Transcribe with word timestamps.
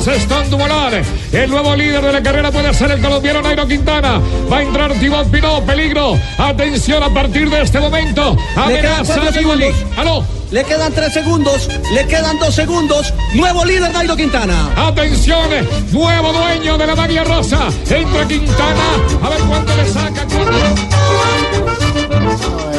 rosa 0.00 0.14
está 0.14 0.42
Dumoulin. 0.44 1.02
El 1.30 1.50
nuevo 1.50 1.76
líder 1.76 2.02
de 2.02 2.12
la 2.12 2.22
carrera 2.22 2.50
puede 2.50 2.72
ser 2.72 2.90
el 2.90 3.02
colombiano 3.02 3.42
Nairo 3.42 3.66
Quintana. 3.66 4.18
Va 4.50 4.58
a 4.58 4.62
entrar 4.62 4.94
Thibaut 4.94 5.30
Pinot, 5.30 5.64
peligro. 5.66 6.18
Atención 6.38 7.02
a 7.02 7.12
partir 7.12 7.50
de 7.50 7.62
este 7.62 7.78
momento. 7.80 8.34
Amenaza 8.56 9.20
a 9.20 9.30
Nibali. 9.30 9.66
Aló. 9.98 10.24
Le 10.50 10.64
quedan 10.64 10.92
tres 10.92 11.12
segundos, 11.12 11.68
le 11.92 12.06
quedan 12.06 12.38
dos 12.40 12.54
segundos. 12.54 13.12
Nuevo 13.34 13.64
líder 13.64 13.92
Nairo 13.92 14.16
Quintana. 14.16 14.70
Atención, 14.74 15.48
nuevo 15.92 16.32
dueño 16.32 16.76
de 16.76 16.86
la 16.86 16.96
maglia 16.96 17.22
rosa. 17.22 17.68
Entra 17.88 18.26
Quintana. 18.26 18.82
A 19.22 19.28
ver 19.28 19.40
cuánto 19.42 19.76
le 19.76 19.86
saca. 19.86 20.26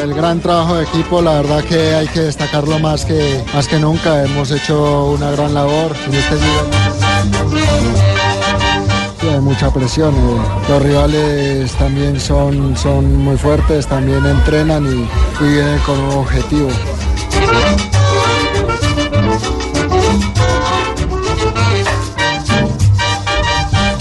El 0.02 0.12
gran 0.14 0.40
trabajo 0.40 0.74
de 0.74 0.84
equipo, 0.84 1.22
la 1.22 1.34
verdad 1.34 1.62
que 1.62 1.94
hay 1.94 2.08
que 2.08 2.20
destacarlo 2.20 2.78
más 2.80 3.04
que, 3.04 3.42
más 3.54 3.68
que 3.68 3.78
nunca. 3.78 4.24
Hemos 4.24 4.50
hecho 4.50 5.06
una 5.06 5.30
gran 5.30 5.54
labor 5.54 5.96
en 6.06 6.14
este 6.14 6.34
nivel. 6.34 7.11
Hay 9.32 9.40
mucha 9.40 9.72
presión. 9.72 10.14
Los 10.68 10.82
rivales 10.82 11.72
también 11.72 12.20
son, 12.20 12.76
son 12.76 13.16
muy 13.16 13.36
fuertes, 13.36 13.86
también 13.86 14.24
entrenan 14.26 14.84
y, 14.84 15.44
y 15.44 15.48
vienen 15.48 15.78
con 15.80 15.98
un 15.98 16.10
objetivo. 16.18 16.68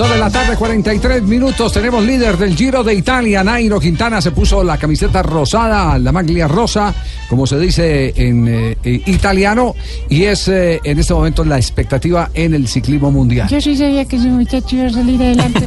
De 0.02 0.18
la 0.18 0.32
tarde, 0.32 0.58
43 0.58 1.22
minutos. 1.24 1.72
Tenemos 1.72 2.04
líder 2.04 2.36
del 2.36 2.56
Giro 2.56 2.84
de 2.84 2.94
Italia. 2.96 3.44
Nairo 3.44 3.80
Quintana 3.80 4.20
se 4.20 4.32
puso 4.32 4.64
la 4.64 4.78
camiseta 4.78 5.22
rosada, 5.22 5.98
la 6.00 6.12
maglia 6.12 6.48
rosa, 6.48 6.94
como 7.32 7.48
se 7.48 7.58
dice 7.58 8.12
en 8.18 8.46
eh, 8.50 8.78
eh, 8.84 9.02
italiano, 9.06 9.74
y 10.10 10.24
es 10.24 10.50
eh, 10.50 10.82
en 10.84 11.00
este 11.00 11.14
momento 11.14 11.46
la 11.46 11.56
expectativa 11.56 12.30
en 12.34 12.54
el 12.54 12.68
ciclismo 12.68 13.10
mundial. 13.10 13.48
Yo 13.48 13.62
sí 13.62 13.78
sabía 13.78 14.04
que 14.04 14.18
ese 14.18 14.28
muchacho 14.28 14.76
iba 14.76 14.88
a 14.88 14.90
salir 14.90 15.22
adelante. 15.22 15.66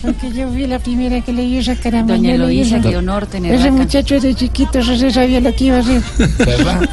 Porque 0.00 0.32
yo 0.32 0.48
fui 0.48 0.66
la 0.66 0.78
primera 0.78 1.20
que 1.20 1.34
le 1.34 1.42
dio 1.42 1.60
esa 1.60 1.74
caramela. 1.76 2.16
Doña 2.16 2.34
Eloísa, 2.36 2.76
y 2.76 2.78
esa- 2.80 2.88
qué 2.88 2.96
honor 2.96 3.26
tener 3.26 3.54
Ese 3.54 3.64
acá. 3.64 3.72
muchacho 3.76 4.18
de 4.18 4.34
chiquito, 4.34 4.78
eso 4.78 4.96
se 4.96 5.10
sabía 5.10 5.42
lo 5.42 5.54
que 5.54 5.64
iba 5.64 5.76
a 5.76 5.80
hacer. 5.80 6.00
¿Verdad? 6.38 6.88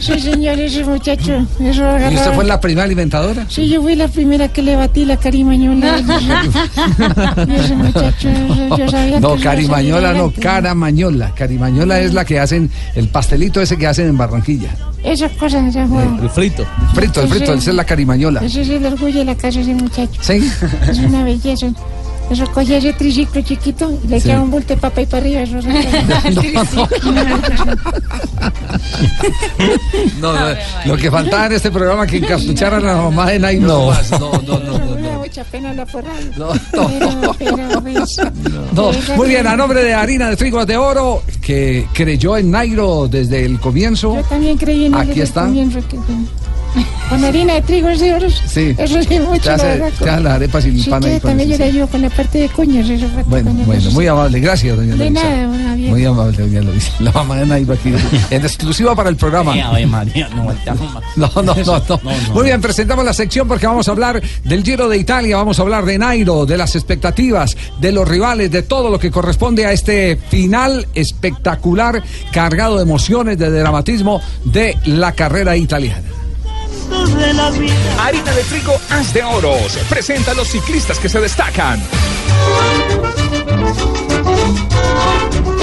Sí, 0.00 0.18
señor, 0.18 0.58
ese 0.58 0.84
muchacho. 0.84 1.46
Eso 1.60 1.84
¿Y 2.10 2.14
usted 2.16 2.32
fue 2.32 2.44
la 2.44 2.60
primera 2.60 2.82
alimentadora? 2.82 3.46
Sí, 3.48 3.68
yo 3.68 3.80
fui 3.80 3.94
la 3.94 4.08
primera 4.08 4.48
que 4.48 4.60
le 4.60 4.74
batí 4.74 5.04
la 5.04 5.16
carimañola. 5.18 5.98
Ese 7.54 7.76
muchacho, 7.76 8.28
yo, 8.28 8.76
yo 8.76 8.88
sabía 8.88 9.20
No, 9.20 9.36
que 9.36 9.42
carimañola 9.42 10.12
no, 10.14 10.32
caramañola. 10.32 11.32
Carimañola 11.34 12.00
es 12.00 12.12
la 12.12 12.24
que 12.24 12.40
hacen, 12.40 12.70
el 12.96 13.03
pastelito 13.08 13.60
ese 13.60 13.76
que 13.76 13.86
hacen 13.86 14.08
en 14.08 14.16
Barranquilla. 14.16 14.74
Esas 15.02 15.32
cosas, 15.32 15.64
esa 15.68 15.86
juego. 15.86 16.18
El 16.22 16.30
frito. 16.30 16.66
Frito, 16.94 17.22
el 17.22 17.28
frito, 17.28 17.52
esa 17.52 17.70
es 17.70 17.76
la 17.76 17.84
carimañola. 17.84 18.40
Ese 18.44 18.62
es 18.62 18.68
el 18.68 18.86
orgullo 18.86 19.18
de 19.18 19.24
la 19.24 19.34
casa 19.34 19.58
de 19.58 19.62
ese 19.62 19.74
muchacho. 19.74 20.20
Sí. 20.22 20.50
Es 20.88 20.98
una 20.98 21.24
belleza. 21.24 21.72
Eso 22.30 22.46
cogía 22.52 22.78
ese 22.78 22.92
triciclo 22.94 23.42
chiquito 23.42 23.90
y 24.02 24.08
le 24.08 24.18
Sí. 24.20 24.28
echaba 24.28 24.44
un 24.44 24.50
bulto 24.50 24.74
de 24.74 24.80
papa 24.80 25.02
y 25.02 25.06
para 25.06 25.22
arriba. 25.22 25.42
Eso 25.42 25.58
No, 30.20 30.32
no, 30.32 30.38
lo 30.86 30.96
que 30.96 31.10
faltaba 31.10 31.46
en 31.46 31.52
este 31.52 31.70
programa 31.70 32.06
que 32.06 32.16
encapucharan 32.18 32.82
a 32.84 32.92
la 32.94 33.02
mamá 33.02 33.30
de 33.30 33.38
Nairo. 33.38 33.66
No, 33.66 33.92
no, 34.18 34.32
no, 34.42 34.58
no. 34.58 34.78
no, 34.78 34.94
Me 34.96 35.08
da 35.08 35.18
mucha 35.18 35.44
pena 35.44 35.72
la 35.74 35.86
porra. 35.86 36.10
No, 36.36 36.48
No, 38.72 38.92
muy 39.16 39.28
bien, 39.28 39.46
a 39.46 39.56
nombre 39.56 39.84
de 39.84 39.94
Harina 39.94 40.30
de 40.30 40.36
Trigos 40.36 40.66
de 40.66 40.76
Oro, 40.76 41.22
que 41.40 41.86
creyó 41.92 42.36
en 42.36 42.50
Nairo 42.50 43.06
desde 43.08 43.44
el 43.44 43.60
comienzo. 43.60 44.16
Yo 44.16 44.22
también 44.24 44.56
creí 44.56 44.86
en 44.86 44.94
él 44.94 45.00
Aquí 45.00 45.08
desde 45.08 45.20
el 45.22 45.28
está. 45.28 45.42
comienzo 45.44 45.78
que- 45.88 45.98
Con 47.08 47.24
harina 47.24 47.54
de 47.54 47.62
trigo 47.62 47.88
oro. 47.88 48.28
Sí. 48.46 48.74
Eso 48.76 49.02
sí, 49.02 49.20
mucho, 49.20 49.42
Te 49.42 49.48
la 49.48 49.54
hace- 49.54 49.78
te 49.98 50.10
hace 50.10 50.20
las 50.22 50.32
arepas 50.32 50.64
y 50.66 50.68
el 50.70 50.82
sí, 50.82 50.90
pan 50.90 51.04
ahí 51.04 51.20
también 51.20 51.50
eso, 51.52 51.58
yo 51.58 51.64
le 51.64 51.70
sí. 51.70 51.76
ayudo 51.76 51.86
con 51.88 52.02
la 52.02 52.10
parte 52.10 52.38
de 52.38 52.48
cuñas. 52.48 52.88
Eso, 52.90 53.06
Bueno, 53.26 53.52
bueno, 53.52 53.90
muy 53.92 54.06
amable, 54.06 54.40
gracias, 54.40 54.76
doña 54.76 54.96
De 54.96 55.10
Luisa. 55.10 55.24
nada, 55.30 55.48
una 55.48 55.74
bien. 55.76 55.90
Muy 55.90 56.04
amable, 56.04 56.36
doña 56.38 56.60
Luisa. 56.62 56.92
La 57.00 57.12
mamá 57.12 57.36
de 57.36 57.46
Nairo 57.46 57.74
aquí, 57.74 57.92
en 58.30 58.42
exclusiva 58.42 58.94
para 58.96 59.10
el 59.10 59.16
programa. 59.16 59.54
No, 59.54 61.28
no, 61.36 61.42
no, 61.42 61.54
no. 61.54 62.00
Muy 62.32 62.44
bien, 62.44 62.60
presentamos 62.60 63.04
la 63.04 63.12
sección 63.12 63.46
porque 63.46 63.66
vamos 63.66 63.86
a 63.88 63.90
hablar 63.92 64.20
del 64.44 64.64
Giro 64.64 64.88
de 64.88 64.96
Italia, 64.98 65.36
vamos 65.36 65.58
a 65.58 65.62
hablar 65.62 65.84
de 65.84 65.98
Nairo, 65.98 66.46
de 66.46 66.56
las 66.56 66.74
expectativas, 66.74 67.56
de 67.80 67.92
los 67.92 68.08
rivales, 68.08 68.50
de 68.50 68.62
todo 68.62 68.90
lo 68.90 68.98
que 68.98 69.10
corresponde 69.10 69.66
a 69.66 69.72
este 69.72 70.16
final 70.30 70.86
espectacular, 70.94 72.02
cargado 72.32 72.76
de 72.76 72.82
emociones, 72.82 73.38
de 73.38 73.50
dramatismo 73.50 74.20
de 74.44 74.76
la 74.86 75.12
carrera 75.12 75.56
italiana. 75.56 76.02
Harina 77.98 78.32
de 78.32 78.44
trigo 78.44 78.76
Haz 78.90 79.12
de 79.14 79.22
Oros 79.22 79.78
presenta 79.88 80.32
a 80.32 80.34
los 80.34 80.48
ciclistas 80.48 80.98
que 80.98 81.08
se 81.08 81.20
destacan. 81.20 81.80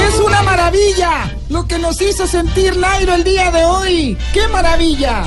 Es 0.07 0.19
una 0.19 0.41
maravilla 0.44 1.31
lo 1.50 1.67
que 1.67 1.78
nos 1.78 2.01
hizo 2.01 2.25
sentir 2.28 2.78
Nairo 2.78 3.16
el 3.16 3.23
día 3.23 3.51
de 3.51 3.66
hoy. 3.66 4.17
¡Qué 4.34 4.47
maravilla! 4.47 5.23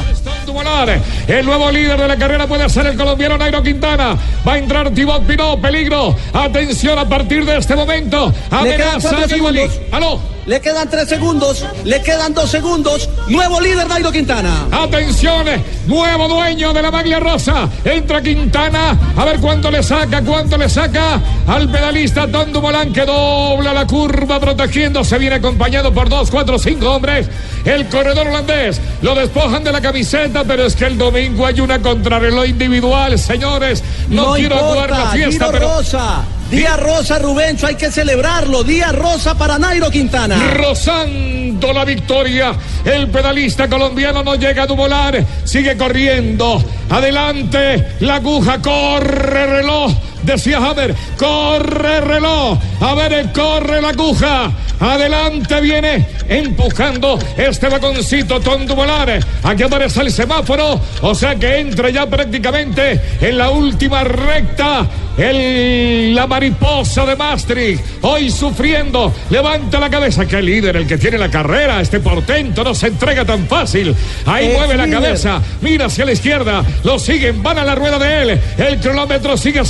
El 1.26 1.46
nuevo 1.46 1.70
líder 1.70 2.00
de 2.00 2.08
la 2.08 2.16
carrera 2.16 2.46
puede 2.46 2.68
ser 2.68 2.86
el 2.86 2.96
colombiano 2.96 3.36
Nairo 3.36 3.62
Quintana. 3.62 4.16
Va 4.46 4.54
a 4.54 4.58
entrar 4.58 4.90
Thibaut 4.90 5.26
Pinot, 5.26 5.60
peligro. 5.60 6.16
Atención 6.32 6.98
a 6.98 7.08
partir 7.08 7.44
de 7.44 7.58
este 7.58 7.74
momento. 7.74 8.32
Amenaza 8.50 9.22
a 9.22 9.26
Nibali. 9.26 9.68
Aló. 9.92 10.33
Le 10.46 10.60
quedan 10.60 10.90
tres 10.90 11.08
segundos, 11.08 11.64
le 11.84 12.02
quedan 12.02 12.34
dos 12.34 12.50
segundos. 12.50 13.08
Nuevo 13.28 13.62
líder 13.62 13.88
Nairo 13.88 14.12
Quintana. 14.12 14.66
Atención, 14.70 15.46
nuevo 15.86 16.28
dueño 16.28 16.74
de 16.74 16.82
la 16.82 16.90
maglia 16.90 17.18
rosa. 17.18 17.66
Entra 17.82 18.20
Quintana. 18.20 18.98
A 19.16 19.24
ver 19.24 19.40
cuánto 19.40 19.70
le 19.70 19.82
saca, 19.82 20.22
cuánto 20.22 20.58
le 20.58 20.68
saca 20.68 21.18
al 21.46 21.70
pedalista 21.70 22.26
Don 22.26 22.52
Dumoulin 22.52 22.92
que 22.92 23.06
dobla 23.06 23.72
la 23.72 23.86
curva 23.86 24.38
protegiendo. 24.38 25.02
Se 25.02 25.16
viene 25.16 25.36
acompañado 25.36 25.94
por 25.94 26.10
dos, 26.10 26.30
cuatro, 26.30 26.58
cinco 26.58 26.90
hombres. 26.90 27.26
El 27.64 27.88
corredor 27.88 28.28
holandés 28.28 28.78
lo 29.00 29.14
despojan 29.14 29.64
de 29.64 29.72
la 29.72 29.80
camiseta, 29.80 30.44
pero 30.44 30.66
es 30.66 30.76
que 30.76 30.84
el 30.84 30.98
domingo 30.98 31.46
hay 31.46 31.60
una 31.60 31.80
contrarreloj 31.80 32.48
individual, 32.48 33.18
señores. 33.18 33.82
No, 34.10 34.34
quiero 34.34 34.58
jugar 34.58 34.90
la 34.90 35.06
fiesta, 35.06 35.50
pero. 35.50 35.76
Rosa. 35.78 36.22
Día 36.50 36.76
Rosa, 36.76 37.18
Rubencho, 37.18 37.66
hay 37.66 37.74
que 37.74 37.90
celebrarlo. 37.90 38.62
Día 38.62 38.92
Rosa 38.92 39.36
para 39.36 39.58
Nairo 39.58 39.90
Quintana. 39.90 40.38
Rozando 40.54 41.72
la 41.72 41.84
victoria. 41.84 42.54
El 42.84 43.08
pedalista 43.08 43.68
colombiano 43.68 44.22
no 44.22 44.34
llega 44.36 44.64
a 44.64 44.66
Dumoulin. 44.66 45.26
Sigue 45.44 45.76
corriendo. 45.76 46.62
Adelante. 46.90 47.96
La 48.00 48.16
aguja 48.16 48.60
corre 48.60 49.46
reloj. 49.46 49.92
Decía 50.24 50.58
Hammer. 50.58 50.94
Corre 51.18 52.00
reloj. 52.00 52.58
A 52.80 52.94
ver, 52.94 53.32
corre 53.32 53.80
la 53.80 53.90
aguja. 53.90 54.52
Adelante 54.80 55.60
viene 55.60 56.06
empujando 56.28 57.18
este 57.36 57.68
vagoncito 57.68 58.38
Dumoulin. 58.40 59.24
Aquí 59.42 59.62
aparece 59.62 60.00
el 60.00 60.10
semáforo. 60.10 60.80
O 61.02 61.14
sea 61.14 61.34
que 61.36 61.58
entra 61.58 61.90
ya 61.90 62.06
prácticamente 62.06 63.00
en 63.20 63.38
la 63.38 63.50
última 63.50 64.04
recta. 64.04 64.86
El, 65.16 66.12
la 66.12 66.26
mariposa 66.26 67.06
de 67.06 67.14
Maastricht. 67.14 67.84
Hoy 68.02 68.30
sufriendo. 68.30 69.12
Levanta 69.30 69.78
la 69.78 69.88
cabeza. 69.88 70.26
Qué 70.26 70.42
líder 70.42 70.76
el 70.76 70.86
que 70.86 70.98
tiene 70.98 71.18
la 71.18 71.30
carrera. 71.30 71.80
Este 71.80 72.00
portento 72.00 72.64
no 72.64 72.74
se 72.74 72.88
entrega 72.88 73.24
tan 73.24 73.46
fácil. 73.46 73.94
Ahí 74.26 74.46
Es 74.46 74.58
mueve 74.58 74.76
la 74.76 74.88
cabeza. 74.88 75.40
Mira 75.60 75.86
hacia 75.86 76.04
la 76.04 76.12
izquierda. 76.12 76.64
Lo 76.82 76.98
siguen. 76.98 77.42
Van 77.42 77.58
a 77.58 77.64
la 77.64 77.76
rueda 77.76 77.98
de 77.98 78.22
él. 78.22 78.40
El 78.58 78.80
cronómetro 78.80 79.36
sigue 79.36 79.64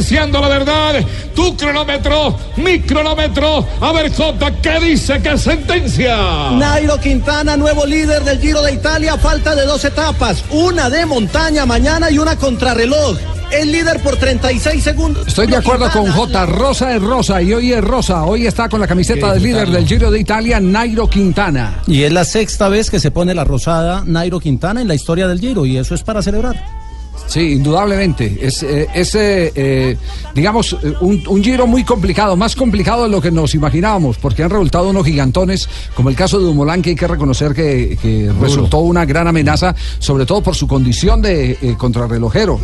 sentenciando 0.00 0.40
la 0.40 0.48
verdad. 0.48 1.04
Tu 1.34 1.56
cronómetro. 1.56 2.36
Mi 2.56 2.80
cronómetro. 2.80 3.66
A 3.80 3.92
ver, 3.92 4.12
Jota, 4.14 4.50
¿qué 4.60 4.80
dice? 4.80 5.20
¿Qué 5.20 5.36
sentencia? 5.36 6.50
Nairo 6.52 6.98
Quintana, 6.98 7.56
nuevo 7.56 7.84
líder 7.84 8.24
del 8.24 8.40
Giro 8.40 8.62
de 8.62 8.72
Italia, 8.72 9.16
falta 9.18 9.54
de 9.54 9.66
dos 9.66 9.84
etapas, 9.84 10.44
una 10.50 10.88
de 10.88 11.04
montaña 11.06 11.66
mañana 11.66 12.10
y 12.10 12.18
una 12.18 12.36
contrarreloj. 12.36 13.18
El 13.52 13.72
líder 13.72 14.00
por 14.00 14.16
36 14.16 14.82
segundos. 14.82 15.26
Estoy 15.26 15.48
de 15.48 15.56
acuerdo 15.56 15.90
con 15.90 16.10
J. 16.10 16.46
Rosa 16.46 16.94
es 16.94 17.02
Rosa 17.02 17.42
y 17.42 17.52
hoy 17.52 17.72
es 17.72 17.82
Rosa. 17.82 18.24
Hoy 18.24 18.46
está 18.46 18.68
con 18.68 18.80
la 18.80 18.86
camiseta 18.86 19.32
del 19.32 19.42
líder 19.42 19.68
del 19.68 19.86
Giro 19.86 20.10
de 20.10 20.20
Italia, 20.20 20.60
Nairo 20.60 21.08
Quintana. 21.10 21.82
Y 21.88 22.04
es 22.04 22.12
la 22.12 22.24
sexta 22.24 22.68
vez 22.68 22.90
que 22.90 23.00
se 23.00 23.10
pone 23.10 23.34
la 23.34 23.42
rosada 23.42 24.04
Nairo 24.06 24.38
Quintana 24.38 24.80
en 24.80 24.88
la 24.88 24.94
historia 24.94 25.26
del 25.26 25.40
Giro 25.40 25.66
y 25.66 25.78
eso 25.78 25.96
es 25.96 26.02
para 26.04 26.22
celebrar. 26.22 26.79
Sí, 27.26 27.52
indudablemente. 27.52 28.38
Es, 28.42 28.62
eh, 28.64 28.88
es 28.92 29.14
eh, 29.14 29.52
eh, 29.54 29.96
digamos, 30.34 30.76
eh, 30.82 30.94
un, 31.00 31.22
un 31.28 31.44
giro 31.44 31.66
muy 31.66 31.84
complicado, 31.84 32.34
más 32.36 32.56
complicado 32.56 33.04
de 33.04 33.08
lo 33.08 33.20
que 33.20 33.30
nos 33.30 33.54
imaginábamos, 33.54 34.16
porque 34.18 34.42
han 34.42 34.50
resultado 34.50 34.88
unos 34.90 35.04
gigantones, 35.06 35.68
como 35.94 36.08
el 36.10 36.16
caso 36.16 36.38
de 36.40 36.46
Dumoulin, 36.46 36.82
que 36.82 36.90
hay 36.90 36.96
que 36.96 37.06
reconocer 37.06 37.54
que, 37.54 37.96
que 38.02 38.32
resultó 38.40 38.78
una 38.78 39.04
gran 39.04 39.28
amenaza, 39.28 39.74
sobre 40.00 40.26
todo 40.26 40.42
por 40.42 40.56
su 40.56 40.66
condición 40.66 41.22
de 41.22 41.52
eh, 41.62 41.74
contrarrelojero. 41.78 42.58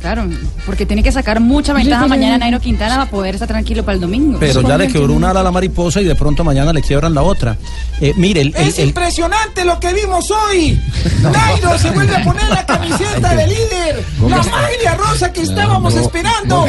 Claro, 0.00 0.24
porque 0.64 0.86
tiene 0.86 1.02
que 1.02 1.12
sacar 1.12 1.40
mucha 1.40 1.72
ventaja 1.74 2.06
mañana 2.06 2.38
Nairo 2.38 2.58
Quintana 2.60 2.96
para 2.96 3.10
poder 3.10 3.34
estar 3.34 3.48
tranquilo 3.48 3.84
para 3.84 3.96
el 3.96 4.00
domingo. 4.00 4.38
Pero 4.40 4.62
ya 4.62 4.78
le 4.78 4.88
quebró 4.88 5.12
una 5.14 5.30
ala 5.30 5.40
a 5.40 5.42
la 5.44 5.50
mariposa 5.52 6.00
y 6.00 6.04
de 6.04 6.14
pronto 6.14 6.42
mañana 6.42 6.72
le 6.72 6.80
quiebran 6.80 7.12
la 7.14 7.22
otra. 7.22 7.56
Eh, 8.00 8.14
mire, 8.16 8.40
el, 8.40 8.54
el- 8.56 8.68
Es 8.68 8.78
el- 8.78 8.88
impresionante 8.88 9.64
lo 9.64 9.78
que 9.78 9.92
vimos 9.92 10.30
hoy. 10.30 10.80
Nairo 11.22 11.78
se 11.78 11.90
vuelve 11.90 12.16
a 12.16 12.24
poner 12.24 12.48
la 12.48 12.64
camiseta 12.64 13.34
de 13.34 13.46
líder. 13.46 13.79
Líder! 13.80 14.04
¡La 14.28 14.42
maglia 14.42 14.94
rosa 14.94 15.32
que 15.32 15.42
estábamos 15.42 15.94
esperando! 15.94 16.66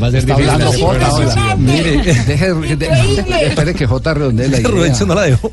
Va 0.00 0.06
a 0.06 0.10
ser 0.10 0.20
Está 0.20 0.36
difícil. 0.36 0.86
Mire, 1.58 1.96
deje, 2.26 3.46
espere 3.46 3.74
que 3.74 3.86
J 3.86 4.14
redondee 4.14 4.48
la 4.48 4.58
idea. 4.60 4.70
Rubencho 4.70 5.06
no 5.06 5.14
la 5.14 5.22
dejó. 5.22 5.50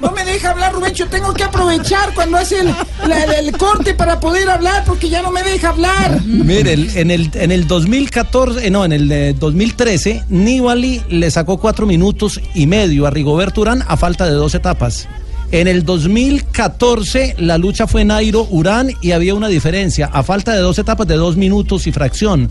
No 0.00 0.10
me 0.12 0.24
deja 0.24 0.50
hablar, 0.50 0.72
Rubencho. 0.72 1.06
Tengo 1.08 1.32
que 1.34 1.44
aprovechar 1.44 2.12
cuando 2.14 2.36
hace 2.38 2.60
el, 2.60 2.74
la- 3.06 3.24
el 3.38 3.56
corte 3.56 3.94
para 3.94 4.20
poder 4.20 4.48
hablar 4.48 4.84
porque 4.86 5.08
ya 5.08 5.22
no 5.22 5.30
me 5.30 5.42
deja 5.42 5.70
hablar. 5.70 6.20
Mire, 6.24 6.72
el- 6.74 6.96
en 6.96 7.10
el, 7.10 7.30
en 7.34 7.52
el 7.52 7.66
2014, 7.66 8.66
eh, 8.66 8.70
no, 8.70 8.84
en 8.84 8.92
el 8.92 9.10
eh, 9.10 9.34
2013, 9.38 10.24
Nibali 10.28 11.02
le 11.08 11.30
sacó 11.30 11.58
cuatro 11.58 11.86
minutos 11.86 12.40
y 12.54 12.66
medio 12.66 13.06
a 13.06 13.10
Rigoberto 13.10 13.60
Urán 13.62 13.84
a 13.86 13.96
falta 13.96 14.24
de 14.26 14.32
dos 14.32 14.54
etapas. 14.54 15.08
En 15.50 15.66
el 15.66 15.82
2014 15.84 17.36
la 17.38 17.56
lucha 17.56 17.86
fue 17.86 18.04
Nairo 18.04 18.46
Urán 18.50 18.90
y 19.00 19.12
había 19.12 19.34
una 19.34 19.48
diferencia 19.48 20.10
a 20.12 20.22
falta 20.22 20.52
de 20.52 20.60
dos 20.60 20.78
etapas 20.78 21.06
de 21.06 21.16
dos 21.16 21.38
minutos 21.38 21.86
y 21.86 21.92
fracción. 21.92 22.50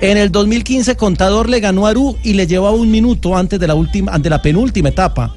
En 0.00 0.16
el 0.16 0.30
2015 0.30 0.94
Contador 0.94 1.48
le 1.48 1.58
ganó 1.58 1.86
a 1.86 1.90
Aru 1.90 2.16
y 2.22 2.34
le 2.34 2.46
llevaba 2.46 2.76
un 2.76 2.92
minuto 2.92 3.36
antes 3.36 3.58
de 3.58 3.66
la 3.66 3.74
última, 3.74 4.12
ante 4.12 4.30
la 4.30 4.40
penúltima 4.40 4.90
etapa. 4.90 5.34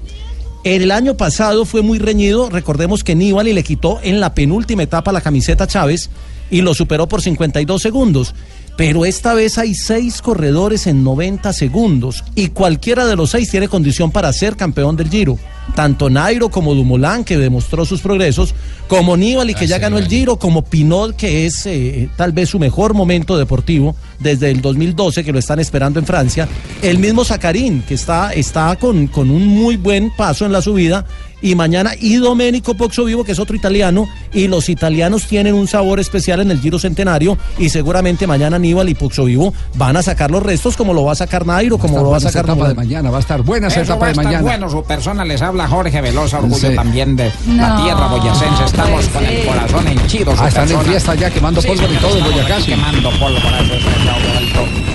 El 0.64 0.92
año 0.92 1.18
pasado 1.18 1.66
fue 1.66 1.82
muy 1.82 1.98
reñido. 1.98 2.52
Recordemos 2.52 3.04
que 3.04 3.16
Nibali 3.16 3.52
le 3.52 3.64
quitó 3.64 4.00
en 4.04 4.20
la 4.20 4.36
penúltima 4.36 4.84
etapa 4.84 5.12
la 5.12 5.22
camiseta 5.22 5.66
Chávez 5.66 6.12
y 6.52 6.62
lo 6.62 6.76
superó 6.76 7.08
por 7.08 7.24
52 7.24 7.82
segundos. 7.82 8.36
Pero 8.78 9.06
esta 9.06 9.34
vez 9.34 9.58
hay 9.58 9.74
seis 9.74 10.22
corredores 10.22 10.86
en 10.86 11.04
90 11.04 11.52
segundos 11.54 12.24
y 12.36 12.50
cualquiera 12.50 13.08
de 13.08 13.16
los 13.16 13.32
seis 13.32 13.50
tiene 13.50 13.68
condición 13.68 14.12
para 14.12 14.32
ser 14.34 14.56
campeón 14.56 14.96
del 14.96 15.10
Giro. 15.10 15.40
Tanto 15.76 16.10
Nairo 16.10 16.50
como 16.50 16.76
Dumoulin, 16.76 17.24
que 17.24 17.38
demostró 17.38 17.86
sus 17.86 18.02
progresos, 18.02 18.54
como 18.88 19.16
Nibali, 19.16 19.54
que 19.54 19.68
ya 19.68 19.78
ganó 19.78 19.98
el 19.98 20.08
Giro, 20.08 20.38
como 20.38 20.64
Pinot, 20.64 21.16
que 21.16 21.46
es 21.46 21.66
eh, 21.66 22.10
tal 22.18 22.34
vez 22.34 22.50
su 22.50 22.60
mejor 22.60 22.94
momento 22.94 23.38
deportivo 23.38 23.96
desde 24.20 24.52
el 24.52 24.62
2012, 24.62 25.24
que 25.24 25.32
lo 25.32 25.40
están 25.40 25.60
esperando 25.60 26.00
en 26.00 26.06
Francia. 26.06 26.48
El 26.82 26.98
mismo 27.00 27.24
Zacarín, 27.24 27.84
que 27.88 27.94
está, 27.94 28.34
está 28.34 28.76
con, 28.76 29.08
con 29.08 29.30
un 29.32 29.48
muy 29.48 29.78
buen 29.78 30.12
paso 30.16 30.46
en 30.46 30.52
la 30.52 30.62
subida. 30.62 31.06
Y 31.44 31.56
mañana, 31.56 31.94
y 32.00 32.18
Domenico 32.18 32.76
Vivo, 33.04 33.24
que 33.24 33.32
es 33.32 33.40
otro 33.40 33.56
italiano, 33.56 34.08
y 34.32 34.48
los 34.48 34.70
italianos 34.70 35.26
tienen 35.26 35.56
un 35.56 35.68
sabor 35.68 36.00
especial 36.00 36.40
en 36.40 36.52
el 36.52 36.62
Giro 36.62 36.78
Centenario, 36.78 37.36
y 37.58 37.70
seguramente 37.70 38.28
mañana 38.28 38.58
Aníbal 38.58 38.90
y 38.90 38.98
Vivo 39.26 39.52
van 39.74 39.98
a 39.98 40.04
sacar 40.04 40.30
los 40.30 40.44
restos 40.44 40.78
como 40.78 40.94
lo 40.94 41.04
va 41.04 41.14
a 41.14 41.16
sacar 41.16 41.48
Nairo, 41.48 41.80
como 41.80 41.98
lo 42.04 42.12
va 42.12 42.18
a 42.18 42.20
sacar 42.20 42.46
etapa 42.46 42.68
de 42.68 42.76
mañana, 42.76 43.10
va 43.10 43.18
a 43.18 43.22
estar 43.22 43.42
buena 43.42 43.70
esa 43.70 43.82
Eso 43.82 43.94
etapa 43.94 44.06
va 44.06 44.06
a 44.06 44.10
de 44.12 44.16
mañana. 44.18 44.42
bueno, 44.44 44.70
su 44.70 44.84
persona 44.84 45.26
les 45.26 45.42
habla 45.52 45.68
Jorge 45.68 46.02
Velosa, 46.02 46.40
orgullo 46.40 46.70
Sí. 46.70 46.76
también 46.76 47.16
de 47.16 47.32
la 47.48 47.76
tierra 47.84 48.08
boyacense. 48.08 48.64
Estamos 48.66 49.06
con 49.10 49.26
el 49.26 49.46
corazón 49.46 49.88
henchido. 49.88 50.34
Ah, 50.40 50.48
están 50.48 50.72
en 50.72 50.82
fiesta 50.82 51.14
ya, 51.16 51.30
quemando 51.30 51.62
Sí, 51.62 51.68
pólvora 51.68 51.94
y 51.94 51.98
todo 51.98 52.18
en 52.18 52.24
Boyacá. 52.24 52.58
Quemando 52.66 53.10
pólvora, 53.12 53.60
eso 53.60 53.74
es 53.76 53.82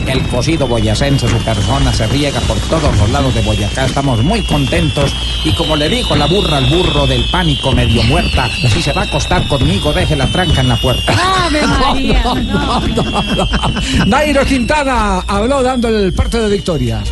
el 0.07 0.23
cocido 0.29 0.69
boyacense, 0.69 1.29
su 1.29 1.37
persona 1.39 1.93
se 1.93 2.07
riega 2.07 2.41
por 2.43 2.57
todos 2.71 2.97
los 2.97 3.11
lados 3.11 3.35
de 3.35 3.43
Boyacá. 3.43 3.87
Estamos 3.87 4.23
muy 4.23 4.41
contentos. 4.43 5.13
Y 5.45 5.53
como 5.55 5.77
le 5.77 5.89
dijo 5.89 6.15
la 6.17 6.27
burra 6.27 6.57
al 6.59 6.67
burro 6.67 7.07
del 7.07 7.25
pánico 7.31 7.73
medio 7.73 8.03
muerta, 8.05 8.49
si 8.73 8.81
se 8.83 8.93
va 8.93 9.03
a 9.03 9.05
acostar 9.05 9.47
conmigo, 9.49 9.93
deje 9.93 10.17
la 10.17 10.27
tranca 10.29 10.61
en 10.61 10.69
la 10.69 10.77
puerta. 10.77 11.13
¡Ave 11.47 11.67
María! 11.81 12.23
No. 12.25 12.81
Nairo 14.07 14.45
Quintana 14.45 15.21
habló 15.27 15.63
dando 15.63 15.89
el 15.89 16.13
parte 16.15 16.39
de 16.41 16.49
victoria. 16.49 17.03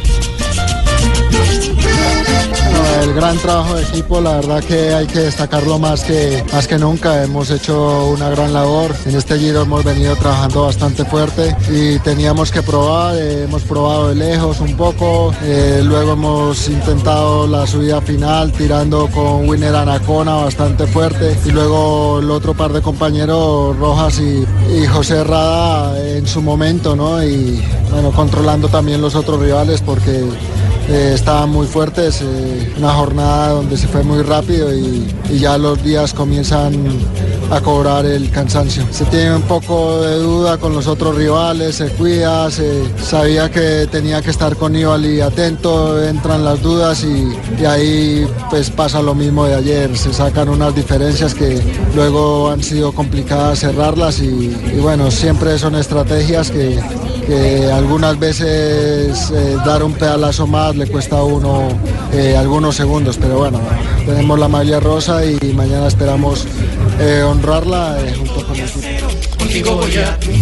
El 3.03 3.12
gran 3.12 3.37
trabajo 3.37 3.75
de 3.75 3.83
equipo, 3.83 4.19
la 4.21 4.37
verdad 4.37 4.65
que 4.65 4.95
hay 4.95 5.06
que 5.06 5.21
destacarlo 5.21 5.79
más 5.79 6.03
que, 6.05 6.43
más 6.53 6.67
que 6.67 6.79
nunca. 6.79 7.23
Hemos 7.23 7.51
hecho 7.51 8.06
una 8.06 8.31
gran 8.31 8.55
labor. 8.55 8.95
En 9.05 9.15
este 9.15 9.39
giro 9.39 9.62
hemos 9.62 9.85
venido 9.85 10.17
trabajando 10.17 10.62
bastante 10.62 11.05
fuerte 11.05 11.55
y 11.71 11.99
teníamos 11.99 12.51
que 12.51 12.62
probar. 12.62 13.15
eh, 13.17 13.45
hemos 13.45 13.62
probado 13.62 14.09
de 14.09 14.15
lejos 14.15 14.61
un 14.61 14.75
poco. 14.75 15.35
eh, 15.43 15.83
luego 15.85 16.12
hemos 16.12 16.67
intentado 16.69 17.47
la 17.47 17.67
subida 17.67 18.01
final 18.01 18.53
tirando 18.53 19.09
con 19.09 19.49
Winner 19.49 19.75
Anacona 19.77 20.37
bastante 20.37 20.87
fuerte. 20.87 21.37
Y 21.45 21.51
luego 21.51 22.21
el 22.21 22.31
otro 22.31 22.55
par 22.55 22.73
de 22.73 22.81
compañeros, 22.81 23.77
Rojas 23.77 24.19
y, 24.19 24.47
y 24.75 24.87
José 24.87 25.25
Rada, 25.25 25.99
en 26.01 26.27
su 26.27 26.41
momento, 26.41 26.97
¿no? 26.97 27.23
Y 27.23 27.62
bueno, 27.91 28.12
controlando 28.12 28.69
también 28.69 29.03
los 29.03 29.15
otros 29.15 29.39
rivales 29.41 29.83
porque 29.83 30.25
eh, 30.89 31.13
estaban 31.15 31.49
muy 31.49 31.67
fuertes, 31.67 32.21
eh, 32.21 32.75
una 32.77 32.93
jornada 32.93 33.51
donde 33.51 33.77
se 33.77 33.89
fue 33.89 34.03
muy 34.03 34.23
rápido 34.23 34.75
y, 34.75 35.07
ya 35.39 35.59
los 35.59 35.83
días 35.83 36.15
comienzan 36.15 36.75
a 37.51 37.61
cobrar 37.61 38.07
el 38.07 38.31
cansancio. 38.31 38.87
Se 38.91 39.05
tiene 39.07 39.35
un 39.35 39.43
poco 39.43 40.01
de 40.03 40.17
duda 40.19 40.59
con 40.59 40.75
los 40.75 40.87
otros 40.87 41.17
rivales, 41.17 41.77
se 41.77 41.89
cuida, 41.89 42.51
se, 42.51 42.83
sabía 43.03 43.51
que 43.51 43.89
tenía 43.91 44.23
que 44.23 44.31
estar 44.31 44.57
con 44.57 44.75
Nibali 44.75 45.21
atento, 45.21 46.03
entran 46.03 46.45
las 46.45 46.63
dudas 46.63 47.05
y, 47.05 47.65
ahí 47.65 48.27
pues 48.51 48.71
pasa 48.71 49.03
lo 49.03 49.15
mismo 49.15 49.47
de 49.47 49.55
ayer, 49.55 49.97
se 49.97 50.13
sacan 50.13 50.49
unas 50.49 50.75
diferencias 50.75 51.35
que 51.35 51.61
luego 51.95 52.51
han 52.51 52.63
sido 52.63 52.93
complicadas 52.93 53.61
cerrarlas 53.61 54.21
y, 54.21 54.55
bueno, 54.81 55.11
siempre 55.11 55.59
son 55.59 55.75
estrategias 55.75 56.51
que, 56.51 56.79
que 57.27 57.73
algunas 57.73 58.19
veces 58.19 59.31
eh, 59.31 59.57
dar 59.65 59.83
un 59.83 59.95
pedalazo 59.95 60.47
más 60.47 60.74
le 60.76 60.87
cuesta 60.87 61.19
a 61.19 61.25
uno 61.25 61.69
eh, 62.12 62.37
algunos 62.37 62.76
segundos, 62.76 63.17
pero 63.21 63.38
bueno, 63.38 63.61
tenemos 64.06 64.38
la 64.38 64.49
malla 64.49 64.81
rosa 64.81 65.25
y 65.25 65.38
mañana 65.55 65.87
esperamos 65.88 66.47
eh, 67.00 67.23
honrarla 67.23 67.97
eh, 68.00 68.15
junto 68.17 68.47
con 68.47 68.56
el 68.56 68.62
equipo. 68.62 69.81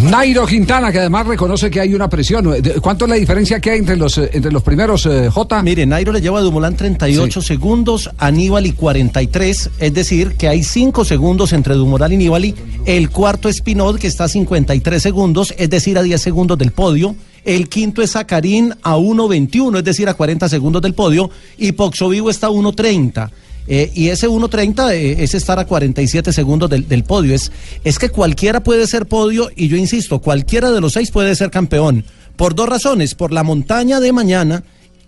Nairo 0.05 0.47
Quintana, 0.47 0.91
que 0.91 0.99
además 1.01 1.27
reconoce 1.27 1.71
que 1.71 1.81
hay 1.81 1.95
una 1.95 2.09
presión. 2.09 2.51
¿De- 2.63 2.81
¿Cuánto 2.81 3.05
es 3.05 3.09
la 3.11 3.17
diferencia 3.17 3.61
que 3.61 3.71
hay 3.71 3.79
entre 3.81 3.97
los, 3.97 4.17
entre 4.19 4.51
los 4.51 4.63
primeros 4.63 5.05
eh, 5.07 5.29
J? 5.31 5.63
Mire, 5.63 5.85
Nairo 5.87 6.13
le 6.13 6.21
lleva 6.21 6.39
a 6.39 6.43
Dumoulin 6.43 6.77
38 6.77 7.43
segundos, 7.43 8.11
a 8.19 8.31
Nibali 8.31 8.73
43, 8.73 9.71
es 9.79 9.95
decir, 9.95 10.35
que 10.37 10.49
hay 10.49 10.63
5 10.63 11.05
segundos 11.05 11.53
entre 11.53 11.75
Dumoulin 11.75 12.13
y 12.13 12.17
Nibali. 12.25 12.55
El 12.87 13.11
cuarto 13.11 13.49
es 13.49 13.61
Pinot, 13.61 13.99
que 13.99 14.07
está 14.07 14.25
a 14.25 14.29
53 14.29 15.03
segundos, 15.03 15.55
es 15.59 15.69
decir, 15.69 15.99
a 15.99 16.03
10 16.03 16.21
segundos 16.21 16.57
del 16.59 16.73
podio. 16.73 17.15
El 17.45 17.69
quinto 17.69 18.03
es 18.03 18.13
Zacarín 18.13 18.75
a 18.83 18.97
1.21, 18.97 19.79
es 19.79 19.85
decir, 19.85 20.09
a 20.09 20.15
40 20.15 20.49
segundos 20.49 20.83
del 20.83 20.95
podio. 20.95 21.31
Y 21.59 21.73
Vivo 21.73 22.31
está 22.31 22.47
a 22.47 22.51
1.30. 22.51 23.31
Eh, 23.69 23.91
y 23.95 24.09
ese 24.09 24.29
1.30 24.29 24.93
eh, 24.93 25.23
es 25.23 25.35
estar 25.35 25.59
a 25.59 25.67
47 25.67 26.33
segundos 26.33 26.69
del, 26.69 26.89
del 26.89 27.05
podio. 27.05 27.35
Es, 27.35 27.53
es 27.85 27.99
que 27.99 28.09
cualquiera 28.09 28.63
puede 28.63 28.87
ser 28.87 29.07
podio 29.07 29.51
y 29.55 29.69
yo 29.69 29.77
insisto, 29.77 30.21
cualquiera 30.21 30.71
de 30.73 30.81
los 30.81 30.95
seis 30.95 31.11
puede 31.11 31.35
ser 31.37 31.51
campeón. 31.51 32.05
Por 32.37 32.55
dos 32.55 32.69
razones, 32.69 33.15
por 33.15 33.33
la 33.33 33.45
montaña 33.45 34.01
de 34.01 34.13
mañana 34.13 34.65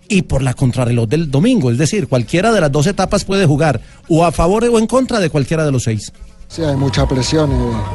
y 0.07 0.23
por 0.23 0.41
la 0.41 0.53
contrarreloj 0.53 1.07
del 1.07 1.31
domingo. 1.31 1.71
Es 1.71 1.77
decir, 1.77 2.07
cualquiera 2.07 2.51
de 2.51 2.61
las 2.61 2.71
dos 2.71 2.87
etapas 2.87 3.25
puede 3.25 3.45
jugar 3.45 3.81
o 4.07 4.25
a 4.25 4.31
favor 4.31 4.63
o 4.65 4.79
en 4.79 4.87
contra 4.87 5.19
de 5.19 5.29
cualquiera 5.29 5.65
de 5.65 5.71
los 5.71 5.83
seis. 5.83 6.13
Sí, 6.55 6.63
hay 6.63 6.77
mucha 6.77 7.05
presión. 7.05 7.51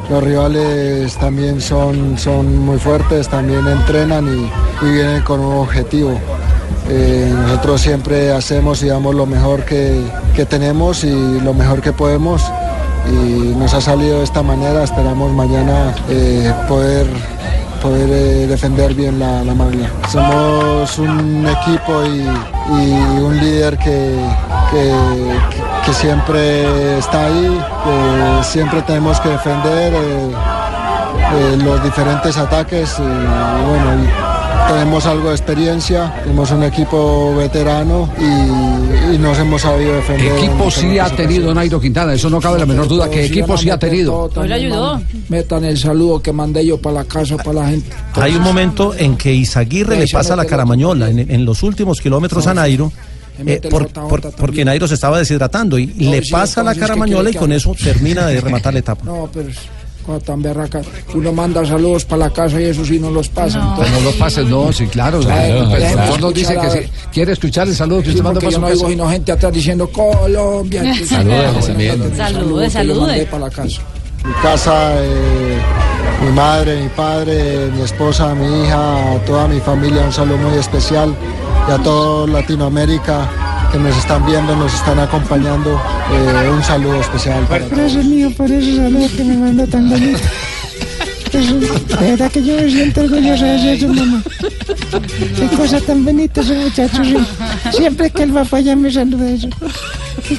Los 0.07 0.23
rivales 0.23 1.17
también 1.17 1.59
son, 1.59 2.15
son 2.15 2.59
muy 2.59 2.77
fuertes, 2.77 3.27
también 3.27 3.67
entrenan 3.67 4.27
y, 4.27 4.85
vienen 4.85 5.23
con 5.23 5.39
un 5.39 5.53
objetivo. 5.57 6.11
Eh, 6.87 7.33
nosotros 7.35 7.81
siempre 7.81 8.31
hacemos 8.31 8.83
y 8.83 8.89
damos 8.89 9.15
lo 9.15 9.25
mejor 9.25 9.65
que, 9.65 9.99
que 10.35 10.45
tenemos 10.45 11.03
y 11.03 11.39
lo 11.39 11.55
mejor 11.55 11.81
que 11.81 11.91
podemos. 11.91 12.43
Y 13.09 13.55
nos 13.57 13.73
ha 13.73 13.81
salido 13.81 14.19
de 14.19 14.25
esta 14.25 14.43
manera. 14.43 14.83
Esperamos 14.83 15.31
mañana 15.31 15.95
eh, 16.07 16.53
poder 16.67 17.07
poder 17.81 18.09
eh, 18.11 18.47
defender 18.47 18.93
bien 18.93 19.19
la, 19.19 19.43
la 19.43 19.55
maglia. 19.55 19.91
Somos 20.11 20.99
un 20.99 21.47
equipo 21.47 22.05
y, 22.05 22.27
un 23.19 23.37
líder 23.37 23.77
que, 23.79 24.15
que 25.85 25.93
siempre 25.93 26.97
está 26.97 27.25
ahí, 27.25 27.61
siempre 28.43 28.81
tenemos 28.83 29.19
que 29.19 29.29
defender 29.29 29.93
eh, 29.93 30.31
eh, 31.33 31.57
los 31.63 31.83
diferentes 31.83 32.37
ataques 32.37 32.97
y, 32.99 33.01
bueno, 33.01 34.03
y 34.03 34.71
tenemos 34.71 35.05
algo 35.05 35.29
de 35.29 35.35
experiencia, 35.35 36.13
tenemos 36.23 36.51
un 36.51 36.63
equipo 36.63 37.35
veterano 37.35 38.09
y, 38.17 39.15
y 39.15 39.17
nos 39.17 39.37
hemos 39.39 39.61
sabido 39.61 39.95
defender. 39.95 40.31
en 40.31 40.37
Equipo 40.37 40.69
sí 40.71 40.99
ha 40.99 41.09
tenido 41.09 41.53
Nairo 41.53 41.79
Quintana, 41.81 42.13
eso 42.13 42.29
no 42.29 42.39
cabe 42.39 42.59
la 42.59 42.65
menor 42.65 42.87
duda, 42.87 43.09
que 43.09 43.25
equipo 43.25 43.57
sí 43.57 43.69
ha 43.69 43.79
tenido. 43.79 44.29
Hoy 44.35 44.47
le 44.47 44.53
ayudó. 44.53 45.01
Metan 45.29 45.65
el 45.65 45.77
saludo 45.77 46.21
que 46.21 46.31
mandé 46.31 46.65
yo 46.65 46.79
para 46.79 46.97
la 46.97 47.03
casa, 47.05 47.37
para 47.37 47.53
la 47.53 47.69
gente. 47.69 47.89
Hay 48.13 48.35
un 48.35 48.43
momento 48.43 48.93
en 48.95 49.17
que 49.17 49.33
Izaguirre 49.33 49.97
le 49.97 50.07
pasa 50.07 50.35
la 50.35 50.45
caramañola 50.45 51.09
en, 51.09 51.19
en 51.19 51.43
los 51.45 51.63
últimos 51.63 51.99
kilómetros 51.99 52.45
a 52.47 52.53
Nairo. 52.53 52.91
Eh, 53.45 53.61
por- 53.69 53.87
por- 53.89 54.31
porque 54.35 54.63
Nairo 54.65 54.87
se 54.87 54.93
estaba 54.95 55.17
deshidratando 55.19 55.77
y 55.79 55.87
No, 55.87 56.11
le 56.11 56.23
sí, 56.23 56.31
pasa 56.31 56.61
la 56.63 56.71
entonces, 56.71 56.75
¿qué 56.75 56.79
caramañola 56.87 57.29
y 57.29 57.33
que 57.33 57.39
con 57.39 57.51
haga? 57.51 57.57
eso 57.57 57.75
termina 57.81 58.27
de 58.27 58.41
rematar 58.41 58.73
la 58.73 58.79
etapa. 58.79 59.03
No, 59.05 59.29
pero 59.33 59.49
es 59.49 59.57
tan 60.25 60.41
berraca. 60.41 60.81
Uno 61.13 61.31
manda 61.31 61.63
saludos 61.65 62.03
para 62.05 62.25
la 62.25 62.29
casa 62.33 62.59
y 62.59 62.65
eso 62.65 62.83
sí 62.83 62.99
no 62.99 63.11
los 63.11 63.29
pasa. 63.29 63.59
No. 63.59 63.69
entonces- 63.71 63.93
No 63.93 64.01
los 64.01 64.15
pases, 64.15 64.45
no, 64.47 64.73
sí, 64.73 64.85
claro. 64.87 65.19
Claro, 65.21 65.67
Pero 65.71 65.93
claro. 65.93 66.17
nos 66.17 66.33
dice 66.33 66.57
que 66.59 66.69
sí. 66.71 66.79
quiere 67.13 67.33
escuchar 67.33 67.67
el 67.67 67.75
saludo 67.75 67.99
que 67.99 68.05
Sí, 68.05 68.11
usted 68.11 68.23
porque 68.23 68.39
para 68.39 68.49
yo 68.51 68.55
su 68.55 68.61
no 68.61 68.67
casa. 68.67 68.77
oigo 68.79 68.89
sino 68.89 69.09
gente 69.09 69.31
atrás 69.31 69.53
diciendo 69.53 69.87
Colombia. 69.89 70.81
Saludos, 71.05 71.05
bueno, 71.05 71.61
salude, 71.61 72.17
saludo 72.17 72.55
que 72.57 72.63
le 72.63 72.69
salude. 72.71 72.99
mandé 72.99 73.25
para 73.27 73.45
la 73.45 73.49
casa. 73.51 73.81
Mi 74.25 74.33
casa, 74.41 74.93
eh, 74.97 75.57
mi 76.21 76.31
madre, 76.31 76.81
mi 76.81 76.89
padre, 76.89 77.69
mi 77.75 77.81
esposa, 77.81 78.33
mi 78.35 78.63
hija, 78.63 79.13
a 79.13 79.19
toda 79.25 79.47
mi 79.47 79.59
familia, 79.59 80.03
un 80.03 80.13
saludo 80.13 80.37
muy 80.37 80.57
especial 80.57 81.15
y 81.67 81.71
a 81.71 81.77
todo 81.77 82.27
Latinoamérica 82.27 83.29
que 83.71 83.77
nos 83.77 83.97
están 83.97 84.25
viendo, 84.25 84.55
nos 84.55 84.73
están 84.73 84.99
acompañando, 84.99 85.81
eh, 86.11 86.49
un 86.49 86.63
saludo 86.63 86.99
especial 87.01 87.45
para 87.45 87.65
todos. 87.65 87.77
Gracias 87.77 88.05
mío 88.05 88.29
por 88.35 88.51
esos 88.51 88.75
saludos 88.75 89.11
que 89.11 89.23
me 89.23 89.37
mandó 89.37 89.67
tan 89.67 89.89
bonito. 89.89 90.19
Eso, 91.31 91.55
de 91.55 92.09
verdad 92.11 92.29
que 92.29 92.43
yo 92.43 92.55
me 92.55 92.69
siento 92.69 93.01
orgullosa 93.01 93.45
de 93.45 93.79
su 93.79 93.87
mamá. 93.87 94.21
Qué 95.37 95.47
cosa 95.55 95.79
tan 95.79 96.03
bonita 96.03 96.41
ese 96.41 96.55
muchacho. 96.55 97.01
Siempre 97.71 98.09
que 98.09 98.23
él 98.23 98.35
va 98.35 98.43
para 98.43 98.57
allá 98.57 98.75
me 98.75 98.91
saluda 98.91 99.29
eso. 99.29 99.47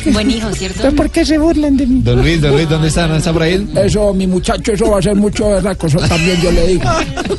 Buen 0.12 0.30
hijo, 0.30 0.52
¿cierto? 0.52 0.78
¿Pero 0.82 0.94
por 0.96 1.10
qué 1.10 1.24
se 1.24 1.38
burlan 1.38 1.76
de 1.76 1.86
mí? 1.86 2.00
Don 2.02 2.20
Luis, 2.20 2.40
don 2.40 2.52
Luis, 2.52 2.68
¿dónde 2.68 2.88
está? 2.88 3.06
¿No 3.06 3.16
está 3.16 3.32
por 3.32 3.42
ahí? 3.42 3.66
Eso, 3.76 4.12
mi 4.14 4.26
muchacho, 4.26 4.72
eso 4.72 4.90
va 4.90 4.98
a 4.98 5.02
ser 5.02 5.14
mucho 5.16 5.48
berraco, 5.48 5.86
eso 5.86 5.98
también 6.00 6.40
yo 6.42 6.50
le 6.52 6.66
digo. 6.68 6.82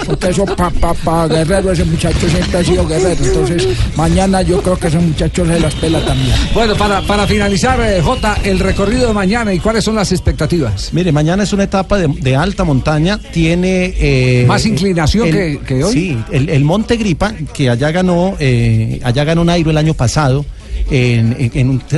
Porque 0.06 0.30
eso, 0.30 0.46
pa, 0.46 0.70
pa, 0.70 0.94
pa, 0.94 1.28
guerrero, 1.28 1.72
ese 1.72 1.84
muchacho 1.86 2.28
siempre 2.30 2.60
ha 2.60 2.64
sido 2.64 2.88
guerrero. 2.88 3.24
Entonces, 3.24 3.68
mañana 3.96 4.42
yo 4.42 4.62
creo 4.62 4.78
que 4.78 4.88
ese 4.88 5.00
muchacho 5.00 5.46
se 5.46 5.60
las 5.60 5.74
pela 5.76 6.04
también. 6.06 6.36
Bueno, 6.54 6.76
para, 6.76 7.02
para 7.02 7.26
finalizar, 7.28 7.80
eh, 7.82 8.02
Jota, 8.02 8.38
el 8.44 8.60
recorrido 8.60 9.08
de 9.08 9.14
mañana 9.14 9.54
y 9.54 9.60
cuáles 9.60 9.84
son 9.84 9.96
las 9.96 10.12
expectativas. 10.12 10.90
Mire, 10.94 11.12
mañana 11.12 11.44
es 11.44 11.54
una 11.54 11.64
etapa 11.64 11.98
de, 11.98 12.08
de 12.08 12.36
alta 12.36 12.64
montaña, 12.64 13.18
tiene... 13.32 13.94
eh, 13.98 14.46
Más 14.48 14.66
inclinación 14.66 15.28
el- 15.28 15.34
que- 15.34 15.60
que 15.66 15.84
hoy. 15.84 15.94
Sí, 15.94 16.18
el, 16.32 16.50
el 16.50 16.64
Monte 16.64 16.98
Gripa, 16.98 17.34
que 17.54 17.70
allá 17.70 17.92
ganó, 17.92 18.36
eh, 18.40 19.00
allá 19.04 19.24
ganó 19.24 19.44
Nairo 19.44 19.72
el 19.72 19.78
año 19.78 19.94
pasado, 19.94 20.46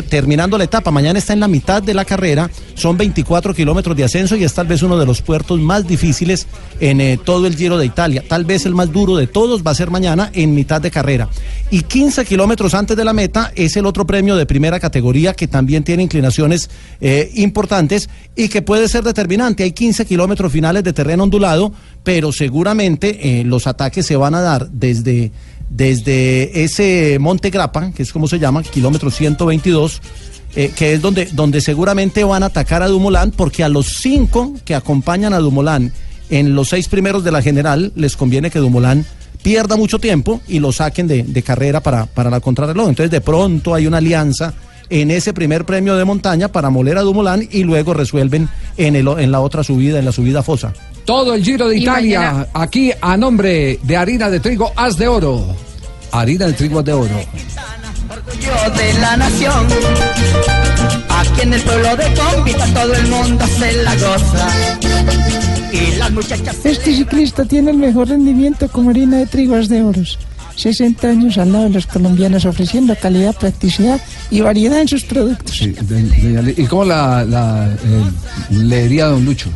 terminando 0.09 0.57
la 0.57 0.63
etapa, 0.63 0.91
mañana 0.91 1.19
está 1.19 1.33
en 1.33 1.39
la 1.39 1.47
mitad 1.47 1.81
de 1.81 1.93
la 1.93 2.05
carrera, 2.05 2.49
son 2.75 2.97
24 2.97 3.53
kilómetros 3.53 3.95
de 3.95 4.03
ascenso 4.03 4.35
y 4.35 4.43
es 4.43 4.53
tal 4.53 4.67
vez 4.67 4.81
uno 4.83 4.97
de 4.97 5.05
los 5.05 5.21
puertos 5.21 5.59
más 5.59 5.87
difíciles 5.87 6.47
en 6.79 7.01
eh, 7.01 7.19
todo 7.23 7.47
el 7.47 7.55
Giro 7.55 7.77
de 7.77 7.85
Italia. 7.85 8.23
Tal 8.27 8.45
vez 8.45 8.65
el 8.65 8.75
más 8.75 8.91
duro 8.91 9.15
de 9.15 9.27
todos 9.27 9.63
va 9.63 9.71
a 9.71 9.75
ser 9.75 9.89
mañana 9.89 10.29
en 10.33 10.53
mitad 10.53 10.81
de 10.81 10.91
carrera. 10.91 11.29
Y 11.71 11.81
15 11.81 12.25
kilómetros 12.25 12.73
antes 12.73 12.95
de 12.95 13.05
la 13.05 13.13
meta 13.13 13.51
es 13.55 13.75
el 13.77 13.85
otro 13.85 14.05
premio 14.05 14.35
de 14.35 14.45
primera 14.45 14.79
categoría 14.79 15.33
que 15.33 15.47
también 15.47 15.83
tiene 15.83 16.03
inclinaciones 16.03 16.69
eh, 17.01 17.31
importantes 17.35 18.09
y 18.35 18.49
que 18.49 18.61
puede 18.61 18.87
ser 18.87 19.03
determinante. 19.03 19.63
Hay 19.63 19.71
15 19.71 20.05
kilómetros 20.05 20.51
finales 20.51 20.83
de 20.83 20.93
terreno 20.93 21.23
ondulado, 21.23 21.71
pero 22.03 22.31
seguramente 22.31 23.39
eh, 23.39 23.43
los 23.43 23.67
ataques 23.67 24.05
se 24.05 24.15
van 24.15 24.35
a 24.35 24.41
dar 24.41 24.69
desde, 24.69 25.31
desde 25.69 26.63
ese 26.63 27.17
Monte 27.19 27.49
Grappa, 27.49 27.91
que 27.91 28.03
es 28.03 28.11
como 28.11 28.27
se 28.27 28.39
llama, 28.39 28.63
kilómetro 28.63 29.11
122, 29.11 30.01
eh, 30.55 30.71
que 30.75 30.93
es 30.93 31.01
donde, 31.01 31.25
donde 31.33 31.61
seguramente 31.61 32.23
van 32.23 32.43
a 32.43 32.47
atacar 32.47 32.81
a 32.81 32.87
Dumoulin, 32.87 33.31
porque 33.31 33.63
a 33.63 33.69
los 33.69 33.97
cinco 33.97 34.53
que 34.63 34.75
acompañan 34.75 35.33
a 35.33 35.39
Dumoulin 35.39 35.91
en 36.29 36.55
los 36.55 36.69
seis 36.69 36.87
primeros 36.87 37.23
de 37.23 37.31
la 37.31 37.41
general, 37.41 37.91
les 37.95 38.15
conviene 38.15 38.49
que 38.49 38.59
Dumoulin 38.59 39.05
pierda 39.43 39.75
mucho 39.75 39.99
tiempo 39.99 40.41
y 40.47 40.59
lo 40.59 40.71
saquen 40.71 41.07
de, 41.07 41.43
carrera 41.43 41.81
para, 41.81 42.05
para 42.05 42.29
la 42.29 42.39
contrarreloj. 42.39 42.89
Entonces, 42.89 43.11
de 43.11 43.21
pronto 43.21 43.75
hay 43.75 43.85
una 43.85 43.97
alianza 43.97 44.53
en 44.89 45.11
ese 45.11 45.33
primer 45.33 45.65
premio 45.65 45.95
de 45.95 46.05
montaña 46.05 46.47
para 46.47 46.69
moler 46.69 46.97
a 46.97 47.01
Dumoulin 47.01 47.47
y 47.51 47.63
luego 47.63 47.93
resuelven 47.93 48.49
en, 48.77 48.95
el, 48.95 49.07
en 49.07 49.31
la 49.31 49.41
otra 49.41 49.63
subida, 49.63 49.99
en 49.99 50.05
la 50.05 50.11
subida 50.11 50.41
fosa. 50.41 50.73
Todo 51.05 51.35
el 51.35 51.43
Giro 51.43 51.67
de 51.67 51.77
Italia, 51.77 52.19
mañana- 52.19 52.47
aquí 52.53 52.91
a 52.99 53.15
nombre 53.17 53.79
de 53.83 53.97
harina 53.97 54.29
de 54.29 54.39
trigo 54.39 54.71
Haz 54.75 54.97
de 54.97 55.07
Oro. 55.07 55.55
Harina 56.11 56.47
de 56.47 56.53
trigo 56.53 56.79
Haz 56.79 56.85
de 56.85 56.93
Oro. 56.93 57.19
orgullo 58.09 58.75
de 58.77 58.93
la 58.99 59.17
nación. 59.17 59.67
Aquí 61.09 61.41
en 61.41 61.53
el 61.53 61.61
pueblo 61.61 61.95
de 61.95 62.05
todo 62.73 62.93
el 62.93 63.07
mundo 63.07 63.45
se 63.59 63.83
la 63.83 63.93
goza. 63.95 64.47
Y 65.71 65.95
las 65.97 66.11
muchachas 66.11 66.55
Este 66.63 66.95
ciclista 66.95 67.45
tiene 67.45 67.71
el 67.71 67.77
mejor 67.77 68.07
rendimiento 68.09 68.67
como 68.69 68.89
harina 68.89 69.17
de 69.17 69.25
trigos 69.27 69.67
de 69.69 69.83
oros. 69.83 70.17
60 70.55 71.09
años 71.09 71.37
al 71.37 71.51
lado 71.51 71.65
de 71.65 71.69
los 71.71 71.85
colombianos 71.85 72.45
ofreciendo 72.45 72.95
calidad, 72.95 73.35
practicidad 73.35 73.99
y 74.31 74.39
variedad 74.39 74.79
en 74.79 74.87
sus 74.87 75.03
productos. 75.03 75.55
Sí, 75.57 75.67
de- 75.81 76.01
de- 76.41 76.53
¿Y 76.61 76.65
cómo 76.65 76.85
la, 76.85 77.25
la, 77.25 77.67
eh, 77.73 78.03
leería 78.51 79.07
don 79.07 79.25
Lucho? 79.25 79.49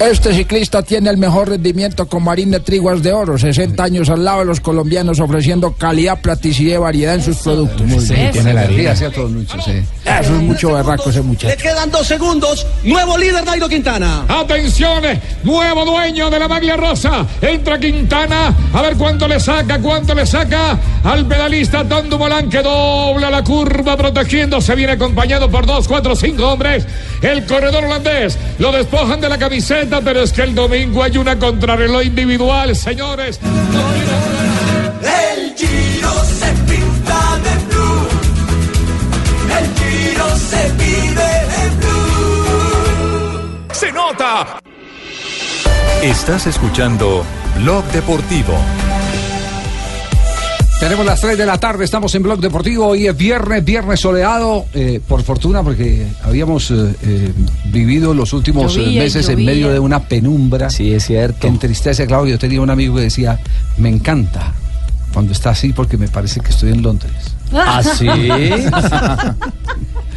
Este 0.00 0.32
ciclista 0.32 0.80
tiene 0.82 1.10
el 1.10 1.16
mejor 1.16 1.48
rendimiento 1.48 2.06
con 2.06 2.28
harina 2.28 2.58
de 2.58 2.64
triguas 2.64 3.02
de 3.02 3.12
oro, 3.12 3.36
60 3.36 3.82
años 3.82 4.08
al 4.08 4.24
lado 4.24 4.38
de 4.40 4.44
los 4.44 4.60
colombianos 4.60 5.18
ofreciendo 5.18 5.72
calidad, 5.72 6.20
practicidad 6.20 6.76
y 6.76 6.78
variedad 6.78 7.14
en 7.16 7.22
sus 7.22 7.38
productos. 7.38 7.80
Muy 7.82 8.04
bien, 8.04 8.30
tiene 8.30 8.54
la. 8.54 8.68
Sí, 8.94 9.04
don 9.16 9.34
Lucho, 9.34 9.60
sí. 9.60 9.72
Eso 10.04 10.36
es 10.36 10.42
mucho 10.42 10.72
berraco 10.72 11.10
ese 11.10 11.20
muchacho. 11.20 11.48
Le 11.48 11.56
quedan 11.56 11.90
dos 11.90 12.06
segundos. 12.06 12.64
Nuevo 12.84 13.18
líder 13.18 13.44
Nairo 13.44 13.68
Quintana. 13.68 14.24
Atención, 14.28 15.02
nuevo 15.42 15.84
dueño 15.84 16.30
de 16.30 16.38
la 16.38 16.46
maglia 16.46 16.76
rosa. 16.76 17.26
Entra 17.42 17.78
Quintana. 17.78 18.54
A 18.72 18.82
ver 18.82 18.96
cuánto 18.96 19.26
le 19.26 19.40
saca, 19.40 19.80
cuánto 19.80 20.14
le 20.14 20.26
saca 20.26 20.78
al 21.04 21.26
pedalista 21.26 21.82
Don 21.82 22.08
Dumoulin 22.08 22.48
que 22.48 22.62
dobla 22.62 23.30
la 23.30 23.42
curva 23.42 23.96
protegiéndose. 23.96 24.74
Viene 24.76 24.92
acompañado 24.92 25.50
por 25.50 25.66
dos, 25.66 25.88
cuatro, 25.88 26.14
cinco 26.14 26.52
hombres. 26.52 26.86
El 27.20 27.44
corredor 27.46 27.84
holandés 27.84 28.38
lo 28.58 28.70
despojan 28.70 29.20
de 29.20 29.28
la 29.28 29.38
camiseta, 29.38 29.87
pero 30.04 30.22
es 30.22 30.32
que 30.32 30.42
el 30.42 30.54
domingo 30.54 31.02
hay 31.02 31.16
una 31.16 31.38
contrarreloj 31.38 32.04
individual, 32.04 32.76
señores. 32.76 33.40
El 35.02 35.54
Giro 35.56 36.12
se 36.24 36.52
pinta 36.70 37.38
de 37.44 37.54
blue. 37.66 38.08
El 39.58 39.66
Giro 39.78 40.36
se 40.36 40.72
vive 40.72 41.30
de 41.52 41.70
blue. 41.80 43.38
¡Se 43.72 43.92
nota! 43.92 44.60
Estás 46.02 46.46
escuchando 46.46 47.24
Blog 47.56 47.84
Deportivo. 47.86 48.58
Tenemos 50.80 51.04
las 51.04 51.20
3 51.20 51.36
de 51.36 51.44
la 51.44 51.58
tarde, 51.58 51.84
estamos 51.84 52.14
en 52.14 52.22
Blog 52.22 52.40
Deportivo. 52.40 52.86
Hoy 52.86 53.08
es 53.08 53.16
viernes, 53.16 53.64
viernes 53.64 53.98
soleado, 53.98 54.66
eh, 54.72 55.00
por 55.06 55.22
fortuna, 55.22 55.62
porque 55.64 56.06
habíamos 56.22 56.70
eh, 56.70 56.94
eh, 57.02 57.32
vivido 57.64 58.14
los 58.14 58.32
últimos 58.32 58.74
Llovía, 58.74 59.02
meses 59.02 59.28
en 59.28 59.44
medio 59.44 59.70
de 59.70 59.80
una 59.80 60.04
penumbra. 60.04 60.70
Sí, 60.70 60.92
es 60.92 61.04
cierto. 61.04 61.40
Que 61.40 61.48
entristece, 61.48 62.06
claro. 62.06 62.26
Yo 62.26 62.38
tenía 62.38 62.60
un 62.60 62.70
amigo 62.70 62.94
que 62.94 63.02
decía, 63.02 63.40
me 63.76 63.88
encanta 63.88 64.52
cuando 65.12 65.32
está 65.32 65.50
así 65.50 65.72
porque 65.72 65.96
me 65.96 66.06
parece 66.06 66.40
que 66.40 66.50
estoy 66.50 66.70
en 66.70 66.82
Londres. 66.82 67.12
¿Ah, 67.52 67.82
sí? 67.82 68.06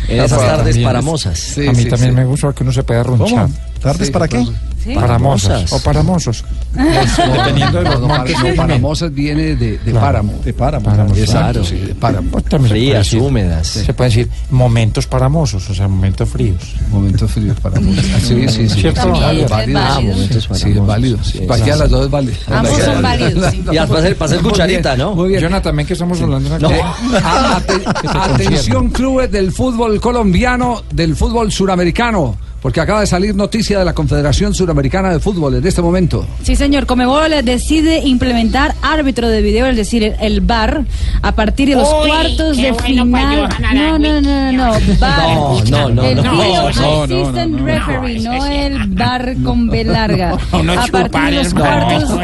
En 0.08 0.20
esas 0.20 0.40
tardes 0.40 0.78
paramosas. 0.80 1.40
Sí, 1.40 1.68
a 1.68 1.72
mí 1.72 1.84
sí, 1.84 1.90
también 1.90 2.12
sí. 2.12 2.18
me 2.18 2.26
gusta 2.26 2.54
que 2.54 2.64
uno 2.64 2.72
se 2.72 2.84
pueda 2.84 3.04
ronchar. 3.04 3.48
¿Tardes 3.82 4.08
Sí, 4.08 4.14
para 4.14 4.28
qué? 4.28 4.46
Sí. 4.84 4.96
Paramosas 4.96 5.72
o 5.74 5.80
paramosos. 5.84 6.44
Dependiendo 6.74 7.78
de 7.80 7.84
No, 7.84 7.92
los 7.92 8.02
montes. 8.02 8.36
no, 8.44 8.56
Paramosas 8.56 9.14
viene 9.14 9.56
de, 9.56 9.78
de 9.78 9.78
Claro. 9.92 10.00
páramo. 10.02 10.34
De 10.44 10.54
páramo. 10.54 10.86
Páramo, 10.86 11.16
Exacto, 11.16 11.52
claro. 11.52 11.64
sí, 11.66 11.76
de 11.78 11.96
páramo. 11.96 12.32
Pues 12.32 12.46
también 12.46 12.64
se 12.70 12.74
Frías, 12.74 13.06
decir- 13.12 13.22
húmedas. 13.22 13.68
Se 13.68 13.94
puede 13.94 14.10
decir 14.10 14.30
momentos 14.50 15.06
paramosos, 15.08 15.70
o 15.70 15.74
sea, 15.76 15.88
momentos 15.88 16.28
fríos. 16.30 16.76
Momentos 16.90 17.32
fríos 17.32 17.60
para 17.60 17.80
muchos. 17.80 18.04
Sí, 18.24 18.48
sí, 18.48 18.68
sí. 18.70 18.82
Cierto, 18.82 19.12
válido. 19.12 19.48
Ah, 19.78 20.00
momentos 20.02 20.48
Sí, 20.60 20.70
es 20.72 20.86
válido. 20.86 21.18
sí, 21.24 21.40
Cualquiera 21.46 21.76
de 21.76 21.82
las 21.84 21.90
dos 21.92 22.06
es 22.06 22.12
válido. 22.12 22.36
Ambos 22.48 22.78
son 22.80 23.02
válidos. 23.02 23.54
Y 23.54 23.58
para 23.62 23.84
hacer, 24.00 24.16
para 24.16 24.32
hacer 24.32 24.42
cucharita, 24.42 24.98
¿no? 24.98 25.14
Muy 25.16 25.30
bien. 25.30 25.42
Jonathan, 25.42 25.62
también 25.64 25.88
que 25.88 25.94
estamos 25.94 26.20
hablando 26.22 26.50
de 26.50 26.56
una 26.56 27.58
atención 28.24 28.90
clubes 28.90 29.32
del 29.32 29.52
fútbol 29.52 30.00
colombiano, 30.02 30.84
del 30.92 31.16
fútbol 31.16 31.52
suramericano, 31.52 32.36
porque 32.62 32.80
acaba 32.80 33.00
de 33.02 33.08
salir 33.08 33.36
noticia 33.36 33.80
de 33.80 33.86
la 33.86 33.94
Confederación 33.94 34.54
Suramericana 34.54 35.10
de 35.10 35.20
Fútbol 35.20 35.56
en 35.56 35.66
este 35.66 35.82
momento. 35.82 36.28
Sí, 36.44 36.56
señor. 36.56 36.86
Comebol 36.86 37.32
decide 37.44 38.00
implementar 38.00 38.76
árbitro 38.82 39.30
de 39.30 39.42
video, 39.42 39.66
es 39.66 39.76
decir, 39.76 40.04
el, 40.04 40.16
el 40.20 40.42
VAR, 40.42 40.86
a 41.22 41.32
partir 41.34 41.70
de 41.70 41.76
los 41.76 41.88
Uy, 41.92 42.10
cuartos 42.10 42.58
de 42.58 42.72
bueno 42.72 43.06
final. 43.06 43.50
No, 43.74 43.98
no, 43.98 44.22
no, 44.22 44.22
no, 44.22 44.52
no. 44.52 44.72
VAR. 45.00 45.36
No, 45.36 45.64
no, 45.64 45.90
no, 45.90 46.04
el 46.04 46.16
no. 46.18 46.32
video 46.32 46.72
No, 46.72 46.72
no, 46.72 47.08
no, 47.08 47.22
assistant 47.24 47.52
no, 47.52 47.60
no. 47.60 47.66
referee, 47.66 48.20
no 48.20 48.46
el 48.46 48.88
VAR 48.90 49.36
con 49.44 49.68
B 49.68 49.84
larga. 49.84 50.38
No, 50.62 50.74
a 50.74 50.86
partir 50.88 51.22
de 51.22 51.32
los 51.32 51.54
cuartos 51.56 52.20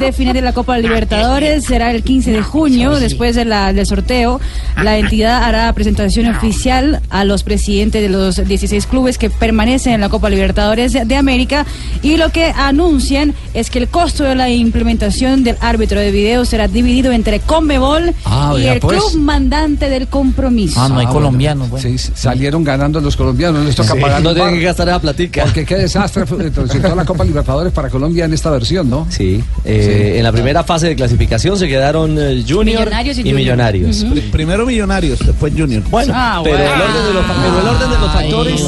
de 0.00 0.12
final 0.12 0.34
de 0.34 0.40
la 0.40 0.52
Copa 0.52 0.76
Libertadores 0.78 1.64
será 1.64 1.92
el 1.92 2.02
15 2.02 2.32
de 2.32 2.42
junio, 2.42 2.98
después 2.98 3.36
de 3.36 3.44
la, 3.44 3.72
del 3.72 3.86
sorteo. 3.86 4.40
La 4.82 4.98
entidad 4.98 5.44
hará 5.44 5.72
presentación 5.72 6.26
oficial 6.34 7.00
a 7.10 7.24
los 7.24 7.44
presidentes 7.44 8.02
de 8.02 8.08
los 8.08 8.36
16 8.36 8.86
clubes 8.86 9.18
que 9.18 9.30
permanecen 9.30 9.59
en 9.68 10.00
la 10.00 10.08
Copa 10.08 10.30
Libertadores 10.30 10.94
de, 10.94 11.04
de 11.04 11.16
América 11.16 11.66
y 12.02 12.16
lo 12.16 12.30
que 12.30 12.46
anuncian 12.46 13.34
es 13.52 13.68
que 13.68 13.78
el 13.78 13.88
costo 13.88 14.24
de 14.24 14.34
la 14.34 14.48
implementación 14.48 15.44
del 15.44 15.56
árbitro 15.60 16.00
de 16.00 16.10
video 16.10 16.46
será 16.46 16.66
dividido 16.66 17.12
entre 17.12 17.40
Conmebol 17.40 18.14
Ah, 18.24 18.54
y 18.58 18.64
el 18.64 18.80
pues. 18.80 18.98
club 18.98 19.20
mandante 19.20 19.90
del 19.90 20.06
compromiso. 20.08 20.80
Ah, 20.80 20.88
no 20.88 20.94
hay 20.98 21.04
bueno. 21.06 21.12
colombianos, 21.12 21.68
bueno. 21.68 21.86
Sí, 21.86 21.98
sí, 21.98 22.10
salieron 22.14 22.64
ganando 22.64 23.00
los 23.00 23.16
colombianos, 23.16 23.62
les 23.66 23.74
toca 23.76 23.94
pagar 23.96 24.22
No 24.22 24.32
tienen 24.32 24.54
que 24.54 24.62
gastar 24.62 24.88
esa 24.88 24.98
platica. 24.98 25.42
Porque 25.44 25.66
qué 25.66 25.74
desastre 25.76 26.24
fue- 26.26 26.48
resultó 26.48 26.94
la 26.94 27.04
Copa 27.04 27.22
Libertadores 27.24 27.70
para 27.72 27.90
Colombia 27.90 28.24
en 28.24 28.32
esta 28.32 28.48
versión, 28.50 28.88
¿no? 28.88 29.06
Sí, 29.10 29.44
eh, 29.66 30.14
en 30.16 30.22
la 30.24 30.32
primera 30.32 30.64
fase 30.64 30.86
de 30.88 30.96
clasificación 30.96 31.58
se 31.58 31.68
quedaron 31.68 32.16
eh, 32.18 32.42
Junior 32.48 32.80
Millonarios 32.80 33.18
y 33.18 33.20
y, 33.20 33.22
Junior. 33.24 33.36
Millonarios. 33.40 34.06
Primero 34.32 34.64
Millonarios, 34.64 35.18
después 35.18 35.52
Junior. 35.54 35.82
Bueno, 35.90 36.12
Ah, 36.16 36.40
pero, 36.42 36.56
bueno. 36.56 36.72
el 36.74 36.80
orden 36.80 37.04
de 37.04 37.12
los, 37.12 37.24
pero 37.26 37.60
el 37.60 37.68
orden 37.68 37.90
de 37.90 37.98
los 37.98 38.12
factores 38.12 38.60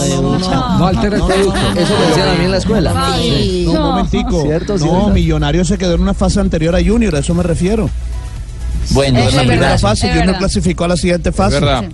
No 0.79 0.82
altera 0.87 1.17
el 1.17 1.23
producto. 1.23 1.61
Eso 1.77 1.95
lo 1.99 2.07
decían 2.07 2.29
a 2.29 2.35
mí 2.35 2.45
en 2.45 2.51
la 2.51 2.57
escuela. 2.59 3.15
Sí. 3.17 3.65
No, 3.67 3.73
un 3.73 3.81
momentico. 3.81 4.43
Cierto, 4.43 4.73
no, 4.75 4.79
cierto. 4.79 5.09
Millonario 5.11 5.65
se 5.65 5.79
quedó 5.79 5.95
en 5.95 6.03
una 6.03 6.15
fase 6.15 6.41
anterior 6.41 6.75
a 6.75 6.85
Junior, 6.85 7.15
a 7.17 7.19
eso 7.21 7.35
me 7.35 7.43
refiero. 7.43 7.89
Bueno, 8.91 9.21
en 9.21 9.29
es 9.29 9.35
la 9.35 9.41
primera 9.43 9.61
verdad. 9.61 9.79
fase, 9.81 10.07
Junior 10.09 10.27
verdad. 10.27 10.39
clasificó 10.41 10.85
a 10.85 10.89
la 10.89 10.97
siguiente 10.97 11.33
fase. 11.33 11.55
verdad. 11.61 11.85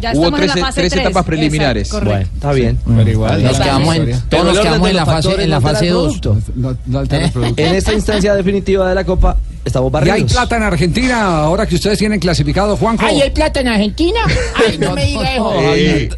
Ya 0.00 0.12
Hubo 0.12 0.24
estamos 0.26 0.40
en 0.40 0.46
la 0.46 0.52
13 0.52 0.60
fase 0.60 0.80
13 0.80 0.90
tres. 0.96 1.06
etapas 1.06 1.24
preliminares. 1.24 1.86
Exacto, 1.88 2.06
correcto. 2.10 2.30
Está 2.34 2.52
bien. 2.52 2.78
Pero 2.86 3.10
igual, 3.10 3.42
Nos 3.42 3.58
quedamos 3.58 3.96
en, 3.96 4.20
todos 4.28 4.44
nos 4.44 4.58
quedamos 4.60 4.88
en 4.90 4.96
la 4.96 5.06
fase, 5.06 5.42
en 5.42 5.50
la 5.50 5.56
no 5.56 5.60
fase 5.62 5.74
altera 5.76 5.88
el 5.88 5.94
2. 5.94 6.18
producto. 6.20 6.52
No, 6.56 6.76
no 6.86 6.98
altera 6.98 7.24
el 7.26 7.32
producto. 7.32 7.62
En 7.62 7.74
esta 7.74 7.92
instancia 7.92 8.34
definitiva 8.34 8.88
de 8.88 8.94
la 8.94 9.04
Copa 9.04 9.36
estamos 9.64 9.90
Y 9.92 9.96
hay 9.96 10.08
barridos. 10.10 10.32
plata 10.32 10.56
en 10.58 10.62
Argentina, 10.62 11.36
ahora 11.38 11.66
que 11.66 11.74
ustedes 11.76 11.98
tienen 11.98 12.20
clasificado, 12.20 12.76
Juanjo. 12.76 13.04
¿Hay 13.06 13.30
plata 13.30 13.60
en 13.60 13.68
Argentina? 13.68 14.20
Ay, 14.68 14.78
no 14.78 14.94
me 14.94 15.04
diga 15.06 15.32
eso. 15.34 15.52
Eh, 15.74 16.08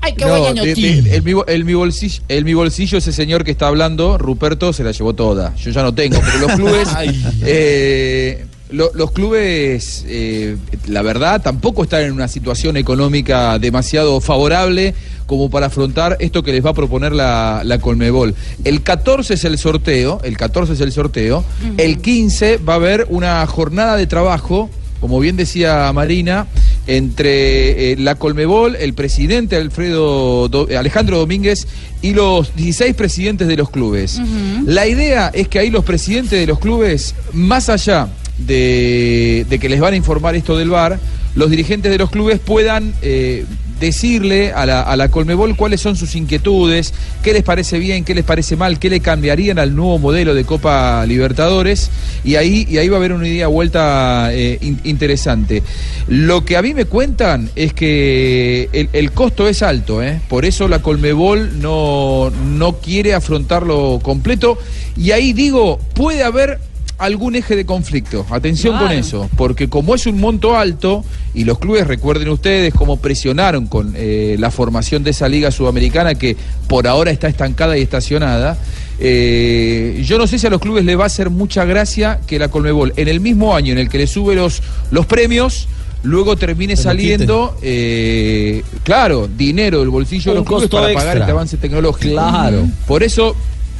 Ay, 0.00 0.14
qué 0.14 0.24
no, 0.24 0.30
buena 0.30 0.46
de- 0.48 0.60
de- 0.60 0.68
noticia. 0.74 1.14
el, 1.14 1.22
mi, 1.22 1.32
bo- 1.32 1.46
el 1.46 1.64
mi 1.64 1.74
bolsillo, 1.74 2.22
el 2.28 2.44
mi 2.44 2.54
bolsillo, 2.54 2.98
ese 2.98 3.12
señor 3.12 3.44
que 3.44 3.52
está 3.52 3.68
hablando, 3.68 4.18
Ruperto, 4.18 4.72
se 4.72 4.82
la 4.82 4.90
llevó 4.90 5.14
toda. 5.14 5.54
Yo 5.54 5.70
ya 5.70 5.82
no 5.82 5.94
tengo, 5.94 6.18
pero 6.20 6.38
los 6.48 6.52
clubes, 6.56 6.88
eh, 7.42 8.46
lo- 8.72 8.90
los 8.94 9.10
clubes, 9.12 10.04
eh, 10.08 10.56
la 10.86 11.02
verdad, 11.02 11.40
tampoco 11.42 11.82
están 11.84 12.02
en 12.02 12.12
una 12.12 12.28
situación 12.28 12.76
económica 12.76 13.58
demasiado 13.58 14.20
favorable 14.20 14.94
como 15.26 15.48
para 15.50 15.66
afrontar 15.66 16.16
esto 16.20 16.42
que 16.42 16.52
les 16.52 16.64
va 16.64 16.70
a 16.70 16.74
proponer 16.74 17.12
la, 17.12 17.62
la 17.64 17.78
Colmebol. 17.78 18.34
El 18.64 18.82
14 18.82 19.34
es 19.34 19.44
el 19.44 19.58
sorteo, 19.58 20.20
el 20.24 20.36
14 20.36 20.72
es 20.72 20.80
el 20.80 20.90
sorteo, 20.92 21.44
el 21.76 21.98
15 21.98 22.56
va 22.58 22.72
a 22.72 22.76
haber 22.76 23.06
una 23.10 23.46
jornada 23.46 23.96
de 23.96 24.06
trabajo, 24.08 24.68
como 25.00 25.18
bien 25.20 25.36
decía 25.36 25.90
Marina, 25.94 26.46
entre 26.86 27.92
eh, 27.92 27.96
la 27.96 28.16
Colmebol, 28.16 28.76
el 28.76 28.92
presidente 28.94 29.56
Alfredo 29.56 30.48
Do- 30.48 30.68
Alejandro 30.76 31.18
Domínguez 31.18 31.66
y 32.02 32.12
los 32.12 32.54
16 32.56 32.94
presidentes 32.96 33.46
de 33.48 33.56
los 33.56 33.70
clubes. 33.70 34.20
La 34.66 34.86
idea 34.88 35.30
es 35.32 35.46
que 35.48 35.58
ahí 35.60 35.70
los 35.70 35.84
presidentes 35.84 36.38
de 36.38 36.46
los 36.46 36.58
clubes, 36.58 37.14
más 37.32 37.68
allá 37.68 38.08
de, 38.46 39.46
que 39.60 39.68
les 39.68 39.80
van 39.80 39.94
a 39.94 39.96
informar 39.96 40.34
esto 40.34 40.56
del 40.56 40.70
VAR, 40.70 40.98
los 41.34 41.50
dirigentes 41.50 41.90
de 41.92 41.98
los 41.98 42.10
clubes 42.10 42.40
puedan 42.40 42.92
eh, 43.02 43.44
decirle 43.78 44.52
a 44.52 44.66
la, 44.66 44.82
a 44.82 44.96
la 44.96 45.08
Colmebol 45.10 45.56
cuáles 45.56 45.80
son 45.80 45.96
sus 45.96 46.14
inquietudes, 46.16 46.92
qué 47.22 47.32
les 47.32 47.42
parece 47.44 47.78
bien, 47.78 48.04
qué 48.04 48.14
les 48.14 48.24
parece 48.24 48.56
mal, 48.56 48.78
qué 48.78 48.90
le 48.90 49.00
cambiarían 49.00 49.58
al 49.58 49.74
nuevo 49.74 49.98
modelo 49.98 50.34
de 50.34 50.44
Copa 50.44 51.06
Libertadores 51.06 51.90
y 52.24 52.34
ahí, 52.34 52.66
y 52.68 52.78
ahí 52.78 52.88
va 52.88 52.96
a 52.96 52.98
haber 52.98 53.12
una 53.12 53.26
idea 53.28 53.46
vuelta 53.46 54.30
eh, 54.32 54.58
in- 54.60 54.80
interesante. 54.84 55.62
Lo 56.08 56.44
que 56.44 56.56
a 56.56 56.62
mí 56.62 56.74
me 56.74 56.84
cuentan 56.84 57.48
es 57.56 57.72
que 57.72 58.68
el, 58.72 58.90
el 58.92 59.12
costo 59.12 59.48
es 59.48 59.62
alto, 59.62 60.02
¿eh? 60.02 60.20
por 60.28 60.44
eso 60.44 60.66
la 60.68 60.82
Colmebol 60.82 61.60
no, 61.62 62.30
no 62.30 62.72
quiere 62.78 63.14
afrontarlo 63.14 64.00
completo 64.02 64.58
y 64.96 65.12
ahí 65.12 65.32
digo, 65.32 65.78
puede 65.94 66.22
haber 66.24 66.58
algún 67.00 67.34
eje 67.34 67.56
de 67.56 67.64
conflicto. 67.64 68.26
Atención 68.30 68.78
con 68.78 68.92
eso, 68.92 69.28
porque 69.36 69.68
como 69.68 69.94
es 69.94 70.06
un 70.06 70.20
monto 70.20 70.56
alto, 70.56 71.02
y 71.34 71.44
los 71.44 71.58
clubes 71.58 71.86
recuerden 71.86 72.28
ustedes 72.28 72.74
cómo 72.74 72.98
presionaron 72.98 73.66
con 73.66 73.94
eh, 73.96 74.36
la 74.38 74.50
formación 74.50 75.02
de 75.02 75.10
esa 75.10 75.28
liga 75.28 75.50
sudamericana 75.50 76.14
que 76.14 76.36
por 76.68 76.86
ahora 76.86 77.10
está 77.10 77.26
estancada 77.28 77.78
y 77.78 77.82
estacionada, 77.82 78.58
eh, 78.98 80.02
yo 80.04 80.18
no 80.18 80.26
sé 80.26 80.38
si 80.38 80.46
a 80.46 80.50
los 80.50 80.60
clubes 80.60 80.84
les 80.84 80.98
va 80.98 81.04
a 81.04 81.06
hacer 81.06 81.30
mucha 81.30 81.64
gracia 81.64 82.20
que 82.26 82.38
la 82.38 82.48
Colmebol, 82.48 82.92
en 82.96 83.08
el 83.08 83.20
mismo 83.20 83.56
año 83.56 83.72
en 83.72 83.78
el 83.78 83.88
que 83.88 83.96
le 83.96 84.06
sube 84.06 84.34
los, 84.34 84.62
los 84.90 85.06
premios, 85.06 85.68
luego 86.02 86.36
termine 86.36 86.76
saliendo, 86.76 87.56
eh, 87.62 88.62
claro, 88.82 89.26
dinero 89.26 89.80
del 89.80 89.88
bolsillo 89.88 90.32
de 90.32 90.38
los 90.38 90.46
clubes 90.46 90.68
para 90.68 90.92
pagar 90.92 91.16
este 91.16 91.30
avance 91.30 91.56
tecnológico. 91.56 92.12
Claro. 92.12 92.66
Por 92.86 93.02
eso, 93.02 93.34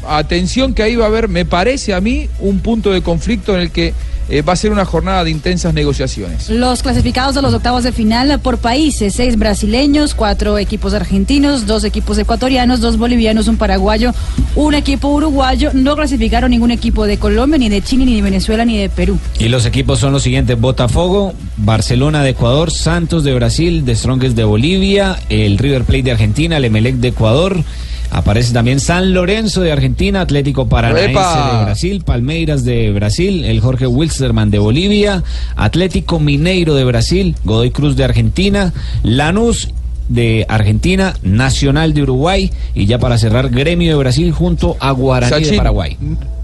atención 0.08 0.74
que 0.74 0.82
ahí 0.82 0.96
va 0.96 1.04
a 1.04 1.08
haber, 1.08 1.28
me 1.28 1.44
parece 1.44 1.94
a 1.94 2.00
mí, 2.00 2.28
un 2.38 2.60
punto 2.60 2.90
de 2.90 3.02
conflicto 3.02 3.54
en 3.54 3.60
el 3.60 3.70
que 3.70 3.94
eh, 4.30 4.42
va 4.42 4.52
a 4.52 4.56
ser 4.56 4.70
una 4.70 4.84
jornada 4.84 5.24
de 5.24 5.30
intensas 5.32 5.74
negociaciones. 5.74 6.48
Los 6.50 6.82
clasificados 6.84 7.36
a 7.36 7.42
los 7.42 7.52
octavos 7.52 7.82
de 7.82 7.90
final 7.90 8.38
por 8.38 8.58
países, 8.58 9.14
seis 9.14 9.36
brasileños, 9.36 10.14
cuatro 10.14 10.56
equipos 10.56 10.94
argentinos, 10.94 11.66
dos 11.66 11.82
equipos 11.82 12.16
ecuatorianos, 12.16 12.80
dos 12.80 12.96
bolivianos, 12.96 13.48
un 13.48 13.56
paraguayo, 13.56 14.12
un 14.54 14.74
equipo 14.74 15.08
uruguayo. 15.08 15.70
No 15.74 15.96
clasificaron 15.96 16.52
ningún 16.52 16.70
equipo 16.70 17.06
de 17.06 17.18
Colombia, 17.18 17.58
ni 17.58 17.68
de 17.68 17.82
Chile, 17.82 18.04
ni 18.04 18.14
de 18.14 18.22
Venezuela, 18.22 18.64
ni 18.64 18.78
de 18.78 18.88
Perú. 18.88 19.18
Y 19.40 19.48
los 19.48 19.66
equipos 19.66 19.98
son 19.98 20.12
los 20.12 20.22
siguientes: 20.22 20.60
Botafogo, 20.60 21.34
Barcelona 21.56 22.22
de 22.22 22.30
Ecuador, 22.30 22.70
Santos 22.70 23.24
de 23.24 23.34
Brasil, 23.34 23.82
The 23.84 23.96
Strongest 23.96 24.36
de 24.36 24.44
Bolivia, 24.44 25.18
el 25.28 25.58
River 25.58 25.82
Plate 25.82 26.04
de 26.04 26.10
Argentina, 26.12 26.56
el 26.56 26.66
Emelec 26.66 26.96
de 26.96 27.08
Ecuador. 27.08 27.64
Aparece 28.10 28.52
también 28.52 28.80
San 28.80 29.14
Lorenzo 29.14 29.60
de 29.60 29.70
Argentina, 29.72 30.20
Atlético 30.22 30.68
Paranaense 30.68 31.12
¡Epa! 31.12 31.58
de 31.58 31.64
Brasil, 31.64 32.02
Palmeiras 32.04 32.64
de 32.64 32.90
Brasil, 32.92 33.44
el 33.44 33.60
Jorge 33.60 33.86
Wilstermann 33.86 34.50
de 34.50 34.58
Bolivia, 34.58 35.22
Atlético 35.56 36.18
Mineiro 36.18 36.74
de 36.74 36.84
Brasil, 36.84 37.36
Godoy 37.44 37.70
Cruz 37.70 37.96
de 37.96 38.04
Argentina, 38.04 38.72
Lanús 39.04 39.68
de 40.08 40.44
Argentina, 40.48 41.14
Nacional 41.22 41.94
de 41.94 42.02
Uruguay 42.02 42.50
y 42.74 42.86
ya 42.86 42.98
para 42.98 43.16
cerrar 43.16 43.48
Gremio 43.48 43.90
de 43.92 43.96
Brasil 43.96 44.32
junto 44.32 44.76
a 44.80 44.90
Guaraní 44.90 45.44
de 45.44 45.56
Paraguay. 45.56 45.96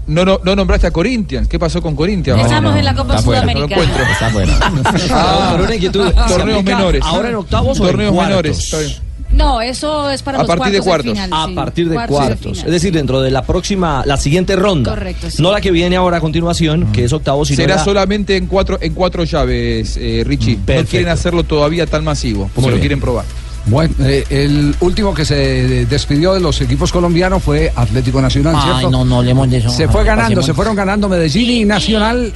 No, 0.07 0.23
no, 0.23 0.39
no 0.41 0.55
nombraste 0.55 0.87
a 0.87 0.91
Corinthians. 0.91 1.49
¿Qué 1.49 1.59
pasó 1.59 1.81
con 1.81 1.93
Corinthians? 1.93 2.39
Estamos 2.39 2.77
en 2.77 2.85
la 2.85 2.95
Copa 2.95 3.17
fuera, 3.17 3.41
no 3.41 3.59
lo 3.59 3.67
Sudamericana. 3.67 3.83
encuentro. 3.83 4.13
Está 4.13 4.29
fuera. 4.29 5.11
Ah, 5.11 5.49
Pero 5.51 5.65
una 5.65 5.75
inquietud. 5.75 6.07
¿Se 6.07 6.33
Torneos 6.33 6.63
menores. 6.63 7.01
ahora 7.03 7.27
en 7.27 7.35
octavos 7.35 7.77
o 7.77 7.83
en 7.83 7.89
Torneos 7.89 8.13
cuartos? 8.13 8.29
menores. 8.37 8.59
está 8.59 8.79
bien. 8.79 9.06
No, 9.37 9.61
eso 9.61 10.09
es 10.09 10.21
para 10.23 10.39
A 10.39 10.41
los 10.41 10.47
partir 10.47 10.73
de 10.73 10.79
cuartos, 10.81 11.11
final, 11.13 11.29
A 11.31 11.45
sí. 11.47 11.53
partir 11.53 11.89
de 11.89 11.95
Cuartos 11.95 12.17
cuartos. 12.17 12.51
final. 12.53 12.65
Es 12.65 12.71
decir, 12.71 12.93
dentro 12.93 13.21
de 13.21 13.31
la 13.31 13.43
próxima, 13.43 14.03
la 14.05 14.17
siguiente 14.17 14.55
ronda. 14.55 14.91
Correcto, 14.91 15.29
sí. 15.29 15.41
No 15.41 15.51
la 15.51 15.61
que 15.61 15.71
viene 15.71 15.95
ahora 15.95 16.17
a 16.17 16.21
continuación, 16.21 16.91
que 16.91 17.03
es 17.05 17.13
octavos, 17.13 17.47
sino 17.47 17.57
Será 17.61 17.75
la- 17.75 17.83
solamente 17.85 18.35
en 18.35 18.47
cuatro, 18.47 18.77
en 18.81 18.93
cuatro 18.93 19.23
llaves, 19.23 19.97
eh, 19.97 20.23
Richie. 20.25 20.57
No 20.57 20.83
quieren 20.85 21.09
hacerlo 21.09 21.43
todavía 21.43 21.85
tan 21.85 22.03
masivo, 22.03 22.49
como 22.55 22.67
Muy 22.67 22.71
lo 22.71 22.75
bien. 22.77 22.81
quieren 22.81 22.99
probar. 22.99 23.25
Bueno, 23.67 23.93
eh, 23.99 24.23
el 24.29 24.75
último 24.79 25.13
que 25.13 25.25
se 25.25 25.85
despidió 25.85 26.33
de 26.33 26.39
los 26.39 26.59
equipos 26.61 26.91
colombianos 26.91 27.43
fue 27.43 27.71
Atlético 27.75 28.21
Nacional, 28.21 28.55
Ay, 28.57 28.63
¿cierto? 28.63 28.89
no, 28.89 29.03
no 29.03 29.17
hablemos 29.17 29.49
de 29.49 29.57
eso. 29.57 29.69
Se 29.69 29.87
fue 29.89 30.03
ganando, 30.05 30.27
Pasemos. 30.29 30.45
se 30.45 30.53
fueron 30.53 30.75
ganando 30.75 31.09
Medellín 31.09 31.49
y 31.49 31.65
Nacional. 31.65 32.33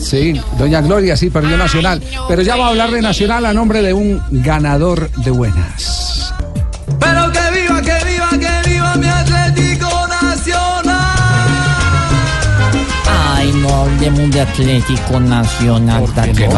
Sí, 0.00 0.40
Doña 0.58 0.80
Gloria 0.80 1.16
sí 1.16 1.28
perdió 1.30 1.56
Nacional. 1.56 2.02
Pero 2.28 2.42
ya 2.42 2.56
va 2.56 2.66
a 2.66 2.68
hablar 2.70 2.90
de 2.90 3.02
Nacional 3.02 3.44
a 3.46 3.52
nombre 3.52 3.82
de 3.82 3.92
un 3.92 4.22
ganador 4.30 5.10
de 5.12 5.30
buenas. 5.30 6.32
Pero 6.98 7.30
hablemos 13.80 14.30
de 14.30 14.40
Atlético 14.40 15.20
Nacional. 15.20 16.04
qué? 16.34 16.48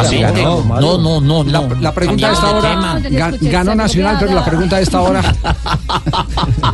No, 0.43 0.63
no, 0.65 0.99
no, 0.99 1.21
no, 1.21 1.45
La, 1.45 1.69
la 1.81 1.93
pregunta 1.93 2.29
de 2.29 2.33
esta 2.35 2.51
hora, 2.51 3.01
ganó 3.41 3.75
Nacional, 3.75 4.17
pero 4.21 4.35
la 4.35 4.45
pregunta 4.45 4.77
de 4.77 4.83
esta 4.83 5.01
hora, 5.01 5.23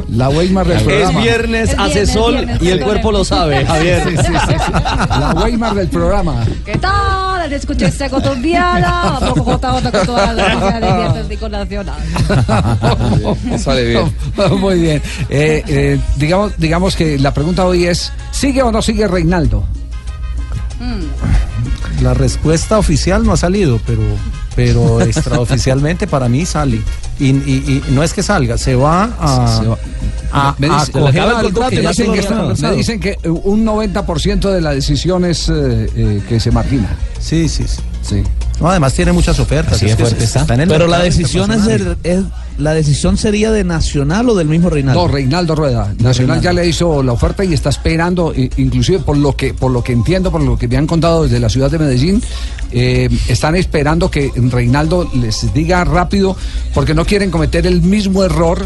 la 0.08 0.28
Weimar 0.28 0.66
del 0.66 0.76
Es 0.78 0.82
programa. 0.82 1.20
viernes, 1.20 1.70
Es 1.70 1.78
hace 1.78 1.92
viernes, 1.92 2.12
sol 2.12 2.34
viernes, 2.36 2.62
y 2.62 2.70
el 2.70 2.80
cuerpo 2.80 3.12
lo 3.12 3.24
sabe, 3.24 3.64
Javier. 3.66 4.02
Sí, 4.08 4.16
sí, 4.16 4.24
sí, 4.26 4.54
sí. 4.66 4.72
La 5.20 5.34
Weimar 5.42 5.74
del 5.74 5.88
programa. 5.88 6.44
¿Qué 6.64 6.76
tal? 6.78 7.52
Escuché 7.52 7.86
esta 7.86 8.08
colombiana. 8.08 9.18
Poco 9.34 9.52
JJ 9.58 9.90
con 9.90 10.06
toda 10.06 10.32
la 10.32 11.06
Atlético 11.10 11.48
Nacional. 11.48 11.96
Sale 13.58 13.84
bien. 13.84 14.12
Muy 14.60 14.80
bien. 14.80 15.02
Eh, 15.28 15.62
eh, 15.66 16.00
digamos, 16.16 16.52
digamos 16.58 16.96
que 16.96 17.18
la 17.18 17.32
pregunta 17.32 17.64
hoy 17.64 17.86
es, 17.86 18.12
¿sigue 18.32 18.62
o 18.62 18.72
no 18.72 18.82
sigue 18.82 19.06
Reinaldo? 19.06 19.64
La 22.02 22.12
respuesta 22.14 22.78
oficial 22.78 23.24
no 23.24 23.32
ha 23.32 23.36
salido, 23.36 23.80
pero, 23.86 24.02
pero 24.54 25.00
extraoficialmente 25.02 26.06
para 26.06 26.28
mí 26.28 26.44
sale. 26.44 26.80
Y, 27.18 27.28
y- 27.30 27.82
y 27.88 27.92
no 27.92 28.02
es 28.02 28.12
que 28.12 28.22
salga, 28.22 28.58
se 28.58 28.74
va 28.74 29.04
a, 29.18 29.60
Se 29.62 29.66
va. 29.68 29.78
a, 30.32 30.54
me, 30.58 30.66
a 30.68 30.80
dice- 30.80 30.92
coger 30.92 31.14
me 31.14 31.20
algo 31.20 31.68
que 31.68 31.82
ya 31.82 31.94
se 31.94 32.02
dicen 32.02 32.12
que, 32.12 32.18
había 32.20 32.30
me 32.30 32.36
conversado. 32.42 32.74
dicen 32.76 33.00
que 33.00 33.18
un 33.28 33.64
90% 33.64 34.50
de 34.50 34.60
la 34.60 34.72
decisión 34.72 35.24
es 35.24 35.48
eh, 35.48 35.90
eh, 35.96 36.22
que 36.28 36.38
se 36.40 36.50
margina. 36.50 36.94
Sí, 37.18 37.48
sí, 37.48 37.64
sí. 37.66 37.80
Sí. 38.02 38.22
No, 38.60 38.70
además 38.70 38.94
tiene 38.94 39.12
muchas 39.12 39.38
ofertas. 39.38 39.74
Así 39.74 39.84
de 39.86 39.90
es 39.92 39.96
que 39.96 40.04
fuerte 40.04 40.24
está. 40.24 40.54
en 40.54 40.60
el 40.62 40.68
Pero 40.68 40.86
la 40.86 41.00
decisión 41.00 41.50
es, 41.52 41.66
es- 42.04 42.24
la 42.58 42.72
decisión 42.72 43.18
sería 43.18 43.50
de 43.52 43.64
Nacional 43.64 44.30
o 44.30 44.34
del 44.34 44.48
mismo 44.48 44.70
Reinaldo. 44.70 45.06
No, 45.06 45.12
Reinaldo 45.12 45.54
Rueda. 45.54 45.92
Nacional 45.98 46.40
ya 46.40 46.54
le 46.54 46.66
hizo 46.66 47.02
la 47.02 47.12
oferta 47.12 47.44
y 47.44 47.52
está 47.52 47.68
esperando, 47.68 48.32
i- 48.34 48.50
inclusive 48.56 49.00
por 49.00 49.18
lo 49.18 49.36
que 49.36 49.52
por 49.52 49.70
lo 49.70 49.84
que 49.84 49.92
entiendo, 49.92 50.30
por 50.32 50.40
lo 50.40 50.56
que 50.56 50.66
me 50.68 50.78
han 50.78 50.86
contado 50.86 51.24
desde 51.24 51.38
la 51.38 51.50
ciudad 51.50 51.70
de 51.70 51.78
Medellín, 51.78 52.22
eh, 52.72 53.10
están 53.28 53.56
esperando 53.56 54.10
que 54.10 54.30
Reinaldo 54.34 55.10
les 55.14 55.52
diga 55.52 55.84
rápido, 55.84 56.34
porque 56.72 56.94
no 56.94 57.04
quieren 57.04 57.30
cometer 57.30 57.66
el 57.66 57.82
mismo 57.82 58.24
error 58.24 58.64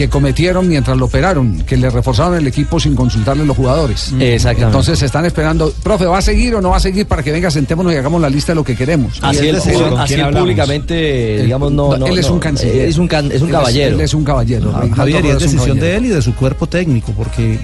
que 0.00 0.08
cometieron 0.08 0.66
mientras 0.66 0.96
lo 0.96 1.04
operaron, 1.04 1.58
que 1.66 1.76
le 1.76 1.90
reforzaron 1.90 2.34
el 2.34 2.46
equipo 2.46 2.80
sin 2.80 2.96
consultarle 2.96 3.42
a 3.42 3.44
los 3.44 3.54
jugadores. 3.54 4.14
Exactamente. 4.18 4.64
Entonces 4.64 5.02
están 5.02 5.26
esperando, 5.26 5.70
profe, 5.82 6.06
¿va 6.06 6.16
a 6.16 6.22
seguir 6.22 6.54
o 6.54 6.62
no 6.62 6.70
va 6.70 6.78
a 6.78 6.80
seguir 6.80 7.04
para 7.04 7.22
que 7.22 7.30
venga, 7.30 7.50
sentémonos 7.50 7.92
y 7.92 7.96
hagamos 7.96 8.18
la 8.18 8.30
lista 8.30 8.52
de 8.52 8.56
lo 8.56 8.64
que 8.64 8.74
queremos? 8.74 9.18
Así, 9.20 9.46
él, 9.46 9.56
él- 9.56 9.94
así 9.98 10.14
él 10.14 10.30
públicamente, 10.34 11.42
digamos, 11.42 11.70
no, 11.72 11.98
no. 11.98 12.06
Él 12.06 12.16
es 12.18 12.28
no, 12.28 12.32
un 12.32 12.40
canciller. 12.40 12.88
Es 12.88 12.96
un, 12.96 13.08
can- 13.08 13.30
es 13.30 13.42
un 13.42 13.48
Él 13.48 13.54
caballero. 13.54 13.94
Él 13.96 14.00
es 14.00 14.14
un 14.14 14.24
caballero. 14.24 14.72
Ah, 14.74 14.84
Javier, 14.96 15.22
y 15.22 15.28
es 15.28 15.34
un 15.34 15.38
decisión 15.40 15.74
de 15.78 15.80
caballero. 15.80 15.98
él 15.98 16.04
y 16.06 16.08
de 16.08 16.22
su 16.22 16.34
cuerpo 16.34 16.66
técnico, 16.66 17.12
porque 17.12 17.58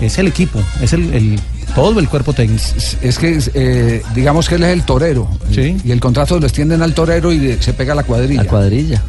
es 0.00 0.18
el 0.18 0.26
equipo, 0.26 0.58
es 0.82 0.92
el, 0.94 1.14
el- 1.14 1.40
todo 1.76 2.00
el 2.00 2.08
cuerpo 2.08 2.32
técnico. 2.32 2.64
Es 3.02 3.18
que, 3.18 3.38
eh, 3.54 4.02
digamos 4.16 4.48
que 4.48 4.56
él 4.56 4.64
es 4.64 4.70
el 4.72 4.82
torero. 4.82 5.28
Y 5.56 5.92
el 5.92 6.00
contrato 6.00 6.40
lo 6.40 6.46
extienden 6.46 6.82
al 6.82 6.92
torero 6.92 7.32
y 7.32 7.56
se 7.60 7.72
pega 7.72 7.92
a 7.92 7.96
la 7.96 8.02
cuadrilla. 8.02 8.42
La 8.42 8.48
cuadrilla. 8.48 9.00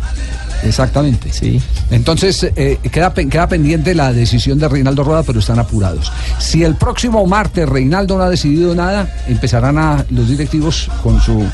Exactamente. 0.63 1.31
Sí. 1.31 1.61
Entonces, 1.91 2.43
eh, 2.55 2.77
queda, 2.91 3.13
queda 3.13 3.47
pendiente 3.47 3.95
la 3.95 4.11
decisión 4.13 4.59
de 4.59 4.67
Reinaldo 4.67 5.03
Rueda, 5.03 5.23
pero 5.23 5.39
están 5.39 5.59
apurados. 5.59 6.11
Si 6.37 6.63
el 6.63 6.75
próximo 6.75 7.25
martes 7.25 7.67
Reinaldo 7.67 8.17
no 8.17 8.23
ha 8.23 8.29
decidido 8.29 8.75
nada, 8.75 9.13
empezarán 9.27 9.77
a 9.77 10.05
los 10.09 10.27
directivos 10.27 10.89
con 11.01 11.19
su 11.21 11.45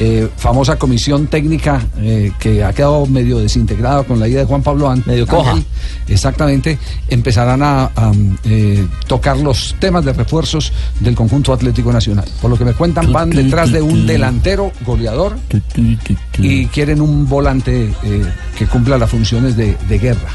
eh, 0.00 0.28
famosa 0.36 0.76
comisión 0.78 1.26
técnica 1.26 1.80
eh, 1.98 2.32
que 2.38 2.64
ha 2.64 2.72
quedado 2.72 3.04
medio 3.06 3.38
desintegrada 3.38 4.04
con 4.04 4.18
la 4.18 4.26
ida 4.26 4.40
de 4.40 4.46
Juan 4.46 4.62
Pablo 4.62 4.88
An- 4.88 5.02
Medio 5.06 5.26
coja. 5.26 5.50
Ángel. 5.50 5.66
Exactamente. 6.08 6.78
Empezarán 7.08 7.62
a, 7.62 7.84
a, 7.94 8.12
eh, 8.44 8.86
tocar 9.06 9.36
los 9.38 9.76
temas 9.78 10.04
de 10.04 10.12
refuerzos 10.12 10.72
del 11.00 11.14
conjunto 11.14 11.52
Atlético 11.52 11.92
Nacional. 11.92 12.24
Por 12.40 12.50
lo 12.50 12.56
que 12.58 12.64
me 12.64 12.72
cuentan, 12.72 13.12
van 13.12 13.30
detrás 13.30 13.70
de 13.70 13.82
un 13.82 14.06
delantero 14.06 14.72
goleador 14.86 15.36
y 16.38 16.66
quieren 16.66 17.00
un 17.00 17.28
volante 17.28 17.92
eh, 18.04 18.22
que 18.56 18.66
cumpla 18.66 18.96
las 18.98 19.10
funciones 19.10 19.56
de, 19.56 19.76
de 19.88 19.98
guerra. 19.98 20.28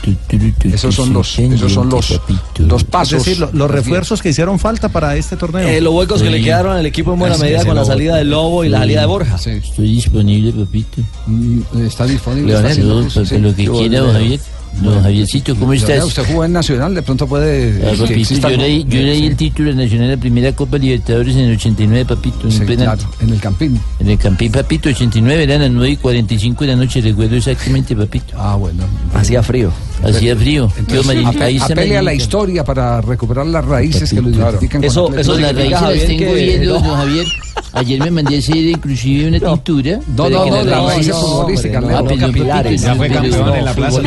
Esos 0.73 0.93
son 0.95 1.13
los, 1.13 1.37
esos 1.39 1.71
son 1.71 1.89
los, 1.89 2.19
los 2.59 2.83
pasos. 2.83 3.13
Es 3.13 3.25
decir, 3.25 3.39
lo- 3.39 3.49
los 3.51 3.71
refuerzos 3.71 4.21
que 4.21 4.29
hicieron 4.29 4.59
falta 4.59 4.89
para 4.89 5.15
este 5.15 5.37
torneo. 5.37 5.67
Eh, 5.67 5.81
los 5.81 5.93
huecos 5.93 6.21
que 6.21 6.29
le 6.29 6.41
quedaron 6.41 6.75
al 6.75 6.85
equipo 6.85 7.13
en 7.13 7.19
buena 7.19 7.37
medida 7.37 7.59
es, 7.59 7.65
con 7.65 7.75
la 7.75 7.85
salida 7.85 8.15
del 8.17 8.29
Lobo 8.29 8.63
y 8.63 8.69
la 8.69 8.79
salida 8.79 9.01
de 9.01 9.07
Borja. 9.07 9.35
Estoy 9.35 9.87
disponible, 9.87 10.51
papito. 10.51 11.01
Mm, 11.25 11.61
Está 11.85 12.05
disponible. 12.05 12.53
Leonel, 12.53 12.71
está 13.07 13.21
haciendo 13.21 13.49
para 13.49 13.51
lo 13.51 13.55
que 13.55 13.89
quiera, 13.89 14.11
Javier. 14.13 14.39
Don 14.81 15.01
Javiercito, 15.01 15.55
¿cómo 15.55 15.73
estás? 15.73 16.03
Usted 16.03 16.23
jugó 16.25 16.45
en 16.45 16.53
Nacional, 16.53 16.93
de 16.93 17.01
pronto 17.01 17.25
puede. 17.27 17.81
Ah, 17.87 17.93
papito, 17.97 18.49
yo 18.49 18.57
leí, 18.57 18.83
yo 18.87 18.99
leí 19.01 19.19
Sí. 19.21 19.25
el 19.27 19.35
título 19.35 19.73
nacional 19.73 20.09
de 20.09 20.15
la 20.15 20.19
primera 20.21 20.51
Copa 20.53 20.77
Libertadores 20.77 21.35
en 21.35 21.45
el 21.45 21.55
89, 21.55 22.05
papito. 22.05 22.41
En, 22.45 22.51
Sí, 22.51 22.59
plena- 22.59 22.83
claro, 22.93 23.01
en 23.19 23.29
el 23.31 23.39
Campín. 23.39 23.79
en 23.99 24.09
el 24.09 24.17
Campín, 24.17 24.51
papito, 24.51 24.89
89, 24.89 25.43
eran 25.43 25.61
las 25.61 25.71
9 25.71 25.89
y 25.91 25.97
45 25.97 26.63
de 26.65 26.71
la 26.71 26.75
noche, 26.77 27.01
recuerdo 27.01 27.35
exactamente, 27.35 27.95
papito. 27.95 28.33
Ah, 28.37 28.55
bueno. 28.55 28.83
Hacía 29.13 29.41
frío. 29.41 29.71
Hacía 30.03 30.35
frío. 30.35 30.71
Quedó 30.87 31.01
Entonces, 31.11 31.41
ahí 31.41 31.57
apele 31.59 31.97
a 31.97 32.01
la 32.01 32.13
historia 32.13 32.63
para 32.63 33.01
recuperar 33.01 33.45
las 33.47 33.65
raíces 33.65 34.09
que 34.11 34.21
lo 34.21 34.29
identifican 34.29 34.81
con 34.81 34.89
Eso- 34.89 35.13
eso 35.17 35.37
las 35.39 35.55
raíces 35.55 35.81
las 35.81 36.05
tengo 36.05 36.33
que- 36.33 36.45
viendo, 36.45 36.79
no. 36.79 36.87
don 36.87 36.95
Javier. 36.97 37.25
Ayer 37.73 37.99
me 37.99 38.11
mandé 38.11 38.35
a 38.35 38.39
hacer 38.39 38.55
inclusive 38.57 39.27
una 39.27 39.39
tintura. 39.39 39.99
No, 40.15 40.29
no, 40.29 40.45
no, 40.45 40.63
Leo. 40.63 41.81
no, 41.81 42.01
No, 42.03 42.17
capilares. 42.17 42.81
Ya 42.81 42.95
fue 42.95 43.09
campeón 43.09 43.55
en 43.55 43.65
la 43.65 43.73
plaza 43.73 44.01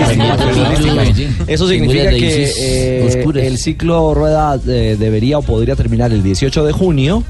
Eso 1.46 1.68
significa 1.68 2.10
que 2.10 2.52
eh, 2.56 3.24
el 3.36 3.58
ciclo 3.58 4.14
rueda 4.14 4.58
eh, 4.66 4.96
debería 4.98 5.38
o 5.38 5.42
podría 5.42 5.76
terminar 5.76 6.12
el 6.12 6.22
18 6.22 6.64
de 6.64 6.72
junio 6.72 7.22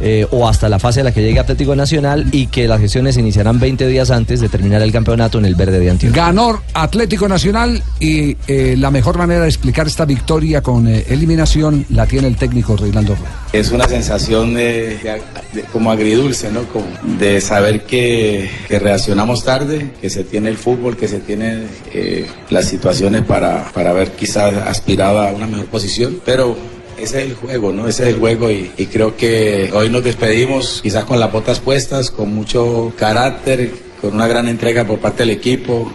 eh, 0.00 0.26
o 0.30 0.48
hasta 0.48 0.68
la 0.68 0.78
fase 0.78 1.00
a 1.00 1.04
la 1.04 1.12
que 1.12 1.22
llegue 1.22 1.38
Atlético 1.40 1.74
Nacional 1.74 2.26
y 2.32 2.46
que 2.48 2.68
las 2.68 2.80
gestiones 2.80 3.16
iniciarán 3.16 3.58
20 3.58 3.86
días 3.86 4.10
antes 4.10 4.40
de 4.40 4.48
terminar 4.48 4.82
el 4.82 4.92
campeonato 4.92 5.38
en 5.38 5.44
el 5.46 5.54
verde 5.54 5.80
de 5.80 5.90
Antioquia. 5.90 6.24
Ganó 6.24 6.60
Atlético 6.74 7.28
Nacional 7.28 7.82
y 8.00 8.07
eh, 8.46 8.74
la 8.78 8.90
mejor 8.90 9.18
manera 9.18 9.42
de 9.42 9.48
explicar 9.48 9.86
esta 9.86 10.04
victoria 10.04 10.62
con 10.62 10.86
eh, 10.88 11.04
eliminación 11.08 11.84
la 11.90 12.06
tiene 12.06 12.28
el 12.28 12.36
técnico 12.36 12.76
Reinaldo 12.76 13.14
Rueda. 13.14 13.46
Es 13.52 13.70
una 13.70 13.86
sensación 13.88 14.54
de, 14.54 14.98
de- 14.98 15.22
de- 15.52 15.62
como 15.72 15.90
agridulce, 15.90 16.50
¿no? 16.50 16.62
Como 16.64 16.86
de 17.18 17.40
saber 17.40 17.84
que, 17.84 18.50
que 18.68 18.78
reaccionamos 18.78 19.44
tarde, 19.44 19.92
que 20.00 20.10
se 20.10 20.24
tiene 20.24 20.48
el 20.48 20.56
fútbol, 20.56 20.96
que 20.96 21.08
se 21.08 21.18
tiene 21.20 21.64
eh, 21.92 22.26
las 22.50 22.66
situaciones 22.66 23.22
para, 23.22 23.70
para 23.72 23.90
haber 23.90 24.12
quizás 24.12 24.54
aspirado 24.66 25.20
a 25.20 25.32
una 25.32 25.46
mejor 25.46 25.66
posición, 25.66 26.20
pero 26.24 26.56
ese 26.98 27.18
es 27.22 27.26
el 27.30 27.34
juego, 27.34 27.72
¿no? 27.72 27.86
Ese 27.88 28.02
es 28.04 28.08
el 28.14 28.18
juego 28.20 28.50
y, 28.50 28.70
y 28.76 28.86
creo 28.86 29.16
que 29.16 29.70
hoy 29.72 29.88
nos 29.88 30.02
despedimos 30.02 30.80
quizás 30.82 31.04
con 31.04 31.20
las 31.20 31.30
botas 31.32 31.60
puestas, 31.60 32.10
con 32.10 32.34
mucho 32.34 32.92
carácter, 32.98 33.70
con 34.00 34.14
una 34.14 34.26
gran 34.28 34.48
entrega 34.48 34.84
por 34.84 34.98
parte 34.98 35.22
del 35.24 35.30
equipo, 35.30 35.92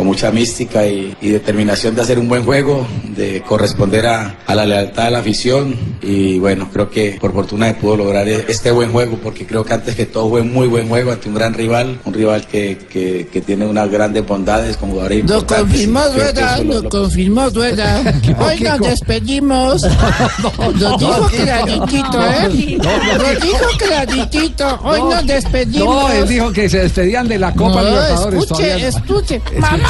con 0.00 0.06
mucha 0.06 0.30
mística 0.30 0.86
y, 0.86 1.14
y 1.20 1.28
determinación 1.28 1.94
de 1.94 2.00
hacer 2.00 2.18
un 2.18 2.26
buen 2.26 2.42
juego, 2.42 2.86
de 3.14 3.42
corresponder 3.42 4.06
a, 4.06 4.38
a 4.46 4.54
la 4.54 4.64
lealtad 4.64 5.04
de 5.04 5.10
la 5.10 5.18
afición 5.18 5.74
y 6.00 6.38
bueno, 6.38 6.70
creo 6.72 6.88
que 6.88 7.18
por 7.20 7.34
fortuna 7.34 7.66
se 7.68 7.74
pudo 7.74 7.98
lograr 7.98 8.26
e- 8.26 8.46
este 8.48 8.70
buen 8.70 8.92
juego 8.92 9.18
porque 9.22 9.46
creo 9.46 9.62
que 9.62 9.74
antes 9.74 9.94
que 9.94 10.06
todo 10.06 10.30
fue 10.30 10.40
un 10.40 10.54
muy 10.54 10.68
buen 10.68 10.88
juego 10.88 11.12
ante 11.12 11.28
un 11.28 11.34
gran 11.34 11.52
rival, 11.52 12.00
un 12.06 12.14
rival 12.14 12.46
que, 12.46 12.78
que, 12.90 13.28
que 13.30 13.42
tiene 13.42 13.66
unas 13.66 13.90
grandes 13.90 14.26
bondades 14.26 14.78
con 14.78 14.88
jugadores 14.90 15.28
Lo 15.28 15.46
confirmó 15.46 16.00
que 16.14 16.22
eso 16.30 16.64
lo- 16.64 16.80
lo 16.80 16.88
confirmó 16.88 17.50
Rueda. 17.50 18.00
Hoy 18.38 18.60
nos 18.60 18.80
despedimos. 18.80 19.82
Lo 20.80 20.96
dijo 20.96 21.28
clarito, 21.28 22.22
¿eh? 22.22 22.78
Lo 22.78 23.40
dijo 23.40 23.66
clarito. 23.78 24.78
Hoy 24.82 25.00
nos 25.02 25.26
despedimos. 25.26 25.94
No, 25.94 26.10
él 26.10 26.26
dijo 26.26 26.50
que 26.52 26.68
se 26.70 26.78
despedían 26.78 27.28
de 27.28 27.38
la 27.38 27.52
Copa 27.52 27.82
No, 27.82 27.88
Libertadores. 27.90 28.40
escuche, 28.44 28.70
no. 28.80 28.86
escuche. 28.88 29.42
¡Mamá! 29.58 29.89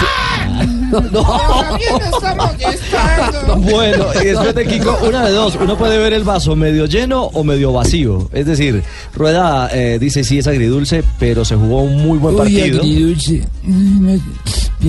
Está 0.91 2.35
molestando. 2.35 3.57
Bueno, 3.59 4.07
y 4.21 4.25
después 4.27 4.55
de 4.55 4.67
Kiko, 4.67 4.99
una 5.07 5.25
de 5.27 5.33
dos, 5.33 5.57
uno 5.61 5.77
puede 5.79 5.99
ver 5.99 6.13
el 6.13 6.25
vaso 6.25 6.57
medio 6.57 6.87
lleno 6.87 7.25
o 7.27 7.45
medio 7.45 7.73
vacío. 7.73 8.29
Es 8.33 8.47
decir, 8.47 8.83
Rueda 9.15 9.71
eh, 9.73 9.99
dice 10.01 10.25
sí 10.25 10.39
es 10.39 10.47
agridulce, 10.47 11.05
pero 11.19 11.45
se 11.45 11.55
jugó 11.55 11.83
un 11.83 12.03
muy 12.03 12.19
buen 12.19 12.35
Uy, 12.35 12.41
partido. 12.41 12.81
agridulce. 12.81 13.47
No, 13.65 14.21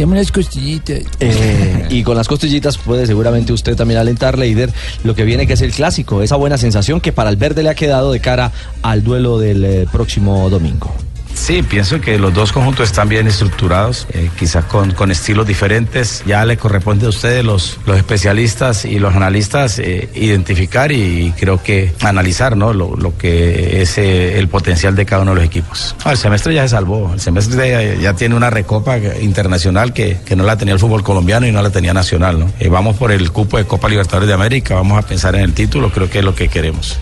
unas 0.05 0.31
costillitas. 0.31 1.01
Eh, 1.19 1.87
y 1.89 2.03
con 2.03 2.17
las 2.17 2.27
costillitas 2.27 2.77
puede 2.77 3.05
seguramente 3.05 3.53
usted 3.53 3.75
también 3.75 3.99
alentar, 3.99 4.37
líder, 4.37 4.71
lo 5.03 5.13
que 5.15 5.23
viene 5.23 5.45
que 5.45 5.53
es 5.53 5.61
el 5.61 5.71
clásico, 5.71 6.21
esa 6.21 6.35
buena 6.35 6.57
sensación 6.57 7.01
que 7.01 7.11
para 7.11 7.29
el 7.29 7.35
verde 7.35 7.61
le 7.61 7.69
ha 7.69 7.75
quedado 7.75 8.11
de 8.11 8.19
cara 8.19 8.51
al 8.81 9.03
duelo 9.03 9.37
del 9.37 9.63
eh, 9.63 9.87
próximo 9.91 10.49
domingo. 10.49 10.91
Sí, 11.33 11.63
pienso 11.63 11.99
que 11.99 12.17
los 12.19 12.33
dos 12.33 12.51
conjuntos 12.51 12.89
están 12.89 13.09
bien 13.09 13.27
estructurados, 13.27 14.07
eh, 14.13 14.29
quizás 14.37 14.65
con, 14.65 14.91
con 14.91 15.11
estilos 15.11 15.47
diferentes. 15.47 16.23
Ya 16.25 16.45
le 16.45 16.57
corresponde 16.57 17.05
a 17.05 17.09
ustedes, 17.09 17.43
los, 17.43 17.79
los 17.85 17.97
especialistas 17.97 18.85
y 18.85 18.99
los 18.99 19.15
analistas, 19.15 19.79
eh, 19.79 20.09
identificar 20.15 20.91
y, 20.91 21.33
creo 21.37 21.61
que 21.63 21.93
analizar 22.01 22.55
¿no? 22.55 22.73
lo, 22.73 22.95
lo 22.95 23.17
que 23.17 23.81
es 23.81 23.97
eh, 23.97 24.37
el 24.37 24.47
potencial 24.47 24.95
de 24.95 25.05
cada 25.05 25.23
uno 25.23 25.31
de 25.31 25.35
los 25.35 25.45
equipos. 25.45 25.95
Ah, 26.03 26.11
el 26.11 26.17
semestre 26.17 26.53
ya 26.53 26.63
se 26.63 26.69
salvó, 26.69 27.11
el 27.13 27.19
semestre 27.19 27.69
ya, 27.69 28.01
ya 28.01 28.13
tiene 28.13 28.35
una 28.35 28.49
recopa 28.49 28.97
internacional 28.97 29.93
que, 29.93 30.19
que 30.25 30.35
no 30.35 30.43
la 30.43 30.57
tenía 30.57 30.73
el 30.73 30.79
fútbol 30.79 31.03
colombiano 31.03 31.47
y 31.47 31.51
no 31.51 31.61
la 31.61 31.69
tenía 31.69 31.93
nacional. 31.93 32.39
¿no? 32.39 32.51
Eh, 32.59 32.69
vamos 32.69 32.97
por 32.97 33.11
el 33.11 33.31
cupo 33.31 33.57
de 33.57 33.65
Copa 33.65 33.89
Libertadores 33.89 34.27
de 34.27 34.33
América, 34.33 34.75
vamos 34.75 34.97
a 35.03 35.07
pensar 35.07 35.35
en 35.35 35.41
el 35.41 35.53
título, 35.53 35.91
creo 35.91 36.09
que 36.09 36.19
es 36.19 36.25
lo 36.25 36.35
que 36.35 36.47
queremos. 36.47 36.97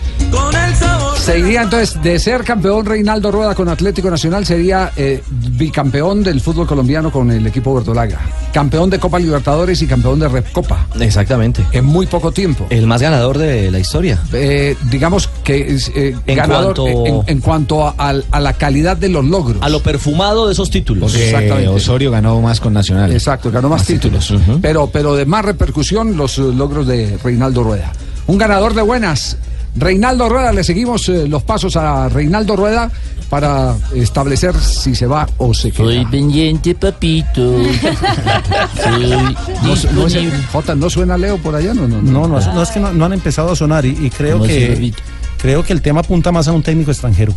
Seguiría 1.24 1.62
entonces 1.62 2.02
de 2.02 2.18
ser 2.18 2.42
campeón 2.44 2.86
Reinaldo 2.86 3.30
Rueda 3.30 3.54
con 3.54 3.68
Atlético 3.68 4.10
Nacional, 4.10 4.46
sería 4.46 4.90
eh, 4.96 5.22
bicampeón 5.52 6.22
del 6.24 6.40
fútbol 6.40 6.66
colombiano 6.66 7.12
con 7.12 7.30
el 7.30 7.46
equipo 7.46 7.74
Bertolaga. 7.74 8.18
Campeón 8.52 8.88
de 8.90 8.98
Copa 8.98 9.18
Libertadores 9.18 9.80
y 9.82 9.86
campeón 9.86 10.18
de 10.18 10.28
Recopa. 10.28 10.86
Exactamente. 10.98 11.62
En 11.72 11.84
muy 11.84 12.06
poco 12.06 12.32
tiempo. 12.32 12.66
El 12.70 12.86
más 12.86 13.02
ganador 13.02 13.36
de 13.38 13.70
la 13.70 13.78
historia. 13.78 14.18
Eh, 14.32 14.74
digamos 14.90 15.28
que 15.44 15.74
es 15.74 15.92
eh, 15.94 16.16
En 16.26 16.36
ganador 16.36 16.74
cuanto- 16.74 17.06
en, 17.06 17.22
en 17.26 17.40
cuanto 17.40 17.86
a, 17.96 18.12
la 18.12 18.52
calidad 18.54 18.96
de 18.96 19.10
los 19.10 19.24
logros. 19.24 19.58
A 19.60 19.68
lo 19.68 19.82
perfumado 19.82 20.46
de 20.46 20.54
esos 20.54 20.70
títulos. 20.70 21.12
Porque 21.12 21.68
Osorio 21.68 22.10
ganó 22.10 22.40
más 22.40 22.60
con 22.60 22.72
Nacional. 22.72 23.12
Exacto, 23.12 23.50
ganó 23.52 23.68
más, 23.68 23.84
títulos. 23.86 24.32
pero, 24.62 24.88
pero 24.88 25.14
de 25.14 25.26
más 25.26 25.44
repercusión 25.44 26.16
los 26.16 26.38
logros 26.38 26.86
de 26.86 27.18
Reinaldo 27.22 27.62
Rueda. 27.62 27.92
Un 28.26 28.38
ganador 28.38 28.74
de 28.74 28.82
buenas. 28.82 29.36
Reinaldo 29.76 30.28
Rueda, 30.28 30.52
le 30.52 30.64
seguimos 30.64 31.08
eh, 31.08 31.26
los 31.28 31.42
pasos 31.42 31.76
a 31.76 32.08
Reinaldo 32.08 32.56
Rueda 32.56 32.90
para 33.28 33.76
establecer 33.94 34.54
si 34.56 34.94
se 34.96 35.06
va 35.06 35.28
o 35.38 35.54
se 35.54 35.70
queda. 35.70 35.86
Soy 35.86 36.04
pendiente, 36.06 36.74
papito. 36.74 37.56
Soy 38.82 39.36
No, 39.62 39.76
su- 39.76 39.92
no 39.92 40.06
es 40.06 40.14
el- 40.14 40.22
disponible. 40.24 40.46
Jota, 40.52 40.74
¿no 40.74 40.90
suena 40.90 41.16
Leo 41.16 41.38
por 41.38 41.54
allá? 41.54 41.74
No, 41.74 41.86
no, 41.86 42.02
No, 42.02 42.26
no, 42.28 42.38
es- 42.38 42.46
no 42.48 42.62
es 42.62 42.70
que 42.70 42.80
no, 42.80 42.92
no 42.92 43.04
han 43.04 43.12
empezado 43.12 43.52
a 43.52 43.56
sonar 43.56 43.84
y, 43.86 43.90
y 44.00 44.10
creo 44.10 44.38
¿Cómo 44.38 44.44
así, 44.44 44.54
que 44.54 44.92
creo 45.38 45.62
que 45.64 45.72
el 45.72 45.80
tema 45.82 46.00
apunta 46.00 46.32
más 46.32 46.48
a 46.48 46.52
un 46.52 46.62
técnico 46.62 46.90
extranjero. 46.90 47.32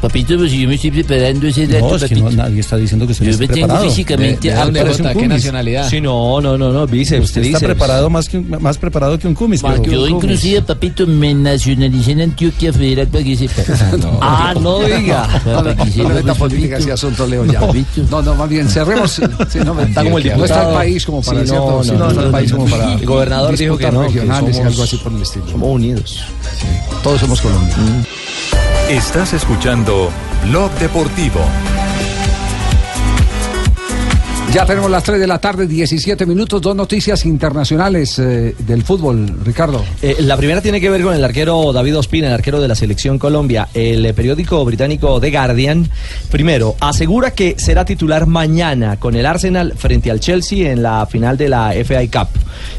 Papito, 0.00 0.36
pues 0.36 0.50
si 0.50 0.60
yo 0.62 0.68
me 0.68 0.74
estoy 0.74 0.90
preparando 0.90 1.46
ese 1.46 1.66
dato, 1.66 1.88
No, 1.88 1.96
es 1.96 2.04
que 2.04 2.14
no, 2.16 2.30
nadie 2.30 2.60
está 2.60 2.76
diciendo 2.76 3.06
que 3.06 3.12
usted 3.12 3.24
Yo 3.24 3.32
no 3.32 3.38
me 3.38 3.46
tengo 3.48 3.54
preparado. 3.66 3.84
físicamente 3.88 4.36
¿De- 4.48 4.48
de 4.48 4.52
apto. 4.52 4.64
dónde 4.66 4.80
parece 4.82 5.02
un 5.02 5.08
¿Qué 5.08 5.14
cumis? 5.14 5.28
nacionalidad? 5.30 5.88
Sí, 5.90 6.00
no, 6.02 6.40
no, 6.40 6.58
no, 6.58 6.72
no, 6.72 6.86
bíceps, 6.86 7.24
Usted 7.24 7.42
está 7.44 7.58
preparado 7.60 8.10
más, 8.10 8.28
que 8.28 8.38
un- 8.38 8.56
más 8.60 8.76
preparado 8.78 9.18
que 9.18 9.26
un 9.26 9.34
cumis. 9.34 9.62
pero- 9.62 9.82
Yo 9.82 10.06
inclusive, 10.06 10.62
papito, 10.62 11.06
me 11.06 11.32
nacionalicé 11.34 12.12
en 12.12 12.20
Antioquia 12.20 12.72
Federal 12.72 13.08
para 13.08 13.24
que 13.24 13.36
sepa. 13.36 13.62
Ah, 14.20 14.54
no 14.60 14.80
diga. 14.80 15.26
Para 15.44 15.62
No, 15.74 15.76
que 15.76 15.84
no 15.86 15.92
sepa, 15.92 16.08
le 16.10 16.14
meta 16.14 16.34
política 16.34 16.76
ese 16.76 16.92
asunto, 16.92 17.26
Leo, 17.26 17.44
ya. 17.46 17.60
No, 18.10 18.22
no, 18.22 18.34
más 18.34 18.48
bien, 18.48 18.68
cerremos. 18.68 19.12
Sí, 19.12 19.22
no, 19.64 19.80
Está 19.80 20.04
como 20.04 20.18
el 20.18 20.24
no 20.26 20.44
está 20.44 20.62
diputado. 20.62 20.70
el 20.70 20.76
país 20.76 21.06
como 21.06 21.22
para 21.22 21.40
Sí, 21.40 21.46
cierto, 21.46 21.64
no, 21.64 21.70
no, 21.70 21.76
no 21.76 22.08
está 22.08 22.20
no, 22.20 22.26
el 22.26 22.30
país 22.32 22.50
no, 22.50 22.56
como 22.58 22.68
no. 22.68 22.76
para 22.76 22.92
El 22.94 23.06
gobernador 23.06 23.56
dijo 23.56 23.78
que 23.78 23.90
no, 23.90 24.06
que 24.12 24.20
somos- 24.20 24.56
algo 24.66 24.82
así 24.82 24.96
por 24.98 25.12
el 25.12 25.22
estilo. 25.22 25.48
Somos 25.50 25.68
unidos. 25.70 26.20
Todos 27.02 27.20
somos 27.20 27.40
Colombia. 27.40 27.74
Estás 28.88 29.32
escuchando 29.32 30.12
Blog 30.44 30.70
Deportivo. 30.78 31.40
Ya 34.52 34.64
tenemos 34.64 34.88
las 34.88 35.02
3 35.02 35.18
de 35.18 35.26
la 35.26 35.40
tarde, 35.40 35.66
17 35.66 36.24
minutos, 36.24 36.62
dos 36.62 36.76
noticias 36.76 37.26
internacionales 37.26 38.16
eh, 38.20 38.54
del 38.56 38.84
fútbol, 38.84 39.40
Ricardo. 39.44 39.84
Eh, 40.00 40.18
la 40.20 40.36
primera 40.36 40.62
tiene 40.62 40.80
que 40.80 40.88
ver 40.88 41.02
con 41.02 41.14
el 41.14 41.24
arquero 41.24 41.72
David 41.72 41.98
Ospina, 41.98 42.28
el 42.28 42.34
arquero 42.34 42.60
de 42.60 42.68
la 42.68 42.76
selección 42.76 43.18
Colombia. 43.18 43.68
El 43.74 44.06
eh, 44.06 44.14
periódico 44.14 44.64
británico 44.64 45.20
The 45.20 45.32
Guardian, 45.32 45.90
primero, 46.30 46.76
asegura 46.78 47.32
que 47.32 47.56
será 47.58 47.84
titular 47.84 48.26
mañana 48.26 49.00
con 49.00 49.16
el 49.16 49.26
Arsenal 49.26 49.74
frente 49.76 50.12
al 50.12 50.20
Chelsea 50.20 50.70
en 50.70 50.84
la 50.84 51.06
final 51.06 51.36
de 51.36 51.48
la 51.48 51.74
FA 51.84 52.02
Cup. 52.02 52.28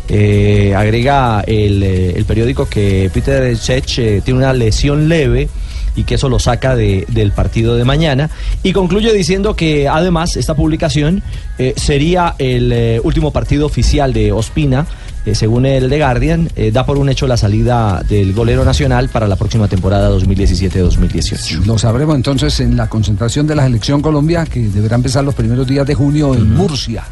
Eh, 0.08 0.74
agrega 0.74 1.43
el, 1.46 1.84
el 1.84 2.24
periódico 2.24 2.67
que 2.70 3.12
Peter 3.13 3.56
Cech 3.58 4.00
eh, 4.00 4.22
tiene 4.24 4.39
una 4.39 4.54
lesión 4.54 5.10
leve 5.10 5.50
y 5.97 6.03
que 6.05 6.15
eso 6.15 6.29
lo 6.29 6.39
saca 6.39 6.75
de- 6.77 7.05
del 7.10 7.31
partido 7.33 7.75
de 7.75 7.83
mañana. 7.83 8.29
Y 8.63 8.71
concluye 8.71 9.12
diciendo 9.12 9.55
que 9.57 9.89
además 9.89 10.38
esta 10.38 10.53
publicación 10.55 11.21
eh, 11.57 11.73
sería 11.75 12.36
el 12.39 12.71
eh, 12.71 13.01
último 13.03 13.31
partido 13.31 13.65
oficial 13.65 14.13
de 14.13 14.31
Ospina. 14.31 14.86
eh, 15.25 15.36
según 15.36 15.65
el 15.65 15.89
The 15.89 15.97
Guardian, 15.97 16.49
eh, 16.55 16.71
da 16.71 16.86
por 16.86 16.97
un 16.97 17.10
hecho 17.10 17.27
la 17.27 17.36
salida 17.36 18.01
del 18.07 18.31
golero 18.31 18.63
nacional 18.63 19.10
para 19.10 19.27
la 19.27 19.36
próxima 19.36 19.67
temporada 19.67 20.10
2017-2018. 20.12 21.65
Lo 21.65 21.77
sabremos 21.77 22.15
entonces 22.15 22.60
en 22.62 22.77
la 22.77 22.88
concentración 22.88 23.45
de 23.47 23.55
la 23.55 23.63
selección 23.63 24.01
Colombia, 24.01 24.45
que 24.45 24.62
deberá 24.69 24.95
empezar 24.95 25.25
los 25.25 25.36
primeros 25.36 25.67
días 25.67 25.86
de 25.86 25.95
junio 25.95 26.33
en 26.33 26.53
Murcia. 26.53 27.03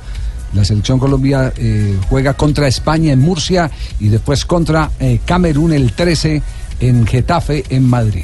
La 0.53 0.63
selección 0.63 0.97
Colombia 0.99 1.51
eh, 1.57 1.97
juega 2.09 2.33
contra 2.35 2.67
España 2.67 3.11
en 3.11 3.19
Murcia 3.19 3.69
y 3.99 4.07
después 4.07 4.45
contra 4.45 4.89
Camerún 5.25 5.73
el 5.73 5.91
13 5.91 6.41
en 6.79 7.05
Getafe, 7.05 7.65
en 7.69 7.83
Madrid. 7.83 8.23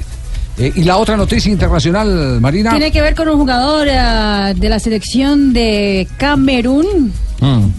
Eh, 0.62 0.71
y 0.76 0.84
la 0.84 0.97
otra 0.97 1.17
noticia 1.17 1.52
internacional, 1.52 2.39
Marina. 2.39 2.69
Tiene 2.69 2.91
que 2.91 3.02
ver 3.02 3.15
con 3.15 3.28
un 3.28 3.38
jugador 3.38 3.88
eh, 3.89 4.54
de 4.56 4.69
la 4.69 4.78
selección 4.78 5.54
de 5.54 6.08
Camerún. 6.17 7.12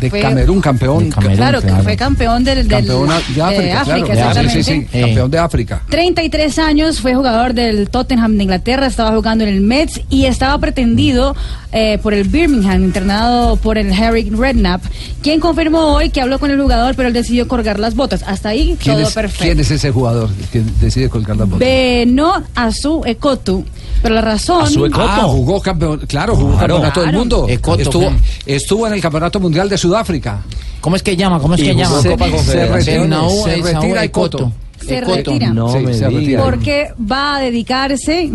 De 0.00 0.10
Fue- 0.10 0.20
Camerún, 0.20 0.60
campeón. 0.60 1.08
claro, 1.10 1.60
que 1.62 1.68
fue 1.70 1.96
campeón 1.96 2.42
del, 2.42 2.66
del- 2.66 2.84
de 2.86 3.42
África, 3.42 3.84
claro. 3.84 4.06
exactamente. 4.06 4.50
Sí, 4.50 4.62
sí, 4.64 4.86
sí, 4.92 5.00
campeón 5.00 5.30
de 5.30 5.38
África. 5.38 5.82
33 5.88 6.58
años, 6.58 7.00
fue 7.00 7.14
jugador 7.14 7.54
del 7.54 7.88
Tottenham 7.88 8.36
de 8.36 8.42
Inglaterra, 8.42 8.86
estaba 8.88 9.14
jugando 9.14 9.44
en 9.44 9.50
el 9.50 9.60
Mets 9.60 10.00
y 10.10 10.24
estaba 10.26 10.58
pretendido 10.58 11.36
eh, 11.70 11.98
por 12.02 12.12
el 12.12 12.24
Birmingham, 12.28 12.82
internado 12.82 13.54
por 13.56 13.78
el 13.78 13.92
Harry 13.92 14.28
Redknapp, 14.30 14.82
quien 15.22 15.38
confirmó 15.38 15.94
hoy 15.94 16.10
que 16.10 16.20
habló 16.20 16.38
con 16.40 16.50
el 16.50 16.60
jugador, 16.60 16.94
pero 16.96 17.06
él 17.08 17.14
decidió 17.14 17.46
colgar 17.46 17.78
las 17.78 17.94
botas. 17.94 18.24
Hasta 18.26 18.48
ahí 18.50 18.76
¿Quién 18.82 18.96
todo 18.96 19.06
es, 19.06 19.14
perfecto. 19.14 19.44
quién 19.44 19.60
es 19.60 19.70
ese 19.70 19.90
jugador 19.92 20.28
que 20.52 20.60
decide 20.80 21.08
colgar 21.08 21.36
la 21.36 21.44
botas? 21.44 21.60
Beno 21.60 22.42
Azu 22.56 23.02
Ekotu. 23.06 23.64
Pero 24.02 24.16
la 24.16 24.20
razón. 24.20 24.64
Ah, 24.94 25.22
jugó 25.26 25.60
campeón, 25.62 26.00
claro, 26.08 26.34
jugó 26.34 26.56
Claro. 26.58 26.74
campeonato 26.74 27.00
del 27.02 27.12
mundo. 27.12 27.46
Ekoto, 27.48 27.82
estuvo, 27.82 28.12
estuvo 28.46 28.86
en 28.88 28.94
el 28.94 29.00
campeonato 29.00 29.38
mundial 29.38 29.51
de 29.52 29.78
Sudáfrica. 29.78 30.40
¿Cómo 30.80 30.96
es 30.96 31.02
que 31.02 31.16
llama? 31.16 31.38
¿Cómo 31.40 31.54
es 31.54 31.60
Y 31.60 31.64
que 31.66 31.74
llama? 31.76 32.02
Copa 32.02 32.28
Confederaciones. 32.30 32.84
Se, 32.84 32.98
Naú- 33.08 33.44
Se 33.44 33.50
retira 33.56 33.72
Saúl 33.80 33.98
Ekoto. 33.98 34.52
Se 34.84 35.00
retira. 35.00 35.50
No 35.50 35.72
Sí, 35.72 35.78
me 35.78 35.94
se 35.94 36.08
retira. 36.08 36.42
Porque 36.42 36.88
va 37.00 37.36
a 37.36 37.40
dedicarse 37.40 38.30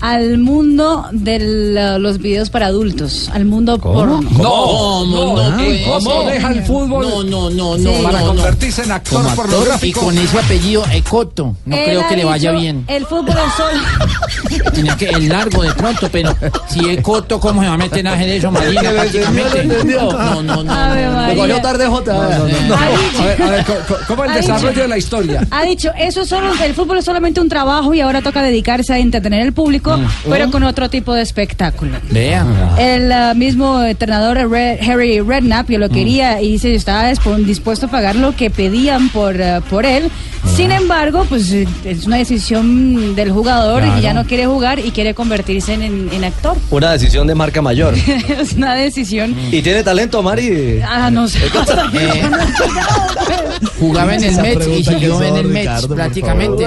al 0.00 0.38
mundo 0.38 1.06
de 1.12 1.96
los 1.98 2.18
videos 2.18 2.50
para 2.50 2.66
adultos, 2.66 3.30
al 3.32 3.44
mundo 3.44 3.78
porno. 3.78 4.20
No, 4.22 5.04
no, 5.06 5.34
No, 5.36 5.50
no, 5.50 5.56
¿qué? 5.56 5.84
¿cómo 5.86 6.22
deja 6.24 6.48
el 6.52 6.62
fútbol 6.64 7.06
No, 7.08 7.22
no, 7.24 7.50
no, 7.50 7.76
Sí. 7.76 7.82
no. 7.84 8.02
para 8.02 8.20
no, 8.20 8.26
no. 8.26 8.34
convertirse 8.34 8.82
en 8.82 8.92
actor 8.92 9.22
Como 9.22 9.42
actor 9.42 9.68
y 9.82 9.92
con 9.92 10.16
ese 10.18 10.38
apellido 10.38 10.84
Ecoto. 10.92 11.56
No 11.64 11.76
Él 11.76 11.84
creo 11.84 12.08
que 12.08 12.16
le 12.16 12.24
vaya 12.24 12.52
bien. 12.52 12.84
El 12.88 13.06
fútbol 13.06 13.36
es 13.36 13.52
solo. 13.56 14.70
Tenía 14.74 14.96
que 14.96 15.08
el 15.08 15.28
largo 15.28 15.62
de 15.62 15.72
pronto, 15.72 16.08
pero 16.12 16.34
si 16.68 16.88
es 16.90 17.00
Coto, 17.02 17.40
¿cómo 17.40 17.62
se 17.62 17.68
va 17.68 17.74
a 17.74 17.78
meter 17.78 18.06
en 18.06 18.20
eso, 18.20 18.50
Marina? 18.50 18.90
prácticamente? 18.90 19.64
No, 19.64 20.42
no, 20.42 20.62
no. 20.62 21.26
Me 21.26 21.36
cogió 21.36 21.60
tarde, 21.62 21.86
Jota. 21.86 22.12
No, 22.12 22.22
no, 22.22 22.46
no. 22.68 22.74
Ha 22.76 22.88
dicho- 22.88 23.44
A 23.44 23.50
ver, 23.50 23.64
¿cómo 24.06 24.24
el 24.24 24.34
desarrollo 24.34 24.82
de 24.82 24.88
la 24.88 24.98
historia? 24.98 25.46
Ha 25.50 25.62
dicho, 25.64 25.90
eso 25.98 26.22
es 26.22 26.28
solo, 26.28 26.52
el 26.62 26.74
fútbol 26.74 26.98
es 26.98 27.04
solamente 27.04 27.40
un 27.40 27.48
trabajo 27.48 27.94
y 27.94 28.00
ahora 28.00 28.22
toca 28.22 28.42
dedicarse 28.42 28.92
a 28.92 28.98
entretener 28.98 29.42
al 29.42 29.52
público, 29.52 29.85
pero 30.28 30.50
con 30.50 30.62
otro 30.64 30.88
tipo 30.90 31.14
de 31.14 31.22
espectáculo. 31.22 31.92
Vea. 32.10 32.44
El 32.78 33.10
ah, 33.12 33.34
mismo 33.34 33.82
entrenador 33.82 34.36
Red- 34.50 34.78
Harry 34.88 35.20
Redknapp 35.20 35.66
que 35.66 35.78
lo 35.78 35.88
quería 35.88 36.40
y 36.42 36.52
dice 36.52 36.74
estaba 36.74 37.10
dispu- 37.10 37.44
dispuesto 37.44 37.86
a 37.86 37.90
pagar 37.90 38.16
lo 38.16 38.34
que 38.34 38.50
pedían 38.50 39.08
por, 39.10 39.40
ah, 39.42 39.60
por 39.68 39.84
él. 39.86 40.10
Sin 40.54 40.70
embargo, 40.70 41.26
pues 41.28 41.50
eh, 41.52 41.66
es 41.84 42.06
una 42.06 42.16
decisión 42.18 43.16
del 43.16 43.32
jugador 43.32 43.82
y 43.98 44.00
ya 44.00 44.14
no 44.14 44.24
quiere 44.26 44.46
jugar 44.46 44.78
y 44.78 44.90
quiere 44.92 45.12
convertirse 45.14 45.74
en, 45.74 45.82
en- 45.82 46.08
en 46.12 46.24
actor. 46.24 46.56
Una 46.70 46.92
decisión 46.92 47.26
de 47.26 47.34
marca 47.34 47.60
mayor. 47.62 47.94
es 48.38 48.52
una 48.54 48.74
decisión. 48.74 49.34
¿Y 49.50 49.60
tiene 49.62 49.82
talento, 49.82 50.22
Mari? 50.22 50.80
Ah, 50.86 51.10
no 51.10 51.26
sé. 51.28 51.40
Que 51.40 51.98
Eh, 51.98 52.22
yo. 52.22 53.66
Jugaba 53.80 54.14
en 54.14 54.24
el 54.24 54.36
Mets 54.36 54.66
y 54.68 54.82
que 54.84 54.90
siguió 54.90 55.22
en 55.22 55.36
el 55.36 55.46
Mets 55.48 55.86
prácticamente. 55.86 56.64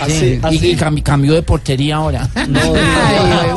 Así, 0.00 0.40
y- 0.50 0.76
cambió 1.02 1.34
de 1.34 1.42
portería 1.42 1.96
ahora. 1.96 2.28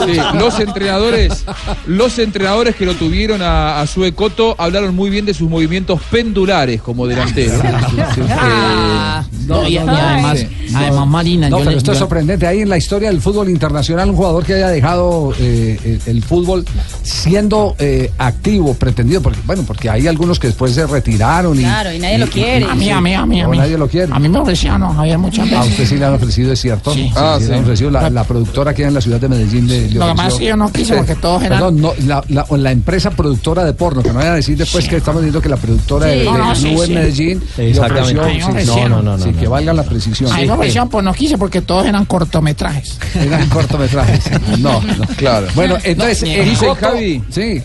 Sí, 0.05 0.19
los 0.37 0.59
entrenadores, 0.59 1.45
los 1.87 2.19
entrenadores 2.19 2.75
que 2.75 2.85
lo 2.85 2.93
tuvieron 2.95 3.41
a, 3.41 3.79
a 3.81 3.87
Sue 3.87 4.11
Coto 4.13 4.55
hablaron 4.57 4.95
muy 4.95 5.09
bien 5.09 5.25
de 5.25 5.33
sus 5.33 5.49
movimientos 5.49 5.99
pendulares 6.11 6.81
como 6.81 7.07
delantero. 7.07 7.53
Ah, 8.31 9.23
no, 9.47 9.67
y, 9.67 9.77
además, 9.77 11.07
Marina, 11.07 11.49
No, 11.49 11.57
yo 11.57 11.63
pero 11.63 11.71
le- 11.71 11.77
esto 11.77 11.91
es 11.91 11.97
sorprendente. 11.97 12.47
Hay 12.47 12.61
en 12.61 12.69
la 12.69 12.77
historia 12.77 13.09
del 13.09 13.21
fútbol 13.21 13.49
internacional 13.49 14.09
un 14.09 14.15
jugador 14.15 14.45
que 14.45 14.53
haya 14.55 14.69
dejado 14.69 15.33
eh, 15.39 15.79
el, 15.83 16.01
el 16.15 16.23
fútbol 16.23 16.65
siendo 17.03 17.75
eh, 17.79 18.11
activo, 18.17 18.73
pretendido. 18.73 19.21
Porque, 19.21 19.39
bueno, 19.45 19.63
porque 19.63 19.89
hay 19.89 20.07
algunos 20.07 20.39
que 20.39 20.47
después 20.47 20.73
se 20.73 20.85
retiraron. 20.87 21.59
Y, 21.59 21.63
Claro, 21.63 21.91
y 21.93 21.99
nadie 21.99 22.17
lo 22.17 22.27
quiere. 22.27 22.65
A 22.65 22.75
mí, 22.75 22.89
a 22.89 23.01
mí, 23.01 23.13
a 23.13 23.25
mí, 23.25 23.41
a 23.41 23.47
mí. 23.47 23.57
nadie 23.57 23.77
lo 23.77 23.87
quiere. 23.87 24.13
A 24.13 24.19
mí 24.19 24.29
me 24.29 24.39
ofrecían, 24.39 24.79
no, 24.79 24.93
Javier, 24.93 25.17
muchas 25.17 25.51
A 25.51 25.59
veces. 25.59 25.71
usted 25.71 25.85
sí 25.87 25.95
le 25.97 26.05
han 26.05 26.13
ofrecido, 26.13 26.51
es 26.51 26.59
cierto. 26.61 26.93
Sí. 26.93 27.11
Ah, 27.15 27.37
le 27.39 27.53
han 27.55 27.61
ofrecido. 27.63 27.89
La, 27.91 28.09
la 28.09 28.23
productora 28.23 28.73
que 28.73 28.82
en 28.89 28.93
la 28.93 29.01
ciudad 29.01 29.19
de 29.19 29.29
Medellín 29.29 29.67
le, 29.67 29.89
le 29.89 29.99
Lo 29.99 30.13
que 30.37 30.45
yo 30.45 30.55
no 30.57 30.71
quise 30.71 30.95
porque 30.95 31.15
todos 31.15 31.41
eran- 31.43 31.59
Perdón, 31.59 31.81
no, 31.81 31.93
la, 32.05 32.23
la- 32.29 32.45
o 32.49 32.57
la 32.57 32.71
empresa 32.71 33.11
productora 33.11 33.63
de 33.63 33.73
porno, 33.73 34.01
que 34.03 34.09
no 34.09 34.15
vayan 34.15 34.33
a 34.33 34.35
decir 34.35 34.57
después 34.57 34.87
que 34.87 34.97
estamos 34.97 35.21
diciendo 35.21 35.41
que 35.41 35.49
la 35.49 35.57
productora 35.57 36.05
Sí. 36.07 36.11
de, 36.11 36.17
de 36.19 36.25
No, 36.25 36.37
no, 36.37 36.55
sí, 36.55 36.67
en 36.69 36.79
sí. 36.87 36.93
Medellín 36.93 37.43
Exactamente. 37.57 38.33
sí, 38.35 38.41
ofrecieron. 38.43 38.89
No, 38.91 39.01
no, 39.01 39.17
no, 39.17 39.23
sí, 39.23 39.31
no, 39.31 39.37
que 39.39 39.45
no. 39.45 39.51
valga 39.51 39.73
la 39.73 39.83
precisión. 39.83 40.31
A 40.31 40.35
mí 40.35 40.41
Sí. 40.41 40.47
me 40.47 40.53
ofrecían, 40.53 40.89
pues 40.89 41.03
no 41.05 41.13
quise 41.13 41.37
porque 41.37 41.61
todos 41.61 41.85
eran 41.85 42.05
cortometrajes. 42.05 42.97
Eran 43.15 43.49
cortometrajes. 43.49 44.23
No, 44.59 44.81
no. 44.81 45.05
Claro. 45.17 45.47
Bueno, 45.55 45.77
entonces, 45.83 46.23
No, 46.23 46.29
el 46.43 46.49
dice 46.49 46.75
Javi. 46.75 47.23
Sí. 47.29 47.61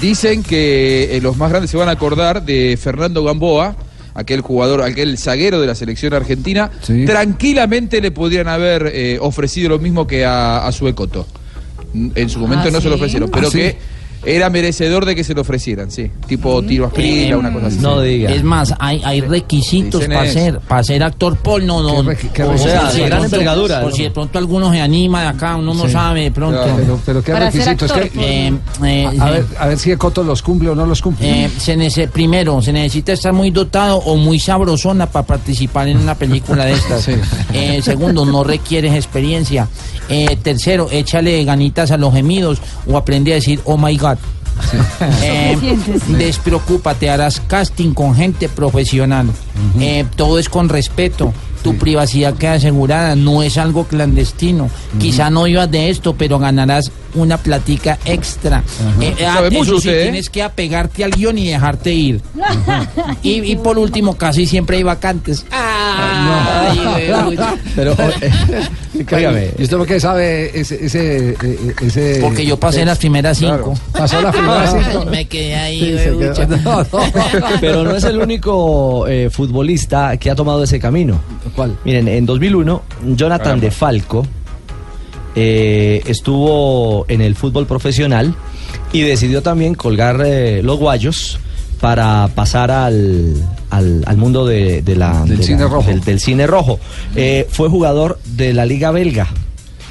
Dicen 0.00 0.42
que 0.42 1.16
eh, 1.16 1.20
los 1.20 1.36
más 1.36 1.50
grandes 1.50 1.70
se 1.70 1.76
van 1.76 1.88
a 1.88 1.92
acordar 1.92 2.42
de 2.44 2.78
Fernando 2.80 3.22
Gamboa, 3.22 3.76
aquel 4.14 4.40
jugador, 4.40 4.82
aquel 4.82 5.16
zaguero 5.18 5.60
de 5.60 5.66
la 5.66 5.74
selección 5.74 6.14
argentina. 6.14 6.70
Sí. 6.82 7.04
Tranquilamente 7.06 8.00
le 8.00 8.10
podrían 8.10 8.48
haber 8.48 8.90
eh, 8.94 9.18
ofrecido 9.20 9.70
lo 9.70 9.78
mismo 9.78 10.06
que 10.06 10.24
a, 10.24 10.66
a 10.66 10.72
Suecoto. 10.72 11.26
En 11.94 12.28
su 12.30 12.38
momento 12.38 12.68
Ah, 12.68 12.70
no 12.70 12.80
se 12.80 12.88
lo 12.88 12.94
ofrecieron, 12.94 13.30
pero 13.30 13.48
Ah, 13.48 13.50
¿sí? 13.50 13.58
que 13.58 13.76
era 14.24 14.50
merecedor 14.50 15.04
de 15.04 15.14
que 15.14 15.24
se 15.24 15.34
lo 15.34 15.40
ofrecieran, 15.40 15.90
sí. 15.90 16.10
Tipo 16.26 16.62
tiro 16.62 16.84
a 16.84 16.88
esprila, 16.88 17.38
una 17.38 17.52
cosa 17.52 17.66
así. 17.66 17.78
No 17.80 18.00
diga. 18.00 18.30
Es 18.30 18.42
más, 18.42 18.74
hay, 18.78 19.02
hay 19.04 19.20
requisitos 19.20 20.04
para 20.04 20.26
ser, 20.30 20.60
para 20.60 20.84
ser 20.84 21.02
actor 21.02 21.36
porno. 21.36 21.82
No, 22.02 22.08
¿Qué 22.10 22.28
qué 22.28 22.42
O 22.44 22.56
sea, 22.56 22.90
si 22.90 23.00
de 23.00 23.06
gran 23.06 23.18
pronto- 23.20 23.36
envergadura, 23.36 23.80
Por 23.80 23.90
¿no? 23.90 23.96
si 23.96 24.02
de 24.04 24.10
pronto 24.10 24.38
alguno 24.38 24.72
se 24.72 24.80
anima 24.80 25.22
de 25.22 25.28
acá, 25.28 25.56
uno 25.56 25.74
no 25.74 25.88
sabe 25.88 26.22
de 26.22 26.30
pronto. 26.30 26.60
Pero, 26.76 27.00
pero 27.04 27.22
qué 27.24 27.32
Para 27.32 27.46
requisitos. 27.50 27.90
actor, 27.90 28.08
¿Qué-. 28.10 28.48
Eh, 28.48 28.52
eh, 28.84 29.06
a, 29.20 29.28
eh, 29.28 29.32
ver, 29.32 29.44
a 29.58 29.66
ver 29.68 29.78
si 29.78 29.94
Coto 29.96 30.22
los 30.22 30.40
cumple 30.42 30.68
o 30.70 30.74
no 30.74 30.86
los 30.86 31.02
cumple. 31.02 31.44
eh, 31.46 31.50
se 31.58 31.76
nece- 31.76 32.08
primero, 32.08 32.62
se 32.62 32.72
necesita 32.72 33.12
estar 33.12 33.32
muy 33.32 33.50
dotado 33.50 33.96
o 33.98 34.16
muy 34.16 34.38
sabrosona 34.38 35.06
para 35.06 35.26
participar 35.26 35.88
en 35.88 35.98
una 35.98 36.14
película 36.14 36.64
de 36.64 36.72
estas. 36.74 37.02
Sí. 37.12 37.12
Eh, 37.52 37.80
segundo, 37.82 38.24
no 38.24 38.44
requieres 38.44 38.94
experiencia. 38.94 39.68
Eh, 40.08 40.36
tercero, 40.42 40.88
échale 40.90 41.42
ganitas 41.44 41.90
a 41.90 41.96
los 41.96 42.12
gemidos 42.14 42.58
o 42.86 42.96
aprende 42.96 43.32
a 43.32 43.34
decir, 43.36 43.60
oh 43.64 43.76
my 43.76 43.96
god. 43.96 44.11
Eh, 45.22 45.56
despreocúpate, 46.08 47.10
harás 47.10 47.40
casting 47.40 47.92
con 47.92 48.14
gente 48.14 48.48
profesional. 48.48 49.28
Eh, 49.80 50.04
todo 50.16 50.38
es 50.38 50.48
con 50.48 50.68
respeto. 50.68 51.32
Tu 51.62 51.76
privacidad 51.76 52.34
queda 52.34 52.54
asegurada, 52.54 53.14
no 53.14 53.42
es 53.42 53.58
algo 53.58 53.84
clandestino. 53.84 54.70
Quizá 54.98 55.30
no 55.30 55.44
vivas 55.44 55.70
de 55.70 55.90
esto, 55.90 56.14
pero 56.16 56.38
ganarás 56.38 56.90
una 57.14 57.36
platica 57.36 57.98
extra. 58.04 58.62
Eh, 59.00 59.14
ah, 59.26 59.34
Sabe 59.34 59.48
eso 59.48 59.58
mucho 59.58 59.70
sí, 59.72 59.76
usted, 59.78 60.00
¿eh? 60.00 60.02
tienes 60.04 60.30
que 60.30 60.42
apegarte 60.42 61.04
al 61.04 61.10
guion 61.12 61.38
y 61.38 61.48
dejarte 61.48 61.92
ir. 61.92 62.20
y, 63.22 63.40
y 63.52 63.56
por 63.56 63.78
último, 63.78 64.16
casi 64.16 64.46
siempre 64.46 64.76
hay 64.78 64.82
vacantes. 64.82 65.44
Ay, 65.50 66.80
güey, 67.24 67.38
Pero, 67.76 67.92
eh, 68.20 69.04
cáigame. 69.06 69.50
¿Y 69.58 69.62
usted 69.64 69.76
por 69.76 69.86
qué 69.86 70.00
sabe 70.00 70.58
ese, 70.58 70.84
ese, 70.86 71.30
eh, 71.30 71.74
ese- 71.82 72.18
Porque 72.22 72.44
yo 72.46 72.58
pasé 72.58 72.84
las 72.84 72.98
primeras 72.98 73.38
cinco. 73.38 73.74
Pasó 73.92 74.20
las 74.20 74.34
primeras 74.34 74.72
cinco. 74.90 75.04
Me 75.06 75.26
quedé 75.26 75.54
ahí, 75.56 75.80
Sí, 75.98 76.08
quedó- 76.08 76.56
No, 76.58 76.82
no. 76.82 76.86
Pero 77.60 77.84
no 77.84 77.94
es 77.96 78.04
el 78.04 78.18
único 78.18 79.06
eh, 79.08 79.30
futbolista 79.30 80.16
que 80.16 80.30
ha 80.30 80.34
tomado 80.34 80.62
ese 80.64 80.78
camino. 80.80 81.20
¿Cuál? 81.54 81.76
Miren, 81.84 82.08
en 82.08 82.26
2001, 82.26 82.82
Jonathan 83.14 83.44
Caramba. 83.44 83.64
de 83.64 83.70
Falco 83.70 84.26
eh, 85.34 86.02
estuvo 86.06 87.04
en 87.08 87.20
el 87.20 87.34
fútbol 87.34 87.66
profesional 87.66 88.34
y 88.92 89.02
decidió 89.02 89.42
también 89.42 89.74
colgar 89.74 90.22
eh, 90.24 90.62
los 90.62 90.78
guayos 90.78 91.38
para 91.80 92.28
pasar 92.34 92.70
al, 92.70 93.34
al, 93.70 94.04
al 94.06 94.16
mundo 94.16 94.46
de, 94.46 94.82
de 94.82 94.94
la, 94.96 95.20
Del 95.24 95.30
de 95.30 95.36
la- 95.38 95.42
cine 95.42 95.64
rojo. 95.66 95.88
Del, 95.88 96.00
del 96.02 96.20
cine 96.20 96.46
rojo. 96.46 96.78
Eh, 97.16 97.46
fue 97.50 97.68
jugador 97.68 98.18
de 98.24 98.52
la 98.52 98.64
Liga 98.66 98.90
Belga. 98.92 99.26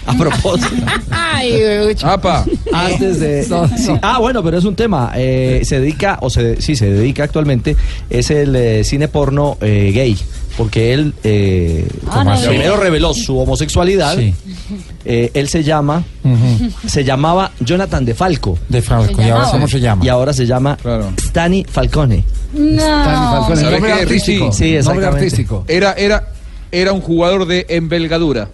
A 0.06 0.14
propósito. 0.18 0.76
Ay, 1.12 1.96
Apa. 2.04 2.46
Antes 2.74 3.20
de. 3.20 3.46
No, 3.50 3.68
no. 3.68 3.78
sí. 3.78 3.92
Ah, 4.02 4.20
bueno, 4.20 4.44
pero 4.44 4.58
es 4.58 4.66
un 4.66 4.76
tema. 4.76 5.12
Eh, 5.16 5.62
se 5.64 5.80
dedica, 5.80 6.18
o 6.22 6.30
se, 6.30 6.62
sí, 6.62 6.76
se 6.76 6.90
dedica 6.90 7.24
actualmente, 7.24 7.76
es 8.10 8.32
el 8.32 8.56
eh, 8.56 8.84
cine 8.84 9.08
porno 9.08 9.58
eh, 9.62 9.92
gay. 9.94 10.18
Porque 10.58 10.94
él 10.94 11.14
eh, 11.24 11.88
Ah, 12.10 12.38
primero 12.46 12.76
reveló 12.78 13.14
su 13.14 13.38
homosexualidad. 13.38 14.18
Sí. 14.18 14.34
Eh, 15.06 15.32
él 15.34 15.48
se 15.48 15.64
llama, 15.64 16.04
se 16.86 17.04
llamaba 17.04 17.52
Jonathan 17.62 18.04
de 18.04 18.14
Falco. 18.14 18.60
De 18.68 18.82
Falco, 18.82 19.22
¿y 19.22 19.30
ahora 19.30 19.50
cómo 19.50 19.68
se 19.68 19.80
llama? 19.80 20.04
Y 20.06 20.10
ahora 20.10 20.34
se 20.34 20.46
llama 20.46 20.78
Stani 21.18 21.64
Falcone. 21.70 22.26
No. 22.54 22.82
¿Sabe 22.82 23.64
nombre 23.64 23.82
qué, 23.82 24.02
artístico. 24.02 24.52
Sí, 24.52 24.64
Nombre 24.64 24.78
exactamente. 24.80 25.08
artístico. 25.18 25.66
Era, 25.68 25.94
era, 25.94 26.28
era 26.72 26.92
un 26.92 27.02
jugador 27.02 27.48
de 27.48 27.66
envergadura. 27.70 28.50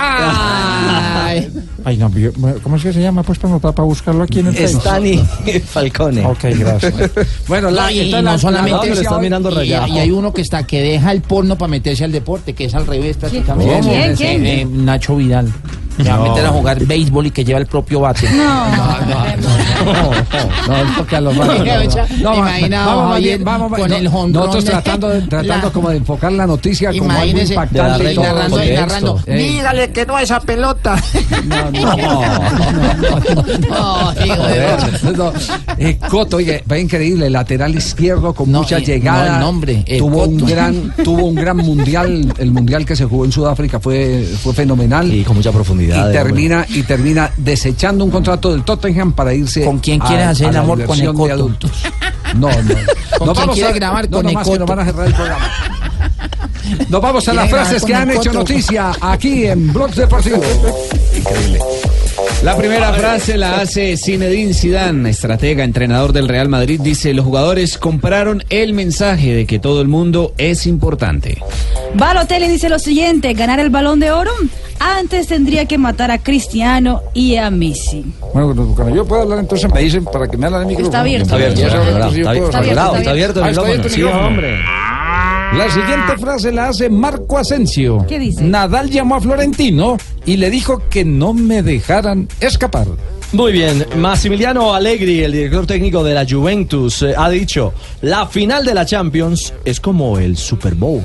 Ay. 0.00 1.50
Ay, 1.84 1.96
no, 1.96 2.10
yo- 2.10 2.30
¿cómo 2.62 2.76
es 2.76 2.82
que 2.82 2.92
se 2.92 3.00
llama? 3.00 3.22
Pues 3.22 3.38
para 3.38 3.58
para 3.58 3.82
buscarlo 3.84 4.24
aquí 4.24 4.40
en 4.40 4.48
el. 4.48 4.56
Stani 4.68 5.18
Falcone. 5.64 6.24
Ok, 6.26 6.44
gracias. 6.58 6.94
Bueno, 7.48 7.70
la, 7.70 7.84
No, 7.84 7.90
y, 7.90 8.10
no 8.10 8.22
la- 8.22 8.38
solamente 8.38 8.70
la 8.88 8.92
noticia 8.94 9.16
hoy- 9.56 9.66
y, 9.90 9.94
y 9.94 9.98
hay 9.98 10.10
uno 10.10 10.32
que 10.32 10.42
está 10.42 10.62
que 10.64 10.80
deja 10.82 11.12
el 11.12 11.22
porno 11.22 11.56
para 11.56 11.70
meterse 11.70 12.04
al 12.04 12.12
deporte, 12.12 12.52
que 12.54 12.64
es 12.66 12.74
al 12.74 12.86
revés 12.86 13.16
prácticamente. 13.16 13.80
¿Quién? 13.80 13.92
¿Quién? 13.92 14.16
¿Quién? 14.16 14.46
Eh, 14.46 14.60
eh, 14.62 14.64
Nacho 14.66 15.16
Vidal. 15.16 15.52
Que 15.96 16.04
va 16.08 16.14
a 16.14 16.18
No. 16.18 16.28
meter 16.30 16.46
a 16.46 16.48
jugar 16.50 16.84
béisbol 16.86 17.26
y 17.26 17.30
que 17.30 17.44
lleva 17.44 17.58
el 17.58 17.66
propio 17.66 18.00
bate. 18.00 18.26
No, 18.30 18.64
no 20.68 20.96
toque 20.96 21.16
a 21.16 21.20
los 21.20 21.36
malos. 21.36 21.58
No, 22.22 22.34
imagina, 22.36 22.86
vamos 22.86 23.18
bien, 23.18 23.44
vamos 23.44 23.78
con 23.78 23.90
no, 23.90 23.96
el 23.96 24.08
jonrón 24.08 24.32
Nosotros 24.46 24.64
tratando, 24.64 25.08
de- 25.08 25.22
tratando 25.22 25.66
La- 25.66 25.72
como 25.72 25.90
de 25.90 25.96
enfocar 25.98 26.32
la 26.32 26.46
noticia 26.46 26.90
como 26.90 27.04
algo 27.10 27.14
Imagínese, 27.24 27.54
impactante. 27.54 28.12
y 28.12 28.16
narrando, 28.16 28.64
y 28.64 28.70
narrando. 28.72 29.20
Eh, 29.26 29.36
Dígale 29.36 29.90
que 29.92 30.06
no 30.06 30.16
a 30.16 30.22
esa 30.22 30.40
pelota. 30.40 30.96
No, 31.44 31.69
no, 31.70 31.94
No, 33.68 34.12
hijo 34.24 34.42
de- 34.46 35.12
No, 35.16 35.32
eh, 35.78 35.98
Coto, 36.08 36.36
oye, 36.38 36.62
va 36.70 36.78
increíble, 36.78 37.30
lateral 37.30 37.74
izquierdo 37.74 38.32
con 38.34 38.50
mucha 38.50 38.78
y- 38.78 38.84
llegada. 38.84 39.28
no, 39.28 39.34
el 39.34 39.40
nombre, 39.40 39.82
eh, 39.86 39.98
tuvo 39.98 40.24
un 40.24 40.38
Coto. 40.40 40.50
gran, 40.52 40.94
tuvo 41.04 41.26
un 41.26 41.34
gran 41.34 41.56
mundial, 41.58 42.32
el 42.38 42.50
mundial 42.50 42.84
que 42.84 42.96
se 42.96 43.04
jugó 43.04 43.24
en 43.24 43.32
Sudáfrica 43.32 43.80
fue, 43.80 44.24
fue 44.42 44.52
fenomenal. 44.54 45.12
Y 45.12 45.22
con 45.24 45.36
mucha 45.36 45.52
profundidad. 45.52 46.04
Y 46.04 46.08
de 46.08 46.12
termina, 46.12 46.66
y 46.68 46.82
termina 46.82 47.30
desechando 47.36 48.04
un 48.04 48.10
contrato 48.10 48.52
del 48.52 48.62
Tottenham 48.64 49.12
para 49.12 49.32
irse. 49.34 49.64
¿Con 49.64 49.78
quién 49.78 49.98
quieres 50.00 50.26
hacer 50.26 50.48
el 50.48 50.54
la 50.54 50.60
amor 50.60 50.84
con 50.84 50.96
diversión 50.96 51.16
de 51.16 51.22
Ecoto? 51.24 51.34
adultos. 51.34 51.70
No, 52.36 52.48
no. 52.48 52.52
¿Con 52.52 52.62
Nos 52.62 52.68
quién 52.68 53.26
vamos 53.34 53.54
quiere 53.54 53.70
a- 53.70 53.72
grabar 53.72 54.04
no, 54.10 54.16
con 54.18 54.26
nomás 54.26 54.44
que 54.44 54.50
Ecoto? 54.54 54.58
nos 54.60 54.68
van 54.68 54.78
a 54.80 54.84
cerrar 54.84 55.06
el 55.06 55.14
programa. 55.14 55.44
Nos 56.88 57.00
vamos 57.00 57.28
a 57.28 57.32
las 57.34 57.44
¿Quiere 57.44 57.48
grabar 57.48 57.66
frases 57.66 57.84
que 57.84 57.94
han 57.94 58.10
hecho 58.10 58.32
noticia 58.32 58.92
aquí 59.00 59.46
en 59.46 59.72
Blog 59.72 59.90
Deportivo. 59.94 60.40
Increíble. 61.16 61.58
La 62.42 62.56
primera 62.56 62.92
frase 62.94 63.36
la 63.36 63.60
hace 63.60 63.96
Zinedine 63.98 64.54
Zidane, 64.54 65.10
estratega, 65.10 65.62
entrenador 65.62 66.12
del 66.12 66.26
Real 66.28 66.48
Madrid. 66.48 66.80
Dice, 66.82 67.12
los 67.12 67.24
jugadores 67.24 67.76
compraron 67.76 68.42
el 68.48 68.72
mensaje 68.72 69.34
de 69.34 69.46
que 69.46 69.58
todo 69.58 69.82
el 69.82 69.88
mundo 69.88 70.32
es 70.38 70.66
importante. 70.66 71.38
Balotelli 71.94 72.48
dice 72.48 72.68
lo 72.68 72.78
siguiente, 72.78 73.34
ganar 73.34 73.60
el 73.60 73.68
balón 73.68 74.00
de 74.00 74.10
oro, 74.12 74.30
antes 74.78 75.26
tendría 75.26 75.66
que 75.66 75.76
matar 75.76 76.10
a 76.10 76.18
Cristiano 76.18 77.02
y 77.12 77.36
a 77.36 77.50
Messi. 77.50 78.06
Bueno, 78.32 78.54
cuando- 78.54 78.74
cuando 78.74 78.94
yo 78.96 79.04
puedo 79.04 79.22
hablar, 79.22 79.38
entonces 79.40 79.70
me 79.72 79.80
dicen 79.80 80.04
para 80.06 80.26
que 80.28 80.36
me 80.38 80.46
hablen 80.46 80.62
el 80.62 80.66
micrófono. 80.68 80.88
Está 80.88 81.00
abierto. 81.00 81.24
Está 81.24 81.34
abierto, 81.36 81.60
Entonces, 81.60 81.76
está 81.76 82.06
abierto, 82.06 82.10
sí 82.10 82.16
yo 82.16 82.20
está 82.22 82.32
puedo 82.32 82.58
abierto, 82.58 82.96
está 82.96 83.10
abierto 83.10 83.40
el 83.40 83.44
Ah, 83.44 83.50
está 83.50 83.60
micrófono. 83.60 83.66
abierto 83.66 83.86
el 83.88 83.92
Sí, 83.92 84.00
micrófono. 84.00 84.26
hombre. 84.28 84.58
La 85.56 85.68
siguiente 85.68 86.16
frase 86.18 86.52
la 86.52 86.68
hace 86.68 86.88
Marco 86.88 87.36
Asensio. 87.36 88.06
¿Qué 88.08 88.20
dice? 88.20 88.42
Nadal 88.44 88.88
llamó 88.88 89.16
a 89.16 89.20
Florentino 89.20 89.96
y 90.24 90.36
le 90.36 90.48
dijo 90.48 90.82
que 90.88 91.04
no 91.04 91.34
me 91.34 91.62
dejaran 91.62 92.28
escapar. 92.40 92.86
Muy 93.32 93.52
bien, 93.52 93.84
Massimiliano 93.96 94.72
Allegri, 94.74 95.24
el 95.24 95.32
director 95.32 95.66
técnico 95.66 96.04
de 96.04 96.14
la 96.14 96.26
Juventus, 96.28 97.02
eh, 97.02 97.14
ha 97.16 97.28
dicho, 97.28 97.74
la 98.00 98.26
final 98.26 98.64
de 98.64 98.74
la 98.74 98.86
Champions 98.86 99.52
es 99.64 99.80
como 99.80 100.18
el 100.18 100.36
Super 100.36 100.74
Bowl. 100.74 101.02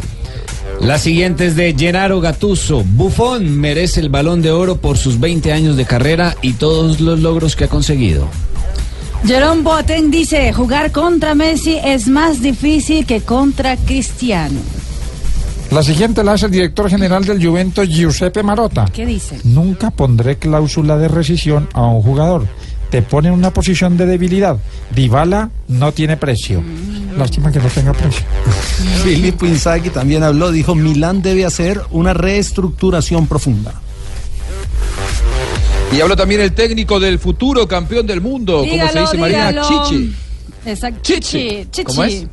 La 0.82 1.00
siguiente 1.00 1.48
es 1.48 1.56
de 1.56 1.74
Gennaro 1.78 2.22
Gattuso. 2.22 2.84
Buffon 2.84 3.60
merece 3.60 4.00
el 4.00 4.10
balón 4.10 4.42
de 4.42 4.52
oro 4.52 4.76
por 4.78 4.98
sus 4.98 5.20
20 5.20 5.54
años 5.54 5.78
de 5.78 5.86
carrera 5.86 6.36
y 6.42 6.54
todos 6.54 7.00
los 7.00 7.20
logros 7.20 7.56
que 7.56 7.64
ha 7.64 7.70
conseguido. 7.70 8.28
Jerome 9.28 9.64
Boateng 9.64 10.12
dice, 10.12 10.54
jugar 10.54 10.92
contra 10.92 11.34
Messi 11.34 11.80
es 11.84 12.08
más 12.08 12.44
difícil 12.44 13.08
que 13.08 13.22
contra 13.22 13.76
Cristiano. 13.76 14.60
La 15.72 15.82
siguiente 15.82 16.24
la 16.24 16.34
hace 16.34 16.46
el 16.46 16.52
director 16.52 16.88
general 16.92 17.26
del 17.26 17.44
Juventus, 17.44 17.90
Giuseppe 17.90 18.44
Marotta. 18.44 18.86
¿Qué 18.94 19.04
dice? 19.04 19.40
Nunca 19.44 19.90
pondré 19.90 20.38
cláusula 20.38 20.98
de 20.98 21.08
rescisión 21.08 21.68
a 21.74 21.88
un 21.88 22.04
jugador. 22.04 22.46
Te 22.92 23.02
pone 23.02 23.30
en 23.30 23.34
una 23.34 23.52
posición 23.52 23.98
de 23.98 24.06
debilidad. 24.06 24.60
Dybala 24.94 25.50
no 25.70 25.92
tiene 25.92 26.18
precio. 26.18 26.62
Lástima 27.18 27.52
que 27.52 27.58
no 27.58 27.68
tenga 27.70 27.94
precio. 27.94 28.24
Filippo 29.04 29.48
Inzaghi 29.48 29.90
también 29.90 30.22
habló, 30.22 30.52
dijo, 30.52 30.76
Milán 30.76 31.24
debe 31.24 31.46
hacer 31.46 31.82
una 31.90 32.14
reestructuración 32.14 33.26
profunda. 33.26 33.74
Y 35.94 36.02
habló 36.02 36.16
también 36.16 36.42
el 36.42 36.52
técnico 36.54 37.00
del 37.00 37.20
futuro 37.20 37.68
campeón 37.68 38.06
del 38.06 38.20
mundo, 38.22 38.58
como 38.60 38.66
se 38.66 38.72
Dígalo, 38.72 39.02
dice 39.02 39.18
Marina. 39.18 39.54
Chichi. 39.62 40.14
Exacto. 40.66 41.00
Chichi. 41.04 41.22
Chichi. 41.22 41.66
Chichi. 41.72 41.84
¿Cómo 41.84 42.04
es? 42.04 42.26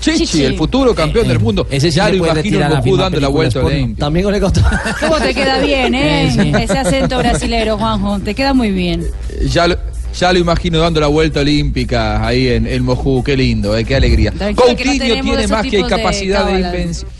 Chichi, 0.00 0.26
Chichi. 0.26 0.44
el 0.44 0.56
futuro 0.56 0.94
campeón 0.94 1.26
del 1.26 1.40
mundo. 1.40 1.66
ese 1.70 1.90
sí 1.90 1.96
ya 1.96 2.08
lo 2.08 2.16
imagino 2.16 2.60
en 2.60 2.82
firmar 2.82 2.98
dando 3.04 3.20
la 3.20 3.28
vuelta. 3.28 3.60
También 3.98 4.24
con 4.24 4.34
el 4.34 4.40
coto- 4.40 4.62
¿Cómo 5.00 5.16
te 5.16 5.34
queda 5.34 5.58
bien, 5.58 5.94
eh? 5.96 6.30
Sí, 6.32 6.40
sí. 6.40 6.52
Ese 6.62 6.78
acento 6.78 7.18
brasilero, 7.18 7.76
Juanjo. 7.76 8.18
Te 8.20 8.34
queda 8.34 8.54
muy 8.54 8.70
bien. 8.70 9.06
Ya 9.50 9.66
lo, 9.66 9.76
ya 10.18 10.32
lo 10.32 10.38
imagino 10.38 10.78
dando 10.78 11.00
la 11.00 11.08
vuelta 11.08 11.40
olímpica 11.40 12.24
ahí 12.26 12.48
en, 12.48 12.66
en 12.66 12.84
Moscú. 12.84 13.22
Qué 13.24 13.36
lindo, 13.36 13.76
eh, 13.76 13.84
qué 13.84 13.96
alegría. 13.96 14.30
Que 14.30 14.52
no 14.52 14.54
Coutinho 14.54 14.92
tiene 14.92 15.22
tipos 15.22 15.36
de 15.36 15.86
capacidad 15.88 16.46
de, 16.46 16.60
invención. 16.60 17.10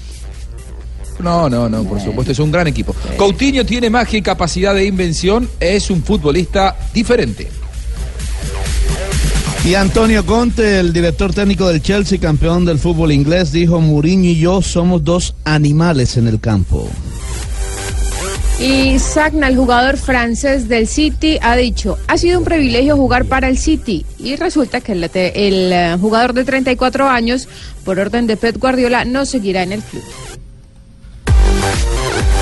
No, 1.19 1.49
no, 1.49 1.69
no, 1.69 1.85
por 1.85 2.01
supuesto, 2.01 2.33
es 2.33 2.39
un 2.39 2.51
gran 2.51 2.67
equipo. 2.67 2.95
Coutinho 3.17 3.65
tiene 3.65 3.91
magia 3.91 4.19
y 4.19 4.23
capacidad 4.23 4.75
de 4.75 4.85
invención, 4.85 5.49
es 5.61 5.91
un 5.91 6.03
futbolista 6.03 6.77
diferente. 6.93 7.49
Y 9.65 9.75
Antonio 9.75 10.25
Conte, 10.25 10.79
el 10.79 10.93
director 10.93 11.35
técnico 11.35 11.67
del 11.67 11.83
Chelsea, 11.83 12.21
campeón 12.21 12.65
del 12.65 12.79
fútbol 12.79 13.11
inglés, 13.11 13.51
dijo, 13.51 13.81
Mourinho 13.81 14.31
y 14.31 14.39
yo 14.39 14.63
somos 14.63 15.03
dos 15.03 15.35
animales 15.45 16.17
en 16.17 16.29
el 16.29 16.39
campo. 16.39 16.89
Y 18.61 18.99
Sagna, 19.01 19.49
el 19.49 19.57
jugador 19.57 19.99
francés 19.99 20.69
del 20.69 20.87
City, 20.87 21.39
ha 21.43 21.57
dicho, 21.57 21.99
ha 22.07 22.17
sido 22.17 22.39
un 22.39 22.45
privilegio 22.45 22.97
jugar 22.97 23.27
para 23.27 23.49
el 23.49 23.59
City. 23.59 24.07
Y 24.19 24.37
resulta 24.37 24.81
que 24.81 24.93
el, 24.93 25.05
el, 25.05 25.73
eh, 25.73 25.97
jugador 26.01 26.33
de 26.33 26.45
34 26.45 27.09
años, 27.09 27.49
por 27.85 27.99
orden 27.99 28.27
de 28.27 28.37
Pep 28.37 28.57
Guardiola, 28.59 29.05
no 29.05 29.27
seguirá 29.27 29.63
en 29.63 29.73
el 29.73 29.83
club. 29.83 30.03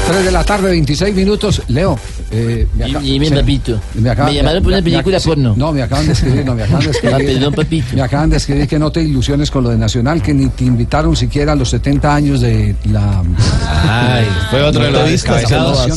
3 0.07 0.23
de 0.25 0.31
la 0.33 0.45
tarde, 0.45 0.69
26 0.71 1.15
minutos. 1.15 1.63
Leo. 1.69 1.99
Eh, 2.31 2.67
me 2.77 2.89
Y- 2.89 3.15
y 3.15 3.21
mi 3.21 3.31
papito. 3.31 3.81
Me, 3.95 4.11
acaban- 4.11 4.31
Me 4.33 4.37
llamaron 4.37 4.63
por 4.63 4.69
una 4.73 4.77
me- 4.79 4.83
me- 4.83 4.91
película 4.91 5.19
sí, 5.21 5.29
porno. 5.29 5.55
No, 5.57 5.73
me 5.73 5.83
acaban 5.83 6.07
de 6.07 6.13
escribir, 6.13 6.45
no, 6.45 6.55
me 6.55 6.63
acaban 6.65 6.85
de 6.85 6.91
escribir. 6.91 7.15
Ah, 7.15 7.19
perdón, 7.25 7.55
papito. 7.55 7.87
Me 7.95 8.03
acaban 8.03 8.29
de 8.31 8.37
escribir 8.37 8.69
que 8.69 8.79
no 8.79 8.93
te 8.93 9.03
ilusiones 9.03 9.51
con 9.51 9.65
lo 9.65 9.71
de 9.71 9.79
Nacional, 9.79 10.21
que 10.21 10.35
ni 10.35 10.49
te 10.49 10.65
invitaron 10.65 11.17
siquiera 11.17 11.53
a 11.53 11.55
los 11.55 11.71
70 11.71 12.15
años 12.15 12.41
de 12.43 12.75
la. 12.93 13.23
Ay, 13.89 14.27
fue 14.51 14.63
otro 14.63 14.83
de 14.85 14.91
los 14.91 15.09
descabezados. 15.09 15.87
De. 15.87 15.93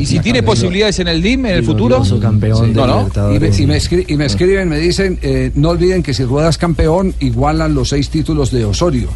¿Y 0.00 0.06
si 0.06 0.20
tiene 0.20 0.42
posibilidades 0.42 0.98
en 1.00 1.08
el 1.08 1.22
DIM 1.22 1.46
en 1.46 1.54
el 1.56 1.64
futuro? 1.64 2.02
campeón 2.20 2.72
No, 2.72 2.86
no. 2.86 3.08
Y 3.34 3.38
me, 3.40 3.48
y 3.48 3.66
me 3.66 3.76
escri- 3.78 4.04
y 4.06 4.16
me 4.16 4.26
escriben, 4.26 4.68
me 4.68 4.78
dicen, 4.78 5.18
eh, 5.22 5.50
no 5.54 5.70
olviden 5.70 6.02
que 6.02 6.14
si 6.14 6.24
ruedas 6.24 6.56
campeón, 6.58 7.14
igualan 7.20 7.74
los 7.74 7.88
seis 7.88 8.10
títulos 8.10 8.50
de 8.52 8.64
Osorio. 8.64 9.08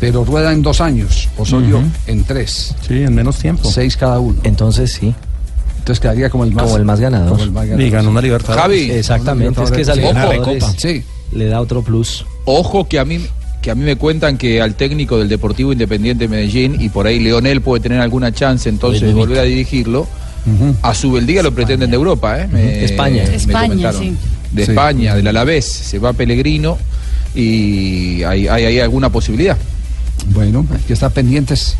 Pero 0.00 0.24
Rueda 0.24 0.52
en 0.52 0.62
dos 0.62 0.80
años, 0.80 1.28
Osorio 1.38 1.78
Ujú. 1.78 1.86
en 2.06 2.24
tres. 2.24 2.74
Sí, 2.86 3.02
en 3.02 3.14
menos 3.14 3.38
tiempo. 3.38 3.68
Seis 3.70 3.96
cada 3.96 4.18
uno. 4.20 4.38
Entonces 4.44 4.92
sí. 4.92 5.14
Entonces 5.78 6.00
quedaría 6.00 6.30
como 6.30 6.44
el 6.44 6.52
más, 6.52 6.64
Como 6.64 6.76
el 6.78 6.84
más 6.84 6.98
ganador. 7.00 7.30
como 7.30 7.44
el 7.44 7.52
más 7.52 7.64
ganador. 7.64 7.82
Y 7.86 7.90
ganó 7.90 8.10
una 8.10 8.20
Libertadores. 8.20 8.60
Javi. 8.62 8.90
Exactamente, 8.90 9.62
es 9.62 9.70
que 9.70 9.84
Libertadores 9.84 10.38
recopa. 10.46 10.72
Sí. 10.76 11.02
le 11.32 11.46
da 11.46 11.60
otro 11.60 11.82
plus. 11.82 12.24
Ojo 12.44 12.86
que 12.88 12.98
a 12.98 13.04
mí 13.04 13.20
que 13.62 13.70
a 13.72 13.74
mí 13.74 13.84
me 13.84 13.96
cuentan 13.96 14.36
que 14.38 14.60
al 14.62 14.74
técnico 14.76 15.18
del 15.18 15.28
Deportivo 15.28 15.72
Independiente 15.72 16.24
de 16.24 16.28
Medellín 16.28 16.76
y 16.80 16.88
por 16.88 17.06
ahí 17.08 17.18
Leonel 17.18 17.60
puede 17.62 17.82
tener 17.82 18.00
alguna 18.00 18.30
chance 18.32 18.68
entonces 18.68 19.00
de 19.02 19.12
volver 19.12 19.40
a 19.40 19.42
dirigirlo. 19.42 20.06
A 20.82 20.94
su 20.94 21.10
beldía 21.10 21.42
lo 21.42 21.52
pretenden 21.52 21.90
de 21.90 21.96
Europa, 21.96 22.40
¿eh? 22.40 22.46
Me- 22.46 22.84
España. 22.84 23.24
me 23.28 23.34
España, 23.34 23.68
comentaron. 23.68 24.00
sí. 24.00 24.16
De 24.52 24.64
Sí. 24.66 24.70
España, 24.70 25.16
del 25.16 25.26
Alavés, 25.26 25.64
se 25.64 25.98
va 25.98 26.12
Pellegrino 26.12 26.78
y 27.34 28.22
hay, 28.22 28.46
hay, 28.46 28.64
hay 28.66 28.78
alguna 28.80 29.10
posibilidad. 29.10 29.56
Bueno, 30.28 30.66
hay 30.72 30.80
que 30.80 30.92
estar 30.92 31.10
pendientes. 31.12 31.76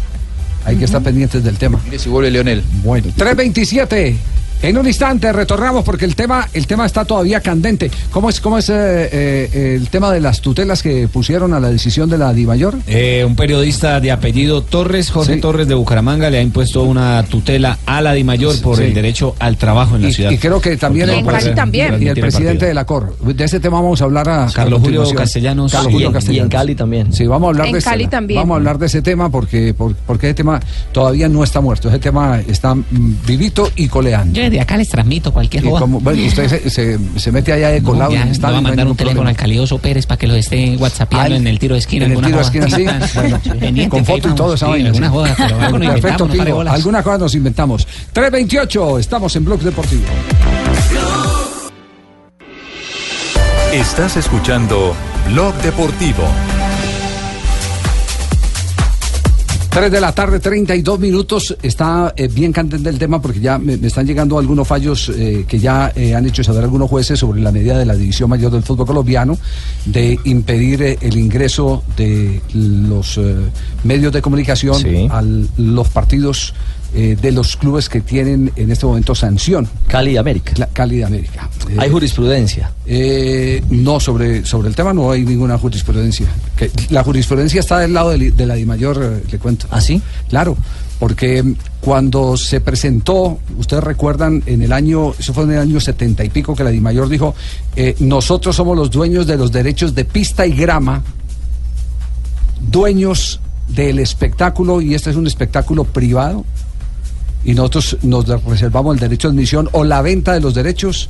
Hay 0.65 0.77
que 0.77 0.85
estar 0.85 1.03
pendientes 1.03 1.45
del 1.45 1.59
tema. 1.59 1.81
Mire 1.85 1.99
si 1.99 2.09
vuelve 2.09 2.31
Leonel. 2.31 2.63
Bueno, 2.83 3.09
327. 3.17 4.17
En 4.63 4.77
un 4.79 4.87
instante 4.87 5.33
retornamos 5.33 5.85
porque 5.85 6.05
el 6.07 6.17
tema, 6.17 6.49
el 6.53 6.67
tema 6.67 6.87
está 6.87 7.05
todavía 7.05 7.41
candente. 7.41 7.91
¿Cómo 8.11 8.31
es, 8.31 8.41
cómo 8.41 8.59
es 8.59 8.69
eh, 8.71 8.75
eh, 9.13 9.77
el 9.81 9.89
tema 9.89 10.11
de 10.11 10.21
las 10.21 10.41
tutelas 10.41 10.83
que 10.83 11.09
pusieron 11.09 11.53
a 11.55 11.61
la 11.61 11.71
decisión 11.71 12.09
de 12.09 12.19
la 12.19 12.33
DIMAYOR? 12.33 12.75
Eh, 12.87 13.25
un 13.27 13.37
periodista 13.37 14.01
de 14.01 14.11
apellido 14.11 14.63
Torres, 14.63 15.11
Jorge 15.11 15.35
Sí. 15.35 15.41
Torres 15.41 15.69
de 15.69 15.75
Bucaramanga, 15.75 16.31
le 16.31 16.39
ha 16.39 16.43
impuesto 16.43 16.83
una 16.83 17.23
tutela 17.25 17.79
a 17.87 18.01
la 18.01 18.13
DIMAYOR 18.15 18.61
por 18.63 18.79
Sí. 18.79 18.85
el 18.85 18.95
derecho 18.95 19.37
al 19.39 19.57
trabajo 19.57 19.97
en 19.97 20.03
la 20.03 20.09
Y, 20.09 20.13
ciudad. 20.13 20.31
y 20.31 20.39
creo 20.39 20.61
que 20.61 20.77
también 20.77 21.11
en 21.11 21.27
también. 21.55 22.03
y 22.03 22.09
el 22.09 22.15
presidente 22.19 22.53
partido. 22.55 22.69
de 22.69 22.75
la 22.75 22.85
COR. 22.87 23.17
De 23.19 23.45
ese 23.45 23.61
tema 23.61 23.81
vamos 23.81 24.01
a 24.01 24.05
hablar 24.05 24.29
a, 24.29 24.49
Carlos 24.53 24.81
a 24.81 24.83
Julio. 24.85 25.05
Castellanos. 25.15 25.71
Carlos 25.73 25.91
Y 25.91 25.93
Julio 25.95 26.07
en- 26.09 26.13
y 26.13 26.17
en 26.17 26.21
Castellanos. 26.21 26.51
Cali 26.51 26.75
también. 26.75 27.13
Sí, 27.13 27.27
vamos 27.27 27.47
a 27.47 27.51
hablar 27.51 27.67
En 27.67 27.73
de 27.75 27.79
ese 27.79 27.89
Cali 27.91 28.05
tema. 28.05 28.11
también. 28.11 28.41
Vamos 28.41 28.55
a 28.55 28.57
hablar 28.57 28.79
de 28.79 28.87
ese 28.87 29.03
tema 29.03 29.31
porque, 29.31 29.75
por- 29.75 29.95
porque 29.95 30.29
ese 30.29 30.35
tema 30.35 30.61
todavía 30.93 31.29
no 31.29 31.45
está 31.45 31.61
muerto. 31.61 31.89
Ese 31.89 31.99
tema 31.99 32.41
está 32.41 32.75
mm, 32.75 32.85
vivito 33.27 33.71
y 33.77 33.89
coleando. 33.89 34.33
Yo 34.35 34.46
desde 34.51 34.61
acá 34.61 34.77
les 34.77 34.89
transmito 34.89 35.33
cualquier 35.33 35.65
bueno, 35.65 36.23
usted 36.27 36.49
se, 36.49 36.71
se- 36.71 36.99
se 37.17 37.33
mete 37.33 37.53
allá 37.53 37.69
de 37.71 37.81
No, 37.81 37.89
colado 37.91 38.11
ya, 38.13 38.17
en 38.17 38.23
el 38.23 38.29
le 38.29 38.33
estadio. 38.33 38.55
voy 38.55 38.59
a 38.59 38.63
no 38.63 38.69
mandar 38.69 38.87
un 38.89 38.97
teléfono 38.97 39.21
problema. 39.23 39.31
al 39.31 39.37
Calioso 39.37 39.79
Pérez 39.79 40.07
para 40.07 40.19
que 40.19 40.27
lo 40.27 40.35
esté 40.35 40.77
whatsappeando 40.77 41.37
en 41.37 41.47
el 41.47 41.59
tiro 41.59 41.75
de 41.75 41.81
esquina. 41.81 42.07
En 42.07 42.13
el 42.13 42.25
alguna 42.25 42.43
tiro 42.45 42.61
de 42.61 42.67
esquina, 42.67 43.07
sí. 43.07 43.17
Bueno, 43.61 43.89
con 43.91 44.05
foto 44.05 44.29
y 44.29 44.35
todo 44.35 44.55
esa 44.55 44.67
vaina. 44.69 44.89
alguna 44.89 45.07
sí. 45.09 45.13
joda, 45.13 45.35
pero 45.37 45.79
Perfecto, 45.93 46.27
no 46.27 46.33
Pingo. 46.33 46.61
Alguna 46.63 47.03
cosa 47.03 47.19
nos 47.19 47.35
inventamos. 47.35 47.87
328, 48.13 48.99
estamos 48.99 49.35
en 49.37 49.45
Blog 49.45 49.61
Deportivo. 49.61 50.03
Estás 53.73 54.17
escuchando 54.17 54.95
Blog 55.33 55.55
Deportivo. 55.57 56.23
3 59.77 59.93
de 59.93 60.01
la 60.01 60.13
tarde, 60.13 60.41
32 60.41 60.99
minutos. 60.99 61.55
Está 61.63 62.15
eh, 62.17 62.29
bien 62.29 62.51
candente 62.51 62.89
el 62.89 62.99
tema 62.99 63.21
porque 63.21 63.41
ya 63.41 63.59
me, 63.59 63.77
me 63.77 63.89
están 63.89 64.07
llegando 64.07 64.39
algunos 64.39 64.67
fallos 64.67 65.11
eh, 65.11 65.45
que 65.47 65.59
ya 65.59 65.93
eh, 65.95 66.15
han 66.15 66.25
hecho 66.25 66.43
saber 66.43 66.65
algunos 66.65 66.89
jueces 66.89 67.19
sobre 67.19 67.43
la 67.43 67.53
medida 67.53 67.77
de 67.77 67.85
la 67.85 67.95
División 67.95 68.31
Mayor 68.31 68.53
del 68.53 68.63
Fútbol 68.63 68.87
Colombiano 68.87 69.37
de 69.85 70.19
impedir 70.25 70.97
el 70.99 71.19
ingreso 71.19 71.83
de 71.95 72.41
los 72.55 73.21
medios 73.85 74.15
de 74.15 74.23
comunicación 74.23 74.77
Sí. 74.77 75.09
a 75.11 75.23
los 75.59 75.89
partidos 75.91 76.55
eh, 76.99 77.15
de 77.21 77.31
los 77.31 77.57
clubes 77.59 77.89
que 77.91 78.01
tienen 78.01 78.51
en 78.57 78.71
este 78.71 78.87
momento 78.87 79.15
sanción. 79.15 79.69
Cali 79.87 80.13
y 80.13 80.17
América. 80.17 80.53
La- 80.57 80.67
Cali 80.69 80.97
de 80.97 81.05
América. 81.05 81.49
Eh, 81.69 81.77
Hay 81.79 81.91
jurisprudencia. 81.91 82.73
eh, 82.87 83.63
no, 83.69 84.01
sobre, 84.01 84.45
sobre 84.47 84.69
el 84.69 84.75
tema 84.75 84.93
no 84.95 85.11
hay 85.11 85.23
ninguna 85.25 85.59
jurisprudencia. 85.59 86.27
Que 86.57 86.71
la 86.91 87.05
jurisprudencia 87.05 87.61
está 87.61 87.79
del 87.81 87.93
lado 87.93 88.11
de, 88.11 88.31
de 88.33 88.47
la 88.47 88.55
DIMAYOR, 88.55 89.03
eh, 89.03 89.23
le 89.31 89.39
cuento. 89.39 89.67
¿Ah, 89.71 89.81
sí? 89.81 90.01
Claro, 90.31 90.57
porque 90.99 91.43
mm, 91.43 91.55
cuando 91.83 92.37
se 92.39 92.61
presentó, 92.63 93.39
ustedes 93.59 93.85
recuerdan, 93.85 94.43
en 94.47 94.63
el 94.63 94.73
año, 94.73 95.13
eso 95.19 95.35
fue 95.35 95.45
en 95.45 95.53
el 95.53 95.59
año 95.59 95.79
setenta 95.81 96.25
y 96.25 96.31
pico, 96.31 96.57
que 96.57 96.65
la 96.65 96.71
DIMAYOR 96.71 97.09
dijo, 97.11 97.35
nosotros 98.01 98.57
somos 98.57 98.75
los 98.77 98.91
dueños 98.91 99.27
de 99.27 99.37
los 99.37 99.53
derechos 99.53 99.95
de 99.95 100.05
pista 100.07 100.47
y 100.47 100.53
grama, 100.53 101.03
dueños 102.61 103.41
del 103.69 103.99
espectáculo, 103.99 104.81
y 104.81 104.95
este 104.95 105.11
es 105.11 105.17
un 105.17 105.27
espectáculo 105.27 105.85
privado, 105.85 106.45
y 107.47 107.55
nosotros 107.55 107.97
nos 108.03 108.27
reservamos 108.45 108.95
el 108.95 109.01
derecho 109.01 109.29
de 109.29 109.33
admisión 109.33 109.69
o 109.73 109.85
la 109.85 110.03
venta 110.03 110.35
de 110.35 110.41
los 110.41 110.55
derechos 110.55 111.09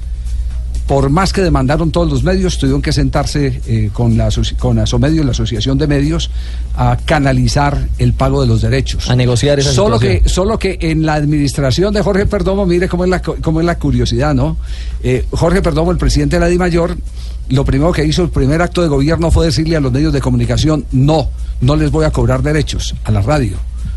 por 0.86 1.10
más 1.10 1.32
que 1.32 1.42
demandaron 1.42 1.90
todos 1.90 2.08
los 2.08 2.22
medios, 2.22 2.58
tuvieron 2.58 2.80
que 2.80 2.92
sentarse 2.92 3.60
eh, 3.66 3.90
con, 3.92 4.16
la, 4.16 4.28
con 4.58 4.78
Asomedios, 4.78 5.24
la 5.24 5.32
Asociación 5.32 5.78
de 5.78 5.88
Medios, 5.88 6.30
a 6.76 6.96
canalizar 7.04 7.88
el 7.98 8.12
pago 8.12 8.40
de 8.40 8.46
los 8.46 8.62
derechos. 8.62 9.10
A 9.10 9.16
negociar 9.16 9.58
esa 9.58 9.72
solo 9.72 9.98
situación. 9.98 10.22
que 10.22 10.28
Solo 10.28 10.58
que 10.58 10.78
en 10.80 11.04
la 11.04 11.14
administración 11.14 11.92
de 11.92 12.02
Jorge 12.02 12.26
Perdomo, 12.26 12.66
mire 12.66 12.88
cómo 12.88 13.02
es 13.02 13.10
la, 13.10 13.20
cómo 13.20 13.60
es 13.60 13.66
la 13.66 13.78
curiosidad, 13.78 14.32
¿no? 14.34 14.56
Eh, 15.02 15.24
Jorge 15.30 15.60
Perdomo, 15.60 15.90
el 15.90 15.98
presidente 15.98 16.36
de 16.36 16.40
la 16.40 16.46
DIMAYOR, 16.46 16.96
lo 17.48 17.64
primero 17.64 17.90
que 17.92 18.04
hizo, 18.04 18.22
el 18.22 18.30
primer 18.30 18.62
acto 18.62 18.82
de 18.82 18.88
gobierno 18.88 19.32
fue 19.32 19.46
decirle 19.46 19.76
a 19.76 19.80
los 19.80 19.90
medios 19.90 20.12
de 20.12 20.20
comunicación, 20.20 20.86
no, 20.92 21.30
no 21.60 21.74
les 21.74 21.90
voy 21.90 22.04
a 22.04 22.10
cobrar 22.10 22.42
derechos 22.42 22.94
a 23.02 23.10
la 23.10 23.22
radio. 23.22 23.56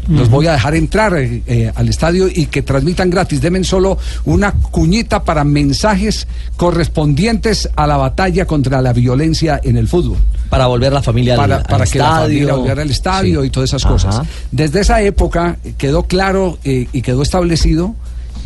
Los 0.09 0.29
voy 0.29 0.47
a 0.47 0.53
dejar 0.53 0.73
entrar 0.75 1.15
eh, 1.17 1.43
eh, 1.45 1.71
al 1.75 1.87
estadio 1.87 2.27
y 2.27 2.47
que 2.47 2.61
transmitan 2.63 3.09
gratis. 3.09 3.41
Demen 3.41 3.63
solo 3.63 3.97
una 4.25 4.51
cuñita 4.51 5.23
para 5.23 5.43
mensajes 5.43 6.27
correspondientes 6.57 7.69
a 7.75 7.85
la 7.85 7.97
batalla 7.97 8.45
contra 8.45 8.81
la 8.81 8.93
violencia 8.93 9.59
en 9.63 9.77
el 9.77 9.87
fútbol. 9.87 10.17
Para 10.49 10.65
volver 10.67 10.91
la 10.93 11.03
familia 11.03 11.33
al, 11.33 11.39
Para, 11.39 11.55
al 11.57 11.63
para 11.63 11.85
que 11.85 11.99
la 11.99 12.11
familia 12.21 12.55
volviera 12.55 12.81
al 12.81 12.89
estadio 12.89 13.41
Sí. 13.41 13.47
y 13.47 13.49
todas 13.51 13.69
esas 13.69 13.85
Ajá. 13.85 13.93
cosas. 13.93 14.21
Desde 14.51 14.79
esa 14.81 15.01
época 15.01 15.57
eh, 15.63 15.73
quedó 15.77 16.03
claro 16.03 16.57
eh, 16.63 16.87
y 16.91 17.01
quedó 17.01 17.21
establecido 17.21 17.93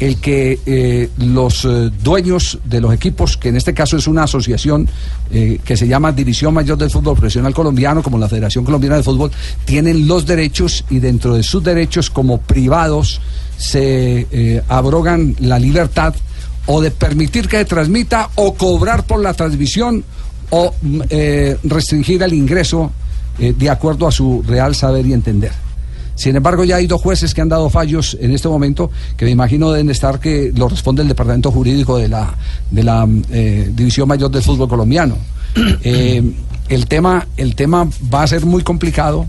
el 0.04 0.18
que 0.18 0.60
eh, 0.66 1.10
los 1.18 1.64
eh, 1.64 1.90
dueños 2.04 2.60
de 2.66 2.82
los 2.82 2.94
equipos, 2.94 3.38
que 3.38 3.50
en 3.50 3.56
este 3.56 3.74
caso 3.74 3.96
es 3.96 4.06
una 4.06 4.24
asociación 4.24 4.90
eh, 5.32 5.60
que 5.64 5.78
se 5.78 5.88
llama 5.88 6.12
División 6.12 6.54
Mayor 6.54 6.78
del 6.78 6.90
Fútbol 6.90 7.16
Profesional 7.16 7.54
Colombiano, 7.54 8.04
como 8.04 8.18
la 8.18 8.28
Federación 8.28 8.66
Colombiana 8.66 8.98
de 8.98 9.04
Fútbol, 9.04 9.32
tienen 9.64 10.06
los 10.06 10.26
derechos 10.26 10.84
y 10.90 11.00
dentro 11.00 11.36
de 11.36 11.44
sus 11.44 11.64
derechos 11.64 12.10
como 12.10 12.40
privados 12.42 13.22
se 13.58 14.62
abrogan 14.68 15.38
la 15.40 15.58
libertad 15.58 16.14
o 16.66 16.82
de 16.82 16.92
permitir 16.92 17.48
que 17.48 17.60
se 17.60 17.66
transmita 17.66 18.30
o 18.36 18.56
cobrar 18.56 19.06
por 19.06 19.22
la 19.22 19.34
transmisión 19.34 20.04
o 20.50 20.74
mm, 20.82 21.02
restringir 21.64 22.22
el 22.24 22.34
ingreso 22.34 22.92
de 23.38 23.70
acuerdo 23.70 24.08
a 24.08 24.12
su 24.12 24.44
real 24.46 24.76
saber 24.76 25.06
y 25.06 25.14
entender. 25.14 25.63
Sin 26.16 26.36
embargo, 26.36 26.64
ya 26.64 26.76
hay 26.78 26.88
dos 26.88 27.02
jueces 27.02 27.34
que 27.34 27.42
han 27.42 27.50
dado 27.50 27.70
fallos 27.70 28.18
en 28.20 28.32
este 28.32 28.48
momento, 28.48 28.92
que 29.18 29.26
me 29.26 29.32
imagino 29.32 29.72
deben 29.72 29.90
estar 29.90 30.20
que 30.20 30.52
lo 30.56 30.70
responde 30.70 31.02
el 31.02 31.08
Departamento 31.08 31.52
Jurídico 31.52 31.98
de 31.98 32.08
la, 32.08 32.36
de 32.70 32.84
la 32.84 33.08
eh, 33.32 33.72
División 33.74 34.08
Mayor 34.08 34.32
del 34.32 34.44
Fútbol 34.44 34.70
Colombiano. 34.70 35.18
Eh, 35.84 36.24
el, 36.70 36.88
tema, 36.88 37.28
el 37.38 37.56
tema 37.56 37.88
va 38.12 38.24
a 38.24 38.28
ser 38.28 38.46
muy 38.46 38.64
complicado, 38.64 39.28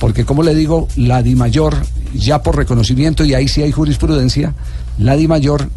porque 0.00 0.24
como 0.24 0.42
le 0.42 0.54
digo, 0.54 0.88
la 0.96 1.22
DIMAYOR, 1.22 1.76
ya 2.14 2.42
por 2.42 2.56
reconocimiento, 2.56 3.24
y 3.24 3.34
ahí 3.34 3.46
sí 3.46 3.62
hay 3.62 3.70
jurisprudencia, 3.70 4.54
la 4.98 5.16
DIMAYOR 5.16 5.68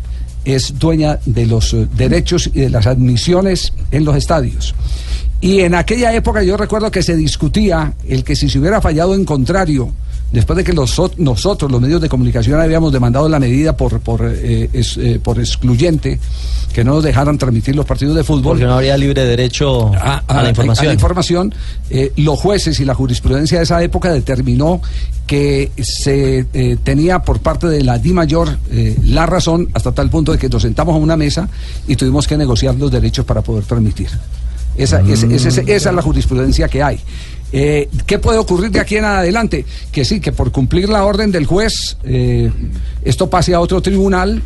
es 0.45 0.79
dueña 0.79 1.19
de 1.25 1.45
los 1.45 1.73
eh, 1.73 1.87
derechos 1.95 2.49
y 2.53 2.61
de 2.61 2.69
las 2.69 2.87
admisiones 2.87 3.73
en 3.91 4.05
los 4.05 4.15
estadios. 4.15 4.73
Y 5.41 5.59
en 5.59 5.75
aquella 5.75 6.13
época 6.13 6.41
yo 6.41 6.55
recuerdo 6.55 6.89
que 6.89 7.03
se 7.03 7.15
discutía 7.15 7.93
el 8.07 8.23
que 8.23 8.35
si 8.35 8.49
se 8.49 8.59
hubiera 8.59 8.81
fallado 8.81 9.13
en 9.13 9.25
contrario, 9.25 9.91
después 10.33 10.57
de 10.57 10.63
que 10.65 10.73
los, 10.73 10.99
ot- 10.99 11.15
nosotros, 11.17 11.71
los 11.71 11.79
medios 11.79 12.01
de 12.01 12.09
comunicación, 12.09 12.59
habíamos 12.59 12.91
demandado 12.91 13.29
la 13.29 13.39
medida 13.39 13.77
por, 13.77 14.01
por, 14.01 14.21
eh, 14.25 14.69
es- 14.73 14.97
eh, 14.97 15.21
por 15.23 15.39
excluyente, 15.39 16.19
que 16.73 16.83
no 16.83 16.95
nos 16.95 17.03
dejaran 17.03 17.37
transmitir 17.37 17.75
los 17.75 17.85
partidos 17.85 18.15
de 18.17 18.23
fútbol. 18.25 18.53
Porque 18.57 18.65
no 18.65 18.73
habría 18.73 18.97
libre 18.97 19.23
derecho 19.23 19.93
a, 19.95 20.23
la 20.43 20.49
información. 20.49 20.85
a 20.85 20.87
la 20.89 20.93
información, 20.93 21.55
eh, 21.89 22.11
los 22.17 22.37
jueces 22.39 22.79
y 22.81 22.85
la 22.85 22.95
jurisprudencia 22.95 23.59
de 23.59 23.63
esa 23.63 23.81
época 23.81 24.11
determinó 24.11 24.81
que 25.27 25.71
se 25.81 26.45
eh, 26.53 26.77
tenía 26.83 27.19
por 27.19 27.39
parte 27.39 27.67
de 27.67 27.81
la 27.83 27.97
Di 27.99 28.11
Mayor 28.11 28.57
la 29.05 29.25
razón 29.25 29.69
hasta 29.73 29.91
tal 29.93 30.09
punto 30.09 30.31
de 30.33 30.37
que 30.37 30.49
nos 30.49 30.63
sentamos 30.63 30.95
a 30.95 30.97
una 30.97 31.15
mesa 31.15 31.47
y 31.87 31.95
tuvimos 31.95 32.27
que 32.27 32.35
negociar 32.37 32.75
los 32.75 32.91
derechos 32.91 33.23
para 33.23 33.41
poder 33.41 33.63
transmitir. 33.63 34.09
Esa, 34.75 35.01
ese- 35.01 35.33
esa 35.35 35.89
es 35.89 35.95
la 35.95 36.01
jurisprudencia 36.01 36.67
que 36.67 36.81
hay. 36.81 36.99
Eh, 37.55 37.87
¿Qué 38.07 38.17
puede 38.17 38.39
ocurrir 38.39 38.71
de 38.71 38.79
aquí 38.79 38.97
en 38.97 39.05
adelante? 39.05 39.63
Que 39.91 40.03
sí, 40.03 40.19
que 40.19 40.31
por 40.31 40.51
cumplir 40.51 40.89
la 40.89 41.05
orden 41.05 41.31
del 41.31 41.45
juez, 41.45 41.97
eh, 42.03 42.51
esto 43.03 43.29
pase 43.29 43.53
a 43.53 43.59
otro 43.59 43.79
tribunal 43.79 44.41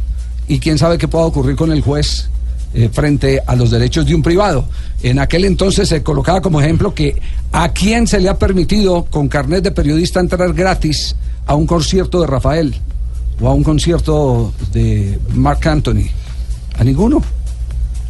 y 0.49 0.59
quién 0.59 0.77
sabe 0.77 0.97
qué 0.97 1.07
pueda 1.07 1.23
ocurrir 1.23 1.55
con 1.55 1.71
el 1.71 1.79
juez 1.81 2.29
eh, 2.73 2.89
frente 2.91 3.41
a 3.47 3.55
los 3.55 3.71
derechos 3.71 4.05
de 4.05 4.13
un 4.13 4.21
privado. 4.21 4.65
En 5.01 5.19
aquel 5.19 5.45
entonces 5.45 5.87
se 5.87 6.03
colocaba 6.03 6.41
como 6.41 6.59
ejemplo 6.59 6.93
que 6.93 7.15
a 7.53 7.69
quién 7.69 8.07
se 8.07 8.19
le 8.19 8.27
ha 8.27 8.37
permitido 8.37 9.05
con 9.05 9.29
carnet 9.29 9.63
de 9.63 9.71
periodista 9.71 10.19
entrar 10.19 10.53
gratis 10.53 11.15
a 11.45 11.55
un 11.55 11.65
concierto 11.65 12.19
de 12.19 12.27
Rafael 12.27 12.75
o 13.39 13.47
a 13.47 13.53
un 13.53 13.63
concierto 13.63 14.51
de 14.73 15.17
Mark 15.33 15.65
Anthony. 15.65 16.09
A 16.77 16.83
ninguno. 16.83 17.23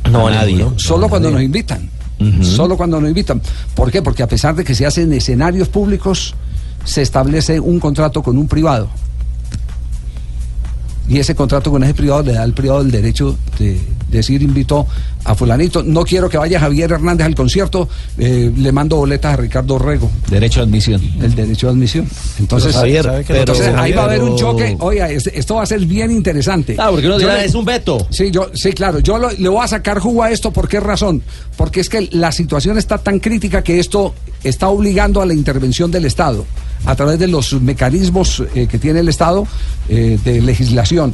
No, 0.09 0.27
a 0.27 0.31
nadie. 0.31 0.65
Solo 0.77 1.07
cuando 1.07 1.29
nos 1.29 1.43
invitan. 1.43 1.87
Solo 2.41 2.77
cuando 2.77 2.99
nos 2.99 3.09
invitan. 3.09 3.41
¿Por 3.75 3.91
qué? 3.91 4.01
Porque 4.01 4.23
a 4.23 4.27
pesar 4.27 4.55
de 4.55 4.63
que 4.63 4.73
se 4.73 4.85
hacen 4.85 5.13
escenarios 5.13 5.69
públicos, 5.69 6.33
se 6.83 7.01
establece 7.01 7.59
un 7.59 7.79
contrato 7.79 8.23
con 8.23 8.37
un 8.37 8.47
privado. 8.47 8.89
Y 11.07 11.19
ese 11.19 11.35
contrato 11.35 11.71
con 11.71 11.83
ese 11.83 11.93
privado 11.93 12.23
le 12.23 12.33
da 12.33 12.41
al 12.41 12.53
privado 12.53 12.81
el 12.81 12.91
derecho 12.91 13.37
de 13.59 13.79
decir 14.09 14.41
invito 14.41 14.85
a 15.23 15.35
fulanito. 15.35 15.83
No 15.83 16.03
quiero 16.03 16.29
que 16.29 16.37
vaya 16.37 16.59
Javier 16.59 16.91
Hernández 16.93 17.25
al 17.27 17.35
concierto, 17.35 17.89
eh, 18.17 18.51
le 18.55 18.71
mando 18.71 18.95
boletas 18.97 19.33
a 19.33 19.37
Ricardo 19.37 19.77
Rego. 19.77 20.09
Derecho 20.29 20.61
de 20.61 20.65
admisión. 20.67 21.01
El 21.21 21.35
derecho 21.35 21.67
de 21.67 21.73
admisión. 21.73 22.07
Entonces, 22.39 22.67
Pero, 22.69 22.79
Javier, 22.79 23.03
¿sabe 23.03 23.23
que 23.25 23.39
entonces 23.39 23.65
pero- 23.67 23.79
ahí 23.81 23.91
va 23.93 24.01
a 24.01 24.05
haber 24.05 24.23
un 24.23 24.37
choque. 24.37 24.77
Oiga, 24.79 25.09
es- 25.09 25.27
esto 25.27 25.55
va 25.55 25.63
a 25.63 25.65
ser 25.65 25.85
bien 25.85 26.11
interesante. 26.11 26.75
Ah, 26.79 26.87
porque 26.91 27.07
uno 27.07 27.17
dirá, 27.19 27.37
le- 27.37 27.45
es 27.45 27.55
un 27.55 27.65
veto. 27.65 28.07
Sí, 28.09 28.31
yo, 28.31 28.49
sí, 28.53 28.71
claro. 28.73 28.99
Yo 28.99 29.17
lo- 29.17 29.31
le 29.31 29.49
voy 29.49 29.63
a 29.63 29.67
sacar 29.67 29.99
jugo 29.99 30.23
a 30.23 30.31
esto. 30.31 30.51
¿Por 30.51 30.67
qué 30.67 30.79
razón? 30.79 31.21
Porque 31.57 31.79
es 31.81 31.89
que 31.89 32.07
la 32.11 32.31
situación 32.31 32.77
está 32.77 32.97
tan 32.97 33.19
crítica 33.19 33.61
que 33.63 33.79
esto 33.79 34.13
está 34.43 34.69
obligando 34.69 35.21
a 35.21 35.25
la 35.25 35.33
intervención 35.33 35.91
del 35.91 36.05
Estado 36.05 36.45
a 36.85 36.95
través 36.95 37.19
de 37.19 37.27
los 37.27 37.53
mecanismos 37.61 38.43
eh, 38.55 38.67
que 38.69 38.77
tiene 38.77 38.99
el 39.01 39.09
Estado 39.09 39.47
eh, 39.89 40.17
de 40.23 40.41
legislación. 40.41 41.13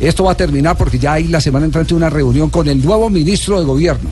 Esto 0.00 0.24
va 0.24 0.32
a 0.32 0.36
terminar 0.36 0.76
porque 0.76 0.98
ya 0.98 1.14
hay 1.14 1.26
la 1.28 1.40
semana 1.40 1.66
entrante 1.66 1.94
una 1.94 2.10
reunión 2.10 2.50
con 2.50 2.68
el 2.68 2.84
nuevo 2.84 3.10
ministro 3.10 3.58
de 3.58 3.64
Gobierno. 3.64 4.10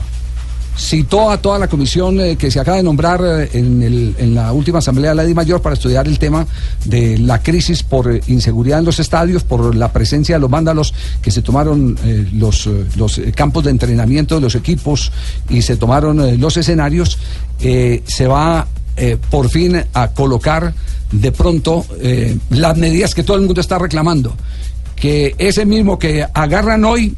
Citó 0.77 1.31
a 1.31 1.41
toda 1.41 1.57
la 1.57 1.67
comisión 1.67 2.19
eh, 2.19 2.35
que 2.35 2.51
se 2.51 2.59
acaba 2.59 2.77
de 2.77 2.83
nombrar 2.83 3.19
eh, 3.23 3.49
en, 3.53 4.35
la 4.35 4.53
última 4.53 4.77
asamblea 4.77 5.09
de 5.09 5.15
la 5.15 5.23
Di 5.23 5.33
Mayor 5.33 5.59
para 5.59 5.73
estudiar 5.73 6.07
el 6.07 6.19
tema 6.19 6.45
de 6.85 7.17
la 7.17 7.41
crisis 7.41 7.81
por 7.81 8.11
eh, 8.11 8.21
inseguridad 8.27 8.77
en 8.79 8.85
los 8.85 8.99
estadios, 8.99 9.43
por 9.43 9.75
la 9.75 9.91
presencia 9.91 10.35
de 10.35 10.41
los 10.41 10.51
vándalos 10.51 10.93
que 11.19 11.31
se 11.31 11.41
tomaron 11.41 11.97
los, 12.33 12.69
los 12.95 13.19
campos 13.33 13.63
de 13.63 13.71
entrenamiento 13.71 14.35
de 14.35 14.41
los 14.41 14.53
equipos 14.53 15.11
y 15.49 15.63
se 15.63 15.77
tomaron 15.77 16.39
los 16.39 16.57
escenarios. 16.57 17.17
Se 17.57 18.27
va 18.27 18.67
por 19.31 19.49
fin 19.49 19.83
a 19.93 20.09
colocar 20.09 20.73
de 21.11 21.31
pronto 21.31 21.85
las 22.51 22.77
medidas 22.77 23.15
que 23.15 23.23
todo 23.23 23.37
el 23.37 23.43
mundo 23.43 23.61
está 23.61 23.79
reclamando. 23.79 24.35
Que 24.97 25.35
ese 25.37 25.65
mismo 25.65 25.97
que 25.97 26.25
agarran 26.33 26.83
hoy 26.83 27.15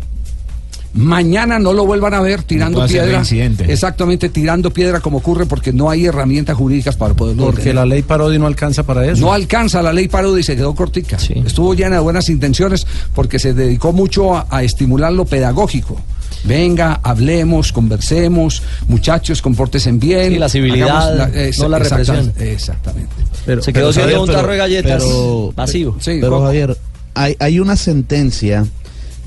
mañana 0.93 1.59
no 1.59 1.73
lo 1.73 1.85
vuelvan 1.85 2.13
a 2.13 2.21
ver 2.21 2.43
tirando 2.43 2.85
ser 2.87 3.21
piedra. 3.21 3.23
Exactamente, 3.67 4.29
tirando 4.29 4.71
piedra 4.71 4.99
como 4.99 5.19
ocurre 5.19 5.45
porque 5.45 5.71
no 5.71 5.89
hay 5.89 6.05
herramientas 6.05 6.57
jurídicas 6.57 6.95
para 6.97 7.13
poderlo 7.13 7.45
Porque 7.45 7.73
la 7.73 7.85
ley 7.85 8.01
Parodi 8.01 8.39
no 8.39 8.47
alcanza 8.47 8.83
para 8.83 9.05
eso. 9.05 9.21
No 9.21 9.33
alcanza 9.33 9.81
la 9.81 9.93
ley 9.93 10.07
Parodi 10.07 10.41
y 10.41 10.43
se 10.43 10.55
quedó 10.55 10.73
cortica. 10.75 11.17
Estuvo 11.45 11.73
llena 11.73 11.95
de 11.97 12.01
buenas 12.01 12.29
intenciones 12.29 12.85
porque 13.13 13.39
se 13.39 13.53
dedicó 13.53 13.93
mucho 13.93 14.35
a, 14.35 14.47
a 14.49 14.63
estimular 14.63 15.13
lo 15.13 15.25
pedagógico. 15.25 16.01
Venga, 16.43 16.99
hablemos, 17.03 17.71
conversemos, 17.71 18.63
muchachos, 18.87 19.41
compórtense 19.41 19.91
bien. 19.91 20.33
Sí, 20.33 20.39
la 20.39 20.49
civilidad, 20.49 21.29
no 21.59 21.69
la 21.69 21.79
represión. 21.79 22.33
Exactamente. 22.39 23.13
Se 23.61 23.73
quedó 23.73 23.91
siendo 23.91 24.23
un 24.23 24.29
tarro 24.29 24.51
de 24.51 24.57
galletas 24.57 25.03
vacío. 25.55 25.95
pero 26.03 26.29
Juanjo. 26.29 26.45
Javier, 26.45 26.77
hay, 27.13 27.35
hay 27.39 27.59
una 27.59 27.75
sentencia 27.75 28.65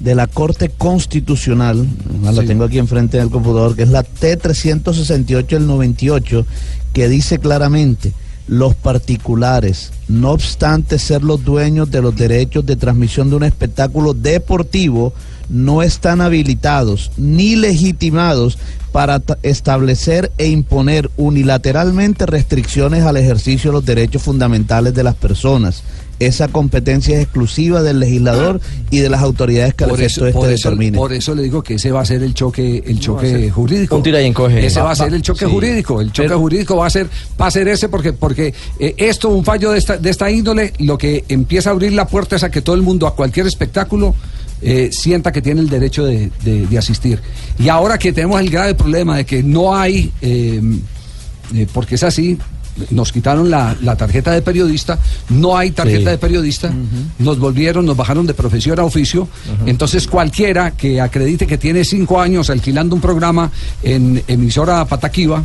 de 0.00 0.14
la 0.14 0.26
Corte 0.26 0.68
Constitucional, 0.68 1.86
la 2.22 2.32
Sí. 2.32 2.46
tengo 2.46 2.64
aquí 2.64 2.78
enfrente 2.78 3.18
del 3.18 3.30
computador, 3.30 3.76
que 3.76 3.82
es 3.84 3.88
la 3.90 4.02
T368 4.04 5.46
del 5.46 5.66
98, 5.66 6.44
que 6.92 7.08
dice 7.08 7.38
claramente, 7.38 8.12
los 8.48 8.74
particulares, 8.74 9.92
no 10.08 10.32
obstante 10.32 10.98
ser 10.98 11.22
los 11.22 11.44
dueños 11.44 11.90
de 11.92 12.02
los 12.02 12.16
derechos 12.16 12.66
de 12.66 12.74
transmisión 12.76 13.30
de 13.30 13.36
un 13.36 13.44
espectáculo 13.44 14.14
deportivo, 14.14 15.12
no 15.48 15.82
están 15.82 16.20
habilitados 16.20 17.12
ni 17.16 17.54
legitimados 17.56 18.58
para 18.90 19.20
ta- 19.20 19.38
establecer 19.42 20.32
e 20.38 20.48
imponer 20.48 21.10
unilateralmente 21.16 22.26
restricciones 22.26 23.04
al 23.04 23.16
ejercicio 23.16 23.70
de 23.70 23.76
los 23.76 23.84
derechos 23.86 24.22
fundamentales 24.22 24.92
de 24.94 25.02
las 25.04 25.14
personas. 25.14 25.82
Esa 26.26 26.48
competencia 26.48 27.16
es 27.16 27.22
exclusiva 27.24 27.82
del 27.82 27.98
legislador 28.00 28.60
y 28.90 28.98
de 28.98 29.08
las 29.08 29.20
autoridades 29.22 29.74
que 29.74 29.84
al 29.84 29.90
Por 29.90 30.00
efecto 30.00 30.20
eso, 30.20 30.26
este 30.28 30.38
por, 30.38 30.50
eso, 30.50 30.68
determinen. 30.70 30.98
por 30.98 31.12
eso 31.12 31.34
le 31.34 31.42
digo 31.42 31.62
que 31.62 31.74
ese 31.74 31.90
va 31.92 32.00
a 32.02 32.04
ser 32.04 32.22
el 32.22 32.34
choque, 32.34 32.82
el 32.86 33.00
choque 33.00 33.50
jurídico. 33.50 33.96
un 33.96 34.02
tira 34.02 34.20
y 34.22 34.26
encoge. 34.26 34.66
Ese 34.66 34.80
Va- 34.80 34.86
va, 34.86 34.92
a 34.92 34.96
ser 34.96 35.12
el 35.14 35.22
choque 35.22 35.46
sí. 35.46 35.50
jurídico. 35.50 36.00
El 36.00 36.12
choque 36.12 36.28
Pero- 36.28 36.38
jurídico 36.40 36.76
va 36.76 36.86
a 36.86 36.90
ser, 36.90 37.08
va 37.40 37.46
a 37.46 37.50
ser 37.50 37.68
ese 37.68 37.88
porque, 37.88 38.12
porque 38.12 38.54
eh, 38.78 38.94
esto, 38.98 39.28
un 39.30 39.44
fallo 39.44 39.72
de 39.72 39.78
esta, 39.78 39.96
de 39.96 40.10
esta 40.10 40.30
índole, 40.30 40.72
lo 40.78 40.96
que 40.98 41.24
empieza 41.28 41.70
a 41.70 41.72
abrir 41.72 41.92
la 41.92 42.06
puerta 42.06 42.36
es 42.36 42.42
a 42.44 42.50
que 42.50 42.62
todo 42.62 42.76
el 42.76 42.82
mundo, 42.82 43.06
a 43.06 43.14
cualquier 43.14 43.46
espectáculo, 43.46 44.14
eh, 44.60 44.90
sienta 44.92 45.32
que 45.32 45.42
tiene 45.42 45.60
el 45.60 45.68
derecho 45.68 46.04
de, 46.04 46.30
de- 46.44 46.66
de 46.66 46.78
asistir. 46.78 47.20
Y 47.58 47.68
ahora 47.68 47.98
que 47.98 48.12
tenemos 48.12 48.40
el 48.40 48.48
grave 48.50 48.74
problema 48.74 49.16
de 49.16 49.24
que 49.26 49.42
no 49.42 49.74
hay, 49.74 50.12
eh, 50.20 50.60
eh, 51.54 51.66
porque 51.72 51.96
es 51.96 52.02
así, 52.04 52.38
nos 52.90 53.12
quitaron 53.12 53.50
la, 53.50 53.76
la 53.82 53.96
tarjeta 53.96 54.30
de 54.32 54.42
periodista, 54.42 54.98
no 55.28 55.56
hay 55.56 55.70
tarjeta 55.72 55.98
Sí. 55.98 56.04
de 56.06 56.18
periodista, 56.18 56.72
nos 57.18 57.38
volvieron, 57.38 57.84
nos 57.84 57.96
bajaron 57.96 58.26
de 58.26 58.34
profesión 58.34 58.78
a 58.80 58.84
oficio, 58.84 59.28
entonces 59.66 60.06
cualquiera 60.06 60.70
que 60.72 61.00
acredite 61.00 61.46
que 61.46 61.58
tiene 61.58 61.84
cinco 61.84 62.20
años 62.20 62.48
alquilando 62.50 62.94
un 62.94 63.00
programa 63.00 63.50
en 63.82 64.22
emisora 64.26 64.84
Pataquiva, 64.86 65.42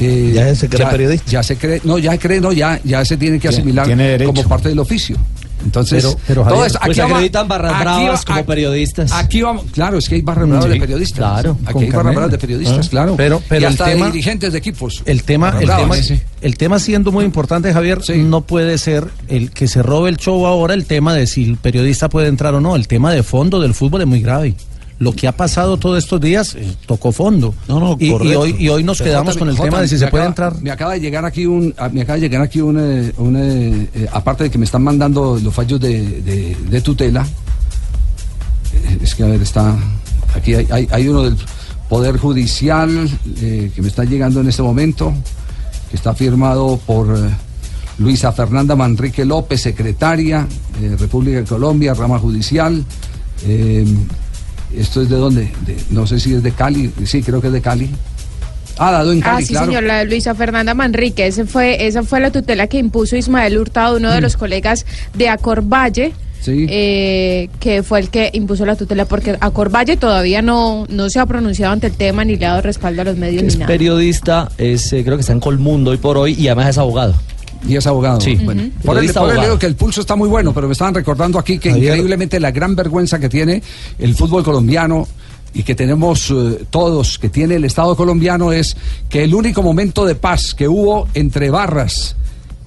eh, 0.00 0.32
Ya 0.34 0.54
se 0.56 0.68
cree 0.68 0.86
periodista. 0.88 1.30
Ya 1.30 1.42
se 1.44 1.56
cree, 1.56 1.80
no, 1.84 1.98
ya 1.98 2.18
cree, 2.18 2.40
no, 2.40 2.50
ya, 2.52 2.80
ya 2.82 3.04
se 3.04 3.16
tiene 3.16 3.38
que 3.38 3.46
asimilar 3.48 3.86
tiene 3.86 4.18
como 4.24 4.42
parte 4.44 4.68
del 4.68 4.80
oficio. 4.80 5.16
Entonces, 5.64 6.16
Pero- 6.26 6.42
todo 6.44 6.56
pues 6.56 6.76
aquí 6.80 7.00
va- 7.00 7.06
acreditan 7.06 7.48
barras 7.48 7.72
aquí 7.74 7.82
bravas 7.82 8.20
va- 8.20 8.24
como 8.24 8.38
aquí- 8.38 8.46
periodistas. 8.46 9.12
Aquí 9.12 9.42
vamos, 9.42 9.64
claro, 9.72 9.98
es 9.98 10.08
que 10.08 10.16
hay 10.16 10.20
barras 10.22 10.48
bravas 10.48 10.64
Sí, 10.66 10.70
de 10.72 10.80
periodistas. 10.80 11.18
claro, 11.18 11.58
aquí 11.64 11.72
con 11.72 11.82
hay 11.84 11.90
barras 11.90 12.14
bravas 12.14 12.30
de 12.32 12.38
periodistas, 12.38 12.86
Ah. 12.86 12.90
claro. 12.90 13.14
Pero- 13.16 13.42
pero 13.48 13.60
y 13.62 13.64
el 13.64 13.70
hasta 13.72 13.84
tema- 13.86 14.06
de 14.06 14.12
dirigentes 14.12 14.52
de 14.52 14.58
equipos. 14.58 15.02
El 15.06 15.22
tema, 15.24 15.56
el 15.60 15.66
tema, 15.68 15.94
el 16.42 16.56
tema 16.56 16.78
siendo 16.78 17.10
muy 17.12 17.24
importante, 17.24 17.72
Javier, 17.72 18.00
no 18.16 18.42
puede 18.42 18.78
ser 18.78 19.08
el 19.28 19.50
que 19.50 19.66
se 19.68 19.82
robe 19.82 20.10
el 20.10 20.16
show 20.18 20.46
ahora, 20.46 20.74
el 20.74 20.84
tema 20.86 21.14
de 21.14 21.26
si 21.26 21.44
el 21.44 21.56
periodista 21.56 22.08
puede 22.08 22.28
entrar 22.28 22.54
o 22.54 22.60
no. 22.60 22.76
El 22.76 22.86
tema 22.88 23.12
de 23.12 23.22
fondo 23.22 23.60
del 23.60 23.74
fútbol 23.74 24.02
es 24.02 24.06
muy 24.06 24.20
grave. 24.20 24.54
Lo 25.00 25.12
que 25.12 25.26
ha 25.26 25.32
pasado 25.32 25.76
todos 25.76 25.98
estos 25.98 26.20
días 26.20 26.54
eh, 26.54 26.72
tocó 26.86 27.10
fondo. 27.10 27.52
y, 27.98 28.06
y 28.06 28.10
correcto. 28.12 28.40
hoy, 28.40 28.56
y 28.58 28.68
hoy 28.68 28.84
nos 28.84 28.98
Pero, 28.98 29.10
quedamos 29.10 29.36
con 29.36 29.48
el 29.48 29.56
tema 29.56 29.80
de 29.80 29.88
si 29.88 29.98
se 29.98 30.06
puede 30.06 30.24
entrar. 30.26 30.60
Me 30.62 30.70
acaba 30.70 30.92
de 30.92 31.00
llegar 31.00 31.24
aquí 31.24 31.46
un, 31.46 31.74
ah, 31.76 31.88
me 31.92 32.02
acaba 32.02 32.14
de 32.18 32.20
llegar 32.28 32.42
aquí 32.42 32.60
un, 32.60 32.78
eh, 32.78 33.12
un, 33.18 33.36
eh, 33.36 34.06
aparte 34.12 34.44
de 34.44 34.50
que 34.50 34.58
me 34.58 34.64
están 34.64 34.82
mandando 34.84 35.38
los 35.42 35.52
fallos 35.52 35.80
de, 35.80 36.20
de- 36.22 36.56
de 36.70 36.80
tutela. 36.80 37.26
Es 39.02 39.14
que 39.14 39.24
a 39.24 39.26
ver, 39.26 39.42
está 39.42 39.76
aquí 40.34 40.54
hay, 40.54 40.66
hay- 40.70 40.88
hay 40.90 41.08
uno 41.08 41.22
del 41.24 41.36
poder 41.88 42.16
judicial 42.16 43.08
que 43.38 43.72
me 43.82 43.88
está 43.88 44.04
llegando 44.04 44.40
en 44.40 44.48
este 44.48 44.62
momento, 44.62 45.12
que 45.90 45.96
está 45.96 46.14
firmado 46.14 46.78
por 46.86 47.08
Luisa 47.98 48.32
Fernanda 48.32 48.74
Manrique 48.76 49.24
López, 49.24 49.60
secretaria 49.60 50.46
de 50.80 50.96
República 50.96 51.38
de 51.38 51.44
Colombia, 51.44 51.94
rama 51.94 52.18
judicial. 52.18 52.84
¿Esto 54.76 55.02
es 55.02 55.08
de 55.08 55.16
dónde? 55.16 55.42
De- 55.66 55.76
no 55.90 56.06
sé 56.06 56.18
si 56.20 56.34
es 56.34 56.42
de 56.42 56.52
Cali, 56.52 56.90
sí, 57.04 57.22
creo 57.22 57.40
que 57.40 57.48
es 57.48 57.52
de 57.52 57.60
Cali. 57.60 57.88
Ah, 58.78 58.90
dado 58.90 59.12
en 59.12 59.20
Ah, 59.22 59.34
Cali, 59.34 59.44
sí, 59.46 59.52
claro. 59.52 59.66
señor, 59.66 59.82
la 59.84 59.98
de 59.98 60.06
Luisa 60.06 60.34
Fernanda 60.34 60.74
Manrique. 60.74 61.26
Ese 61.26 61.44
fue, 61.44 61.86
esa 61.86 62.02
fue 62.02 62.18
la 62.20 62.30
tutela 62.32 62.66
que 62.66 62.78
impuso 62.78 63.16
Ismael 63.16 63.56
Hurtado, 63.58 63.96
uno 63.98 64.10
de 64.10 64.20
los 64.20 64.36
colegas 64.36 64.84
de 65.14 65.28
Acorvalle. 65.28 66.12
Sí. 66.40 66.66
eh, 66.68 67.48
que 67.58 67.82
fue 67.82 68.00
el 68.00 68.10
que 68.10 68.28
impuso 68.34 68.66
la 68.66 68.76
tutela, 68.76 69.06
porque 69.06 69.34
Acorvalle 69.40 69.96
todavía 69.96 70.42
no, 70.42 70.84
no 70.90 71.08
se 71.08 71.18
ha 71.18 71.24
pronunciado 71.24 71.72
ante 71.72 71.86
el 71.86 71.94
tema, 71.94 72.22
ni 72.22 72.36
le 72.36 72.44
ha 72.44 72.50
dado 72.50 72.60
respaldo 72.60 73.00
a 73.00 73.04
los 73.06 73.16
medios, 73.16 73.42
Es 73.44 73.54
ni 73.54 73.60
nada. 73.60 73.66
periodista, 73.66 74.50
es, 74.58 74.92
eh, 74.92 75.02
creo 75.04 75.16
que 75.16 75.22
está 75.22 75.32
en 75.32 75.40
Colmundo 75.40 75.92
hoy 75.92 75.96
por 75.96 76.18
hoy 76.18 76.34
y 76.38 76.48
además 76.48 76.68
es 76.68 76.76
abogado. 76.76 77.14
Y 77.66 77.76
es 77.76 77.86
abogado. 77.86 78.20
Sí, 78.20 78.36
Bueno, 78.36 78.62
por, 78.84 78.96
el, 78.98 79.06
por 79.12 79.30
el 79.52 79.58
que 79.58 79.66
el 79.66 79.74
pulso 79.76 80.00
está 80.02 80.16
muy 80.16 80.28
bueno, 80.28 80.52
pero 80.52 80.66
me 80.66 80.72
estaban 80.72 80.94
recordando 80.94 81.38
aquí 81.38 81.58
que 81.58 81.70
Javier. 81.70 81.92
increíblemente 81.92 82.38
la 82.40 82.50
gran 82.50 82.76
vergüenza 82.76 83.18
que 83.18 83.28
tiene 83.28 83.62
el 83.98 84.14
fútbol 84.14 84.42
colombiano 84.44 85.08
y 85.54 85.62
que 85.62 85.74
tenemos 85.74 86.30
eh, 86.30 86.64
todos, 86.68 87.18
que 87.18 87.28
tiene 87.30 87.54
el 87.54 87.64
Estado 87.64 87.96
colombiano, 87.96 88.52
es 88.52 88.76
que 89.08 89.22
el 89.24 89.34
único 89.34 89.62
momento 89.62 90.04
de 90.04 90.14
paz 90.16 90.52
que 90.54 90.68
hubo 90.68 91.08
entre 91.14 91.48
barras 91.50 92.16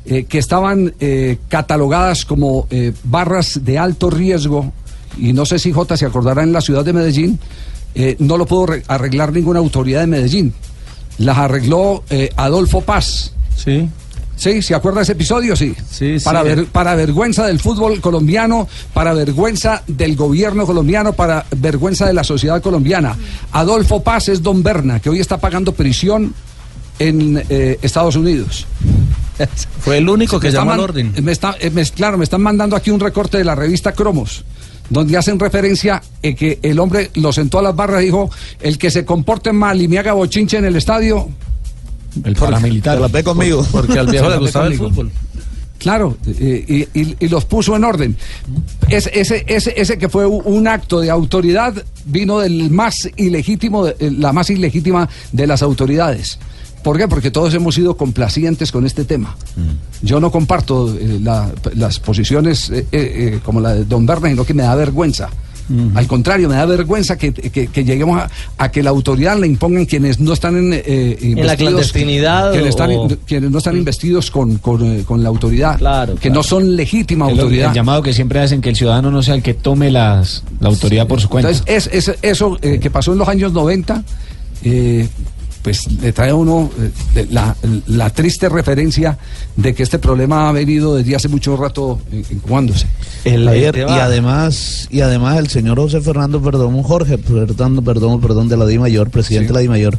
eh, 0.05 0.23
que 0.23 0.37
estaban 0.39 0.93
eh, 1.01 1.37
catalogadas 1.49 2.23
como 2.25 2.65
eh, 2.69 2.93
barras 3.03 3.59
de 3.65 3.77
alto 3.77 4.09
riesgo, 4.09 4.71
y 5.17 5.33
no 5.33 5.45
sé 5.45 5.59
si 5.59 5.73
J 5.73 5.97
se 5.97 6.05
acordará 6.05 6.43
en 6.43 6.53
la 6.53 6.61
ciudad 6.61 6.85
de 6.85 6.93
Medellín, 6.93 7.39
no 8.19 8.37
lo 8.37 8.45
pudo 8.45 8.67
re- 8.67 8.83
arreglar 8.87 9.33
ninguna 9.33 9.57
autoridad 9.59 10.01
de 10.01 10.07
Medellín. 10.07 10.53
Las 11.17 11.37
arregló 11.39 12.03
Adolfo 12.35 12.81
Paz. 12.81 13.33
Sí. 13.55 13.89
Sí, 14.38 14.61
¿se 14.61 14.75
acuerda 14.75 15.01
ese 15.01 15.13
episodio? 15.13 15.55
Sí. 15.55 15.75
Sí, 15.91 16.17
para, 16.23 16.41
sí. 16.43 16.47
ver- 16.47 16.65
para 16.67 16.95
vergüenza 16.95 17.45
del 17.47 17.59
fútbol 17.59 17.99
colombiano, 17.99 18.67
para 18.93 19.13
vergüenza 19.13 19.83
del 19.88 20.15
gobierno 20.15 20.65
colombiano, 20.65 21.11
para 21.13 21.45
vergüenza 21.57 22.05
de 22.05 22.13
la 22.13 22.23
sociedad 22.23 22.61
colombiana. 22.61 23.17
Adolfo 23.51 24.01
Paz 24.03 24.29
es 24.29 24.41
Don 24.43 24.61
Berna, 24.63 24.99
que 24.99 25.09
hoy 25.09 25.19
está 25.19 25.38
pagando 25.39 25.71
prisión 25.73 26.33
en 26.99 27.43
eh, 27.49 27.79
Estados 27.81 28.15
Unidos. 28.15 28.65
Fue 29.81 29.97
el 29.97 30.07
único 30.09 30.39
que 30.39 30.51
llamó 30.51 30.71
al 30.71 30.79
orden. 30.81 31.13
Me 31.23 31.31
está, 31.31 31.55
eh, 31.59 31.69
me- 31.69 31.83
claro, 31.85 32.17
me 32.17 32.23
están 32.23 32.41
mandando 32.41 32.75
aquí 32.75 32.91
un 32.91 32.99
recorte 32.99 33.38
de 33.38 33.43
la 33.43 33.55
revista 33.55 33.91
Cromos. 33.91 34.43
donde 34.89 35.17
hacen 35.17 35.38
referencia 35.39 35.95
a 35.97 36.01
que 36.33 36.59
el 36.61 36.79
hombre 36.79 37.11
lo 37.15 37.33
sentó 37.33 37.59
a 37.59 37.61
las 37.61 37.75
barras 37.75 38.01
y 38.01 38.05
dijo, 38.05 38.29
el 38.61 38.77
que 38.77 38.89
se 38.89 39.03
comporte 39.03 39.51
mal 39.51 39.81
y 39.81 39.88
me 39.88 39.97
haga 39.99 40.13
bochinche 40.13 40.57
en 40.57 40.65
el 40.65 40.75
estadio, 40.75 41.27
el 42.24 42.36
paramilitar. 42.36 42.95
Se 42.95 43.01
la 43.01 43.07
ve 43.07 43.24
conmigo. 43.24 43.65
Porque 43.72 43.97
al 43.99 44.07
viejo 44.11 44.30
le 44.30 44.38
gustaba 44.38 44.68
el 44.68 44.78
fútbol. 44.78 45.11
Claro, 45.80 46.18
eh, 46.26 46.88
y, 46.93 46.99
y- 47.01 47.15
y 47.20 47.28
los 47.28 47.45
puso 47.45 47.76
en 47.76 47.84
orden. 47.84 48.18
Es- 48.89 49.09
ese, 49.13 49.45
ese, 49.47 49.74
ese 49.80 49.97
que 49.99 50.09
fue 50.09 50.26
un 50.26 50.68
acto 50.68 50.99
de 50.99 51.11
autoridad 51.11 51.74
vino 52.05 52.39
del 52.39 52.72
más 52.72 53.07
ilegítimo, 53.15 53.88
eh, 53.88 53.95
la 54.18 54.34
más 54.34 54.49
ilegítima 54.49 55.07
de 55.32 55.45
las 55.45 55.61
autoridades. 55.61 56.39
¿Por 56.84 56.97
qué? 56.97 57.07
Porque 57.07 57.30
todos 57.32 57.53
hemos 57.53 57.76
sido 57.76 57.95
complacientes 57.97 58.72
con 58.72 58.86
este 58.88 59.03
tema. 59.03 59.36
Yo 60.01 60.20
no 60.20 60.32
comparto 60.32 60.95
eh, 60.97 61.20
la- 61.22 61.51
las 61.76 61.99
posiciones 61.99 62.70
eh, 62.72 62.88
eh, 62.91 63.11
eh, 63.36 63.39
como 63.43 63.59
la 63.61 63.76
de 63.76 63.86
Don 63.86 64.05
Berna, 64.05 64.30
sino 64.30 64.45
que 64.45 64.53
me 64.55 64.63
da 64.63 64.74
vergüenza. 64.74 65.30
Al 65.95 66.07
contrario, 66.07 66.47
me 66.47 66.55
da 66.55 66.65
vergüenza 66.65 67.18
que, 67.18 67.34
que- 67.34 67.68
que 67.68 67.84
lleguemos 67.84 68.20
a, 68.22 68.30
a 68.57 68.72
que 68.72 68.82
la 68.82 68.89
autoridad 68.89 69.38
le 69.38 69.47
impongan 69.47 69.86
quienes 69.86 70.20
no 70.20 70.32
están 70.34 70.55
en, 70.57 70.74
eh, 70.74 71.18
En 71.22 71.45
la 71.45 71.55
clandestinidad 71.57 72.51
quienes, 72.51 72.70
están, 72.70 72.91
o- 72.91 73.07
quienes 73.26 73.51
no 73.51 73.57
están 73.57 73.76
investidos 73.78 74.32
con, 74.32 74.57
con, 74.59 74.84
eh, 74.99 75.03
con 75.05 75.22
la 75.24 75.30
autoridad, 75.30 75.74
que 75.74 75.80
claro. 75.80 76.15
no 76.34 76.43
son 76.43 76.76
legítima 76.76 77.30
Es 77.30 77.36
lo- 77.36 77.41
autoridad. 77.43 77.68
El 77.70 77.74
llamado 77.76 78.01
que 78.01 78.13
siempre 78.13 78.39
hacen 78.39 78.61
que 78.61 78.70
el 78.70 78.76
ciudadano 78.76 79.11
no 79.11 79.22
sea 79.22 79.36
el 79.36 79.43
que 79.43 79.53
tome 79.53 79.91
las, 79.91 80.43
la 80.59 80.70
autoridad 80.70 81.05
por 81.07 81.20
su 81.20 81.28
cuenta. 81.30 81.49
Entonces, 81.49 81.89
es, 81.93 82.07
es- 82.07 82.18
eso 82.22 82.57
eh, 82.61 82.80
que 82.80 82.89
pasó 82.89 83.11
en 83.11 83.18
los 83.20 83.28
años 83.28 83.51
90, 83.51 84.03
eh, 84.63 85.07
pues 85.62 85.91
le 86.01 86.12
trae 86.14 86.30
a 86.30 86.36
uno 86.36 86.70
eh, 87.16 87.28
la, 87.30 87.55
la 87.88 88.10
triste 88.10 88.47
referencia 88.49 89.18
de 89.55 89.74
que 89.74 89.84
este 89.84 89.99
problema 89.99 90.47
ha 90.49 90.51
venido 90.51 90.95
desde 90.95 91.16
hace 91.16 91.28
mucho 91.28 91.58
rato 91.58 91.99
eh, 92.12 92.24
incuándose. 92.32 92.86
Javier, 93.45 93.76
y 93.95 93.99
además 93.99 94.88
y 94.91 95.01
además 95.01 95.38
el 95.39 95.47
señor 95.49 95.78
José 95.80 96.01
Fernando 96.01 96.41
Perdón, 96.41 96.82
Jorge 96.84 97.18
Fernando 97.18 97.82
Perdón, 97.82 98.22
perdón 98.22 98.47
de 98.49 98.58
la 98.58 98.66
Di 98.66 98.78
Mayor, 98.80 99.10
presidente 99.10 99.47
de 99.47 99.53
la 99.53 99.60
Di 99.60 99.68
Mayor, 99.70 99.97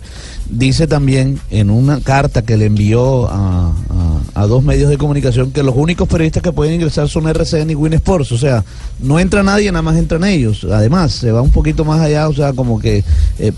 dice 0.49 0.87
también 0.87 1.39
en 1.51 1.71
una 1.71 2.01
carta 2.01 2.43
que 2.43 2.57
le 2.57 2.67
envió 2.67 3.29
a, 3.29 3.69
a- 3.71 3.73
a 4.35 4.47
dos 4.47 4.63
medios 4.63 4.89
de 4.89 4.99
comunicación 4.99 5.51
que 5.51 5.65
los 5.65 5.75
únicos 5.77 6.07
periodistas 6.09 6.43
que 6.45 6.53
pueden 6.53 6.75
ingresar 6.75 7.09
son 7.09 7.27
RCN 7.27 7.71
y 7.71 7.75
Win 7.75 7.95
Sports, 7.95 8.31
o 8.31 8.39
sea, 8.39 8.65
no 9.01 9.19
entra 9.19 9.43
nadie, 9.43 9.73
nada 9.73 9.83
más 9.83 9.97
entran 9.97 10.23
ellos. 10.25 10.65
Además, 10.71 11.13
se 11.13 11.33
va 11.33 11.43
un 11.43 11.51
poquito 11.51 11.85
más 11.85 12.01
allá, 12.01 12.29
o 12.29 12.35
sea, 12.35 12.53
como 12.53 12.79
que 12.79 13.03
eh, 13.41 13.53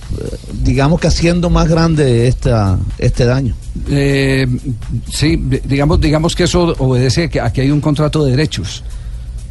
digamos 0.65 0.99
que 0.99 1.09
haciendo 1.09 1.51
más 1.51 1.69
grande 1.69 1.89
esta 1.99 2.78
este 2.99 3.24
daño. 3.24 3.55
Eh, 3.88 4.47
sí, 5.12 5.36
di- 5.36 5.61
digamos, 5.64 6.01
digamos 6.01 6.34
que 6.36 6.45
eso 6.45 6.74
obedece 6.78 7.24
a 7.24 7.28
que 7.28 7.41
aquí 7.41 7.61
hay 7.62 7.70
un 7.70 7.80
contrato 7.80 8.24
de 8.24 8.32
derechos. 8.32 8.82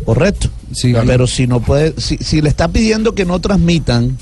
Correcto. 0.05 0.49
Sí, 0.71 0.93
pero 1.05 1.27
si 1.27 1.45
no 1.47 1.59
puede, 1.59 1.93
si, 1.99 2.17
si 2.17 2.41
le 2.41 2.49
está 2.49 2.67
pidiendo 2.67 3.13
que 3.15 3.25
no 3.25 3.39
transmitan 3.39 4.17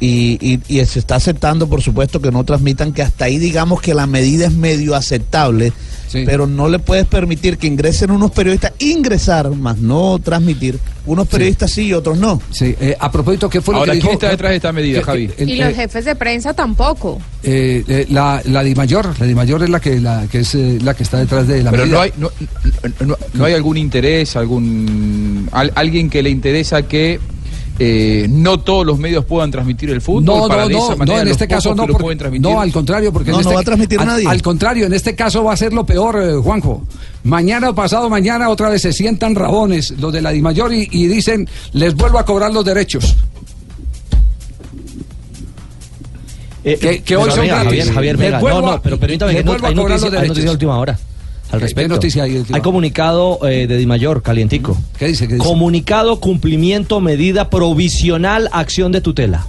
y, 0.00 0.38
y- 0.40 0.60
y 0.68 0.84
se 0.86 0.98
está 0.98 1.16
aceptando, 1.16 1.68
por 1.68 1.82
supuesto, 1.82 2.20
que 2.20 2.30
no 2.30 2.44
transmitan, 2.44 2.92
que 2.92 3.02
hasta 3.02 3.26
ahí 3.26 3.38
digamos 3.38 3.80
que 3.80 3.94
la 3.94 4.06
medida 4.06 4.46
es 4.46 4.52
medio 4.52 4.94
aceptable, 4.94 5.72
pero 6.12 6.46
no 6.46 6.68
le 6.68 6.78
puedes 6.78 7.06
permitir 7.06 7.56
que 7.58 7.66
ingresen 7.66 8.10
unos 8.10 8.30
periodistas, 8.30 8.72
ingresar, 8.78 9.50
más 9.50 9.78
no 9.78 10.18
transmitir, 10.18 10.78
unos 11.06 11.26
periodistas 11.28 11.70
sí, 11.70 11.86
y 11.86 11.92
otros 11.92 12.18
no. 12.18 12.40
Sí, 12.50 12.74
eh, 12.80 12.96
a 12.98 13.10
propósito, 13.10 13.48
¿qué 13.48 13.60
fue 13.60 13.74
lo 13.74 13.80
Ahora, 13.80 13.92
que 13.92 13.98
¿quién 14.00 14.10
dijo? 14.10 14.20
está 14.20 14.30
detrás 14.30 14.50
de 14.50 14.56
esta 14.56 14.72
medida, 14.72 15.02
Javi? 15.02 15.30
el- 15.38 15.48
Y 15.50 15.56
los 15.56 15.70
eh, 15.70 15.74
jefes 15.74 16.04
de 16.04 16.14
prensa 16.16 16.52
tampoco. 16.54 17.20
eh, 17.42 17.84
eh, 17.88 18.06
la, 18.10 18.42
la 18.44 18.62
Di 18.62 18.74
Mayor, 18.74 19.14
la 19.18 19.26
Di 19.26 19.34
Mayor 19.34 19.62
es 19.62 19.70
la 19.70 19.80
que, 19.80 20.00
la, 20.00 20.26
que 20.30 20.40
es 20.40 20.54
eh, 20.54 20.78
la 20.82 20.94
que 20.94 21.02
está 21.02 21.18
detrás 21.18 21.46
de 21.46 21.62
la 21.62 21.70
Pero 21.70 21.84
medida. 21.84 21.96
no 21.96 22.02
hay, 22.02 22.12
no, 22.18 22.30
no- 22.98 23.06
no- 23.06 23.16
no 23.34 23.44
hay 23.44 23.54
algún 23.54 23.76
interés, 23.76 24.36
algún 24.36 25.48
al- 25.52 25.72
alguien 25.74 26.10
que 26.10 26.22
le 26.22 26.30
interesa 26.30 26.82
que 26.82 27.18
eh, 27.82 28.26
no 28.28 28.60
todos 28.60 28.84
los 28.84 28.98
medios 28.98 29.24
puedan 29.24 29.50
transmitir 29.50 29.88
el 29.88 30.02
fútbol. 30.02 30.24
No, 30.26 30.46
para 30.48 30.64
no, 30.64 30.68
de 30.68 30.74
esa 30.76 30.96
no, 30.96 31.18
en 31.18 31.28
este 31.28 31.48
caso 31.48 31.74
no, 31.74 31.86
porque- 31.86 32.02
pueden 32.02 32.18
transmitir. 32.18 32.46
no, 32.50 32.60
al 32.60 32.70
contrario, 32.72 33.10
porque 33.10 33.30
No, 33.30 33.38
en 33.38 33.42
no 33.44 33.48
este, 33.48 33.54
va 33.54 33.60
a 33.62 33.64
transmitir 33.64 33.98
al, 34.00 34.06
nadie. 34.06 34.26
al 34.28 34.42
contrario, 34.42 34.84
en 34.84 34.92
este 34.92 35.14
caso 35.16 35.42
va 35.42 35.54
a 35.54 35.56
ser 35.56 35.72
lo 35.72 35.86
peor, 35.86 36.22
eh, 36.22 36.34
Juanjo. 36.34 36.82
Mañana 37.24 37.70
o 37.70 37.74
pasado 37.74 38.10
mañana 38.10 38.50
otra 38.50 38.68
vez 38.68 38.82
se 38.82 38.92
sientan 38.92 39.34
rabones 39.34 39.92
los 39.92 40.12
de 40.12 40.20
la 40.20 40.30
Dimayor 40.30 40.74
y, 40.74 40.88
y 40.92 41.06
dicen, 41.06 41.48
les 41.72 41.94
vuelvo 41.94 42.18
a 42.18 42.24
cobrar 42.26 42.52
los 42.52 42.66
derechos. 42.66 43.16
Eh, 46.62 46.76
que, 46.78 47.02
que 47.02 47.16
hoy 47.16 47.22
pero 47.24 47.36
son 47.36 47.48
Javier, 47.48 47.64
gratis. 47.76 47.94
Javier, 47.94 48.16
Vega, 48.18 48.40
no, 48.42 48.60
no, 48.60 48.82
pero 48.82 48.98
permítame 49.00 49.34
que 49.34 49.42
no, 49.42 49.52
vuelvo 49.52 49.66
a 49.66 49.68
hay, 49.70 49.74
cobrar 49.74 49.90
noticia, 49.92 49.94
los 49.96 50.04
hay 50.04 50.10
derechos. 50.10 50.28
noticia 50.28 50.44
de 50.50 50.52
última 50.52 50.78
hora 50.78 50.98
al 51.50 51.58
¿Qué 51.58 51.66
respecto. 51.66 51.94
noticia 51.94 52.24
hay 52.24 52.60
comunicado 52.62 53.40
eh, 53.48 53.66
de 53.66 53.76
Di 53.76 53.86
Mayor, 53.86 54.22
calientico. 54.22 54.76
¿Qué 54.98 55.08
dice? 55.08 55.26
¿Qué 55.26 55.34
dice? 55.34 55.46
Comunicado, 55.46 56.20
cumplimiento, 56.20 57.00
medida 57.00 57.50
provisional, 57.50 58.48
acción 58.52 58.92
de 58.92 59.00
tutela. 59.00 59.46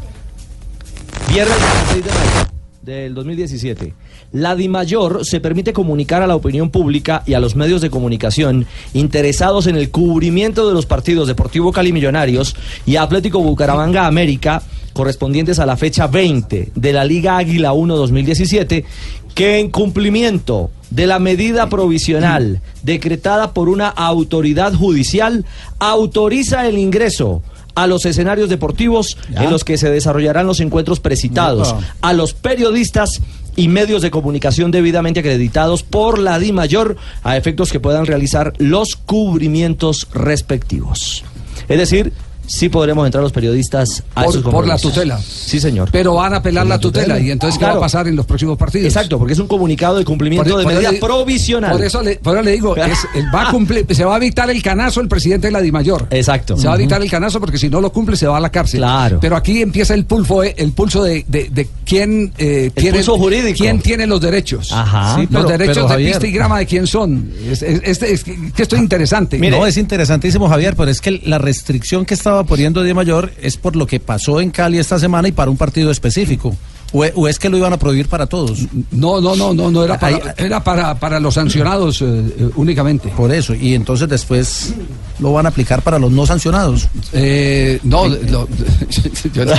Viernes 1.32 1.58
16 1.94 2.06
de 2.06 2.12
mayo 2.12 2.52
del 2.82 3.14
2017. 3.14 3.94
La 4.34 4.56
DIMAYOR 4.56 5.26
se 5.26 5.40
permite 5.40 5.74
comunicar 5.74 6.22
a 6.22 6.28
la 6.28 6.36
opinión 6.36 6.70
pública 6.70 7.22
y 7.26 7.34
a 7.34 7.40
los 7.40 7.56
medios 7.56 7.82
de 7.82 7.90
comunicación 7.90 8.66
interesados 8.94 9.68
en 9.68 9.76
el 9.76 9.92
cubrimiento 9.92 10.68
de 10.68 10.74
los 10.74 10.86
partidos 10.86 11.28
Deportivo 11.28 11.72
Cali 11.72 11.92
Millonarios 11.92 12.56
y 12.86 12.96
Atlético 12.96 13.42
Bucaramanga 13.42 14.08
América 14.08 14.64
correspondientes 14.94 15.60
a 15.60 15.66
la 15.66 15.78
fecha 15.78 16.08
20 16.08 16.72
de 16.76 16.94
la 16.94 17.06
Liga 17.06 17.38
Águila 17.38 17.74
1 17.74 17.96
2017 17.96 18.86
que 19.34 19.60
en 19.60 19.70
cumplimiento 19.70 20.72
de 20.90 21.08
la 21.08 21.20
medida 21.20 21.70
provisional 21.70 22.62
decretada 22.84 23.54
por 23.54 23.70
una 23.70 23.88
autoridad 23.88 24.74
judicial 24.74 25.46
autoriza 25.80 26.68
el 26.68 26.78
ingreso 26.78 27.42
a 27.76 27.88
los 27.88 28.06
escenarios 28.06 28.50
deportivos 28.50 29.18
Ya. 29.32 29.46
en 29.46 29.50
los 29.52 29.64
que 29.64 29.78
se 29.78 29.90
desarrollarán 29.90 30.46
los 30.48 30.60
encuentros 30.60 31.00
precitados, 31.00 31.74
a 32.02 32.12
los 32.14 32.34
periodistas 32.34 33.22
y 33.56 33.70
medios 33.70 34.02
de 34.02 34.12
comunicación 34.12 34.72
debidamente 34.72 35.22
acreditados 35.22 35.84
por 35.84 36.20
la 36.20 36.38
DIMAYOR 36.40 36.98
a 37.24 37.38
efectos 37.38 37.72
que 37.72 37.80
puedan 37.80 38.06
realizar 38.06 38.54
los 38.58 38.96
cubrimientos 38.98 40.08
respectivos. 40.14 41.24
Es 41.70 41.78
decir, 41.78 42.12
sí 42.52 42.70
podremos 42.70 43.06
entrar 43.06 43.24
los 43.24 43.32
periodistas 43.32 44.04
a 44.16 44.24
Por, 44.24 44.30
esos 44.36 44.44
por 44.52 44.68
la 44.68 44.78
tutela. 44.78 45.20
Sí, 45.22 45.60
señor. 45.60 45.90
Pero 45.92 46.16
van 46.16 46.34
a 46.34 46.38
apelar 46.38 46.68
la 46.68 46.80
tutela. 46.80 47.20
¿Y 47.20 47.32
entonces 47.32 47.58
qué 47.58 47.66
va 47.66 47.74
a 47.74 47.80
pasar 47.80 48.08
en 48.08 48.16
los 48.16 48.26
próximos 48.26 48.58
partidos? 48.58 48.88
Exacto, 48.88 49.18
porque 49.18 49.34
es 49.34 49.40
un 49.40 49.48
comunicado 49.48 49.98
de 49.98 50.06
cumplimiento 50.06 50.50
Por- 50.50 50.58
de 50.60 50.64
por 50.66 50.74
medida 50.74 50.92
le- 50.92 51.00
provisional. 51.00 51.72
Por 51.72 51.84
eso 51.84 52.02
le, 52.02 52.16
por 52.18 52.36
eso 52.36 52.44
le 52.44 52.52
digo, 52.52 52.76
es- 52.78 53.08
él 53.16 53.26
va 53.34 53.48
a 53.48 53.52
cumplir, 53.52 53.86
se 53.96 54.04
va 54.04 54.16
a 54.16 54.18
evitar 54.18 54.50
el 54.50 54.62
canazo 54.62 55.00
el 55.02 55.08
presidente 55.08 55.48
de 55.48 55.52
la 55.52 55.62
Dimayor. 55.62 56.08
Exacto. 56.10 56.58
Se 56.58 56.68
va 56.68 56.74
a 56.74 56.78
evitar 56.78 57.02
el 57.02 57.10
canazo 57.10 57.40
porque 57.40 57.58
si 57.58 57.70
no 57.70 57.80
lo 57.80 57.92
cumple 57.92 58.18
se 58.18 58.28
va 58.28 58.38
a 58.38 58.40
la 58.42 58.50
cárcel. 58.52 58.80
Claro. 58.82 59.20
Pero 59.22 59.36
aquí 59.36 59.62
empieza 59.62 59.94
el 59.94 60.06
pulso, 60.06 60.44
eh, 60.44 60.54
el 60.58 60.72
pulso 60.74 61.04
de, 61.04 61.24
de, 61.28 61.50
de 61.50 61.68
quién 61.86 62.34
eh, 62.38 62.72
tiene 62.76 62.98
pulso 62.98 63.18
jurídico. 63.18 63.58
quién 63.60 63.80
tiene 63.80 64.06
los 64.08 64.20
derechos. 64.20 64.72
Ajá. 64.72 65.16
Sí, 65.16 65.28
los 65.30 65.48
derechos 65.48 65.76
pero, 65.76 65.88
de 65.88 65.94
Javier- 65.94 66.12
pista 66.14 66.28
y 66.28 66.32
grama 66.32 66.60
de 66.60 66.66
quién 66.66 66.88
son. 66.88 67.32
Es, 67.50 67.62
es- 67.62 67.82
es- 67.84 68.02
es 68.04 68.24
que 68.24 68.38
esto 68.62 68.76
es 68.76 68.82
interesante. 68.82 69.38
no, 69.38 69.66
es 69.66 69.78
interesantísimo, 69.78 70.48
Javier, 70.50 70.76
pero 70.76 70.92
es 70.92 71.00
que 71.02 71.22
la 71.26 71.38
restricción 71.38 72.06
que 72.06 72.14
estaba 72.14 72.41
poniendo 72.46 72.84
Di 72.84 72.94
Mayor 72.94 73.32
es 73.42 73.58
por 73.58 73.76
lo 73.76 73.86
que 73.88 74.00
pasó 74.00 74.42
en 74.42 74.52
Cali 74.52 74.78
esta 74.80 75.00
semana 75.00 75.28
y 75.28 75.32
para 75.32 75.52
un 75.52 75.58
partido 75.58 75.92
específico. 75.92 76.56
O, 76.94 77.06
es 77.30 77.40
que 77.40 77.48
lo 77.48 77.56
iban 77.56 77.72
a 77.72 77.78
prohibir 77.80 78.10
para 78.10 78.26
todos. 78.28 78.68
No, 78.92 79.22
no, 79.22 79.34
no, 79.38 79.54
no, 79.54 79.72
no 79.72 79.82
era 79.86 79.98
para, 79.98 80.14
Ahí- 80.18 80.22
era 80.36 80.62
para, 80.62 81.00
para 81.00 81.22
los 81.22 81.36
sancionados 81.36 82.02
eh, 82.02 82.06
eh, 82.06 82.50
únicamente. 82.58 83.08
Por 83.16 83.32
eso, 83.34 83.56
y 83.56 83.76
entonces 83.76 84.10
después 84.10 84.74
lo 85.20 85.32
van 85.32 85.46
a 85.46 85.50
aplicar 85.50 85.84
para 85.84 85.98
los 85.98 86.12
no 86.12 86.26
sancionados. 86.26 86.90
Eh, 87.14 87.80
no, 87.84 88.10
lo- 88.10 88.46
yo 89.34 89.46
no- 89.46 89.54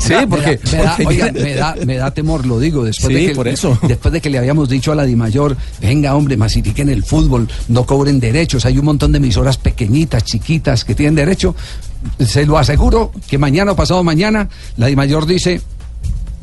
Sí, 0.00 0.08
Me 0.08 0.14
da- 0.16 0.26
porque- 0.26 0.58
me 0.72 0.78
da, 0.78 0.96
porque- 0.96 1.06
oiga, 1.06 1.30
me 1.32 1.54
da, 1.54 1.76
me 1.86 1.94
da 1.96 2.10
temor, 2.12 2.44
lo 2.44 2.58
digo, 2.58 2.82
después 2.82 3.06
Sí, 3.06 3.14
de 3.22 3.26
que 3.28 3.34
por 3.36 3.46
eso. 3.46 3.78
después 3.86 4.12
de 4.12 4.20
que 4.20 4.28
le 4.28 4.38
habíamos 4.38 4.68
dicho 4.68 4.90
a 4.90 4.96
la 4.96 5.04
Dimayor, 5.04 5.56
venga 5.80 6.16
hombre, 6.16 6.36
masifiquen 6.36 6.88
el 6.88 7.04
fútbol, 7.04 7.48
no 7.68 7.86
cobren 7.86 8.18
derechos, 8.18 8.64
hay 8.66 8.78
un 8.78 8.84
montón 8.84 9.12
de 9.12 9.18
emisoras 9.18 9.58
pequeñitas, 9.58 10.24
chiquitas 10.24 10.84
que 10.84 10.96
tienen 10.96 11.14
derecho. 11.14 11.54
Se 12.18 12.46
lo 12.46 12.58
aseguro 12.58 13.12
que 13.28 13.38
mañana 13.38 13.72
o 13.72 13.76
pasado 13.76 14.04
mañana 14.04 14.48
la 14.76 14.86
Dimayor 14.86 15.26
dice 15.26 15.60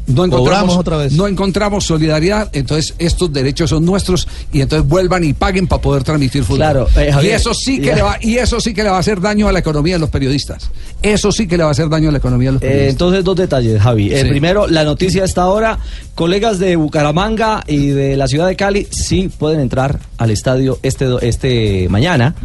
no 0.08 0.26
encontramos, 0.26 0.78
otra 0.78 0.98
vez. 0.98 1.14
no 1.14 1.28
encontramos 1.28 1.84
solidaridad, 1.86 2.50
entonces 2.54 2.94
estos 3.00 3.32
derechos 3.34 3.70
son 3.70 3.86
nuestros 3.86 4.28
y 4.54 4.62
entonces 4.62 4.88
vuelvan 4.88 5.24
y 5.24 5.34
paguen 5.34 5.68
para 5.68 5.82
poder 5.82 6.04
transmitir 6.04 6.44
fútbol. 6.44 6.58
Claro, 6.60 6.88
eh, 6.96 7.12
y 7.24 7.28
eso 7.28 7.54
sí 7.54 7.80
que 7.80 7.88
ya. 7.88 7.96
le 7.96 8.02
va, 8.04 8.18
y 8.22 8.36
eso 8.36 8.60
sí 8.60 8.74
que 8.74 8.84
le 8.84 8.90
va 8.90 8.98
a 8.98 9.00
hacer 9.00 9.20
daño 9.22 9.48
a 9.48 9.52
la 9.52 9.60
economía 9.60 9.96
de 9.96 10.00
los 10.00 10.10
periodistas. 10.10 10.70
Eso 11.02 11.32
sí 11.32 11.48
que 11.48 11.58
le 11.58 11.64
va 11.64 11.70
a 11.70 11.72
hacer 11.72 11.90
daño 11.90 12.10
a 12.10 12.12
la 12.12 12.18
economía 12.20 12.50
de 12.50 12.54
los 12.54 12.62
Eh, 12.62 12.66
periodistas. 12.66 12.92
entonces, 12.92 13.24
dos 13.24 13.36
detalles, 13.36 13.82
Javi. 13.82 14.12
El 14.14 14.24
Sí. 14.24 14.30
primero, 14.30 14.68
la 14.68 14.84
noticia 14.84 15.24
a 15.24 15.26
esta 15.26 15.48
hora, 15.48 15.80
colegas 16.16 16.60
de 16.60 16.76
Bucaramanga 16.76 17.64
y 17.68 17.88
de 17.88 18.16
la 18.18 18.28
ciudad 18.28 18.48
de 18.48 18.56
Cali 18.56 18.88
sí 18.92 19.30
pueden 19.38 19.60
entrar 19.60 20.00
al 20.18 20.32
estadio 20.32 20.80
este, 20.84 21.06
este 21.22 21.88
mañana 21.90 22.36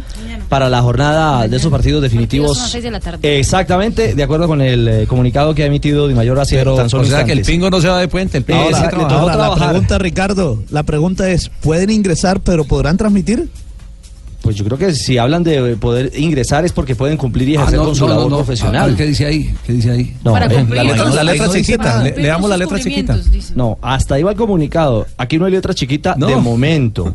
para 0.49 0.69
la 0.69 0.81
jornada 0.81 1.47
de 1.47 1.57
esos 1.57 1.71
partidos 1.71 2.01
definitivos. 2.01 2.51
son 2.57 2.59
a 2.59 2.63
las 2.63 2.71
seis 2.71 2.83
de 2.83 2.91
la 2.91 2.99
tarde. 2.99 3.39
Exactamente, 3.39 4.13
de 4.15 4.23
acuerdo 4.23 4.47
con 4.47 4.61
el 4.61 4.87
eh, 4.87 5.05
comunicado 5.07 5.55
que 5.55 5.63
ha 5.63 5.65
emitido 5.67 6.07
Di 6.07 6.13
Mayor 6.13 6.39
hace 6.39 6.57
Pero, 6.57 6.75
tan 6.75 6.89
solo 6.89 7.03
o 7.03 7.05
sea 7.05 7.23
que 7.23 7.31
el. 7.33 7.45
Pingo 7.51 7.69
no 7.69 7.81
se 7.81 7.87
va 7.87 7.99
de 7.99 8.07
puente, 8.07 8.37
el 8.37 8.43
pingo 8.43 8.61
Ahora, 8.61 8.89
ahora, 9.09 9.35
la 9.35 9.55
pregunta, 9.55 9.97
Ricardo, 9.97 10.63
la 10.69 10.83
pregunta 10.83 11.29
es, 11.29 11.49
¿pueden 11.61 11.89
ingresar 11.89 12.39
pero 12.41 12.63
podrán 12.65 12.97
transmitir? 12.97 13.49
Pues 14.41 14.55
yo 14.55 14.65
creo 14.65 14.77
que 14.77 14.93
si 14.95 15.19
hablan 15.19 15.43
de 15.43 15.75
poder 15.75 16.11
ingresar 16.17 16.65
es 16.65 16.71
porque 16.71 16.95
pueden 16.95 17.15
cumplir 17.15 17.47
y 17.49 17.55
Ah, 17.55 17.59
ejercer 17.59 17.77
no, 17.79 17.85
con 17.85 17.95
su 17.95 18.07
no, 18.07 18.13
labor 18.15 18.31
no. 18.31 18.37
profesional. 18.37 18.83
A 18.83 18.85
ver, 18.87 18.95
¿Qué 18.95 19.05
dice 19.05 19.25
ahí? 19.27 19.53
¿Qué 19.65 19.73
dice 19.73 19.91
ahí? 19.91 20.15
No, 20.23 20.31
Para 20.31 20.47
eh, 20.47 20.65
la 20.67 20.83
letra, 20.83 21.23
la 21.23 21.51
chiquita. 21.53 22.03
Le- 22.03 22.33
con 22.39 22.49
la 22.49 22.57
letra 22.57 22.79
chiquita. 22.79 23.19
No, 23.55 23.77
hasta 23.83 24.15
ahí 24.15 24.23
va 24.23 24.31
el 24.31 24.37
comunicado. 24.37 25.05
Aquí 25.17 25.37
no 25.37 25.45
hay 25.45 25.51
letra 25.51 25.75
chiquita 25.75 26.15
de 26.17 26.35
momento. 26.37 27.13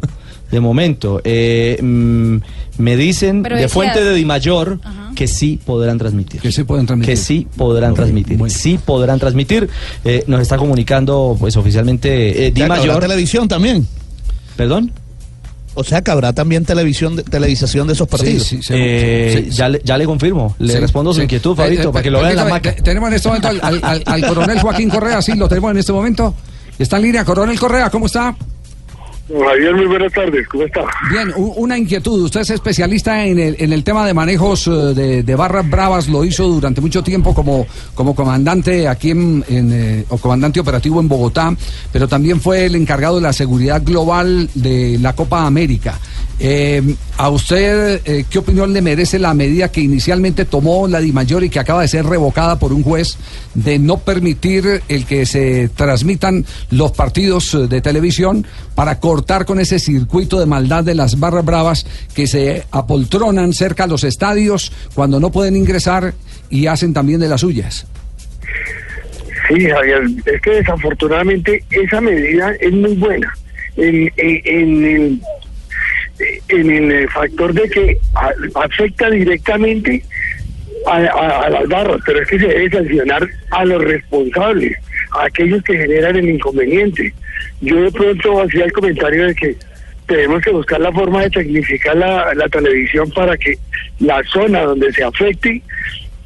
De 0.52 0.60
momento. 0.60 1.20
Eh, 1.24 1.76
mm, 1.82 2.36
me 2.78 2.96
dicen 2.96 3.42
Pero 3.42 3.56
de 3.56 3.62
decía- 3.62 3.74
fuente 3.74 4.04
de 4.04 4.14
Di 4.14 4.24
Mayor 4.24 4.78
que 5.16 5.26
sí 5.26 5.58
podrán 5.64 5.98
transmitir. 5.98 6.40
Que 6.40 6.52
sí 6.52 6.62
pueden 6.62 6.86
transmitir. 6.86 7.12
Que 7.14 7.20
sí 7.20 7.48
podrán 7.56 7.94
transmitir. 7.94 8.38
Sí 8.50 8.78
podrán 8.78 9.18
transmitir. 9.18 9.68
Eh, 10.04 10.22
nos 10.28 10.40
está 10.40 10.56
comunicando 10.56 11.36
pues 11.40 11.56
oficialmente 11.56 12.46
eh, 12.46 12.50
Di 12.52 12.62
habrá 12.62 12.76
Mayor. 12.76 13.00
televisión 13.00 13.48
también. 13.48 13.84
¿Perdón? 14.56 14.92
O 15.74 15.84
sea 15.84 16.00
que 16.02 16.10
habrá 16.10 16.32
también 16.32 16.64
televisión, 16.64 17.16
de- 17.16 17.22
televisación 17.22 17.86
de 17.86 17.92
esos 17.92 18.08
partidos. 18.08 18.50
Eh, 18.70 19.48
ya, 19.50 19.68
le, 19.68 19.80
ya 19.84 19.98
le 19.98 20.06
confirmo. 20.06 20.54
Le 20.58 20.72
Sí, 20.72 20.78
respondo 20.78 21.12
su 21.12 21.18
sí. 21.18 21.24
inquietud, 21.24 21.52
Eh, 21.52 21.56
Fabito, 21.56 21.88
eh, 21.90 21.92
para 21.92 22.02
que 22.02 22.10
lo 22.10 22.18
vean 22.20 22.30
en 22.30 22.36
la 22.36 22.44
permítame, 22.44 22.68
maca. 22.70 22.76
te- 22.76 22.82
Tenemos 22.82 23.08
en 23.10 23.14
este 23.16 23.28
momento 23.28 23.48
al, 23.48 23.60
al- 23.62 23.80
al- 23.84 24.02
al 24.06 24.26
coronel 24.26 24.60
Joaquín 24.60 24.88
Correa, 24.88 25.20
sí, 25.20 25.34
lo 25.34 25.48
tenemos 25.48 25.72
en 25.72 25.76
este 25.78 25.92
momento. 25.92 26.34
Está 26.78 26.96
en 26.96 27.02
línea, 27.02 27.24
coronel 27.26 27.58
Correa, 27.58 27.90
¿cómo 27.90 28.06
está? 28.06 28.34
Javier, 29.28 29.74
muy 29.74 29.86
buenas 29.86 30.12
tardes, 30.12 30.46
¿cómo 30.46 30.64
está? 30.64 30.84
Bien, 31.10 31.32
una 31.36 31.76
inquietud. 31.76 32.22
Usted 32.22 32.42
es 32.42 32.50
especialista 32.50 33.24
en 33.24 33.40
el, 33.40 33.56
en 33.58 33.72
el 33.72 33.82
tema 33.82 34.06
de 34.06 34.14
manejos 34.14 34.68
eh, 34.68 35.24
de, 35.24 35.34
barras 35.34 35.68
bravas. 35.68 36.08
Lo 36.08 36.24
hizo 36.24 36.46
durante 36.46 36.80
mucho 36.80 37.02
tiempo 37.02 37.34
como, 37.34 37.66
como 37.94 38.14
comandante 38.14 38.86
aquí 38.86 39.10
en, 39.10 39.44
en, 39.48 39.72
eh, 39.72 40.04
o 40.10 40.18
comandante 40.18 40.60
operativo 40.60 41.00
en 41.00 41.08
Bogotá, 41.08 41.54
pero 41.92 42.06
también 42.06 42.40
fue 42.40 42.66
el 42.66 42.76
encargado 42.76 43.16
de 43.16 43.22
la 43.22 43.32
seguridad 43.32 43.82
global 43.84 44.48
de 44.54 44.98
la 45.00 45.12
Copa 45.14 45.44
América. 45.44 45.98
Eh, 46.38 46.82
¿A 47.16 47.30
usted 47.30 48.02
eh, 48.04 48.26
qué 48.28 48.38
opinión 48.40 48.74
le 48.74 48.82
merece 48.82 49.18
la 49.18 49.32
medida 49.32 49.72
que 49.72 49.80
inicialmente 49.80 50.44
tomó 50.44 50.86
la 50.86 51.00
DIMAYOR 51.00 51.44
y 51.44 51.48
que 51.48 51.58
acaba 51.58 51.80
de 51.80 51.88
ser 51.88 52.04
revocada 52.04 52.58
por 52.58 52.74
un 52.74 52.82
juez 52.82 53.16
de 53.54 53.78
no 53.78 53.96
permitir 54.00 54.82
el 54.88 55.06
que 55.06 55.24
se 55.24 55.70
transmitan 55.74 56.44
los 56.70 56.92
partidos 56.92 57.54
eh, 57.54 57.66
de 57.68 57.80
televisión 57.80 58.46
para 58.74 59.00
cortar 59.00 59.46
con 59.46 59.60
ese 59.60 59.78
circuito 59.78 60.38
de 60.38 60.44
maldad 60.44 60.84
de 60.84 60.94
las 60.94 61.18
barras 61.18 61.44
bravas 61.44 61.86
que 62.14 62.26
se 62.26 62.64
apoltronan 62.70 63.54
cerca 63.54 63.84
a 63.84 63.86
los 63.86 64.04
estadios 64.04 64.72
cuando 64.94 65.18
no 65.18 65.32
pueden 65.32 65.56
ingresar 65.56 66.12
y 66.50 66.66
hacen 66.66 66.92
también 66.92 67.18
de 67.18 67.28
las 67.28 67.40
suyas? 67.40 67.86
Sí, 69.48 69.64
Javier, 69.70 70.02
es 70.26 70.42
que 70.42 70.50
desafortunadamente 70.50 71.64
esa 71.70 72.00
medida 72.00 72.52
es 72.60 72.72
muy 72.72 72.94
buena 72.94 73.32
en, 73.76 74.12
en- 74.16 74.40
en 74.44 74.84
el, 74.84 75.20
en 76.48 76.70
el 76.70 76.92
eh, 76.92 77.08
factor 77.08 77.52
de 77.52 77.68
que 77.68 77.98
afecta 78.54 79.10
directamente 79.10 80.02
a, 80.86 80.96
a- 80.96 81.50
las 81.50 81.68
barras, 81.68 82.00
pero 82.06 82.22
es 82.22 82.28
que 82.28 82.38
se 82.38 82.46
debe 82.46 82.70
sancionar 82.70 83.28
a 83.50 83.64
los 83.64 83.82
responsables, 83.82 84.76
a 85.12 85.24
aquellos 85.24 85.62
que 85.64 85.76
generan 85.76 86.16
el 86.16 86.28
inconveniente. 86.28 87.12
Yo 87.60 87.80
de 87.82 87.90
pronto 87.90 88.42
hacía 88.42 88.64
el 88.64 88.72
comentario 88.72 89.26
de 89.26 89.34
que 89.34 89.56
tenemos 90.06 90.40
que 90.42 90.50
buscar 90.50 90.80
la 90.80 90.92
forma 90.92 91.22
de 91.22 91.30
tecnificar 91.30 91.96
la, 91.96 92.32
la 92.34 92.48
televisión 92.48 93.10
para 93.10 93.36
que 93.36 93.58
la 93.98 94.22
zona 94.24 94.62
donde 94.62 94.92
se 94.92 95.02
afecte 95.02 95.60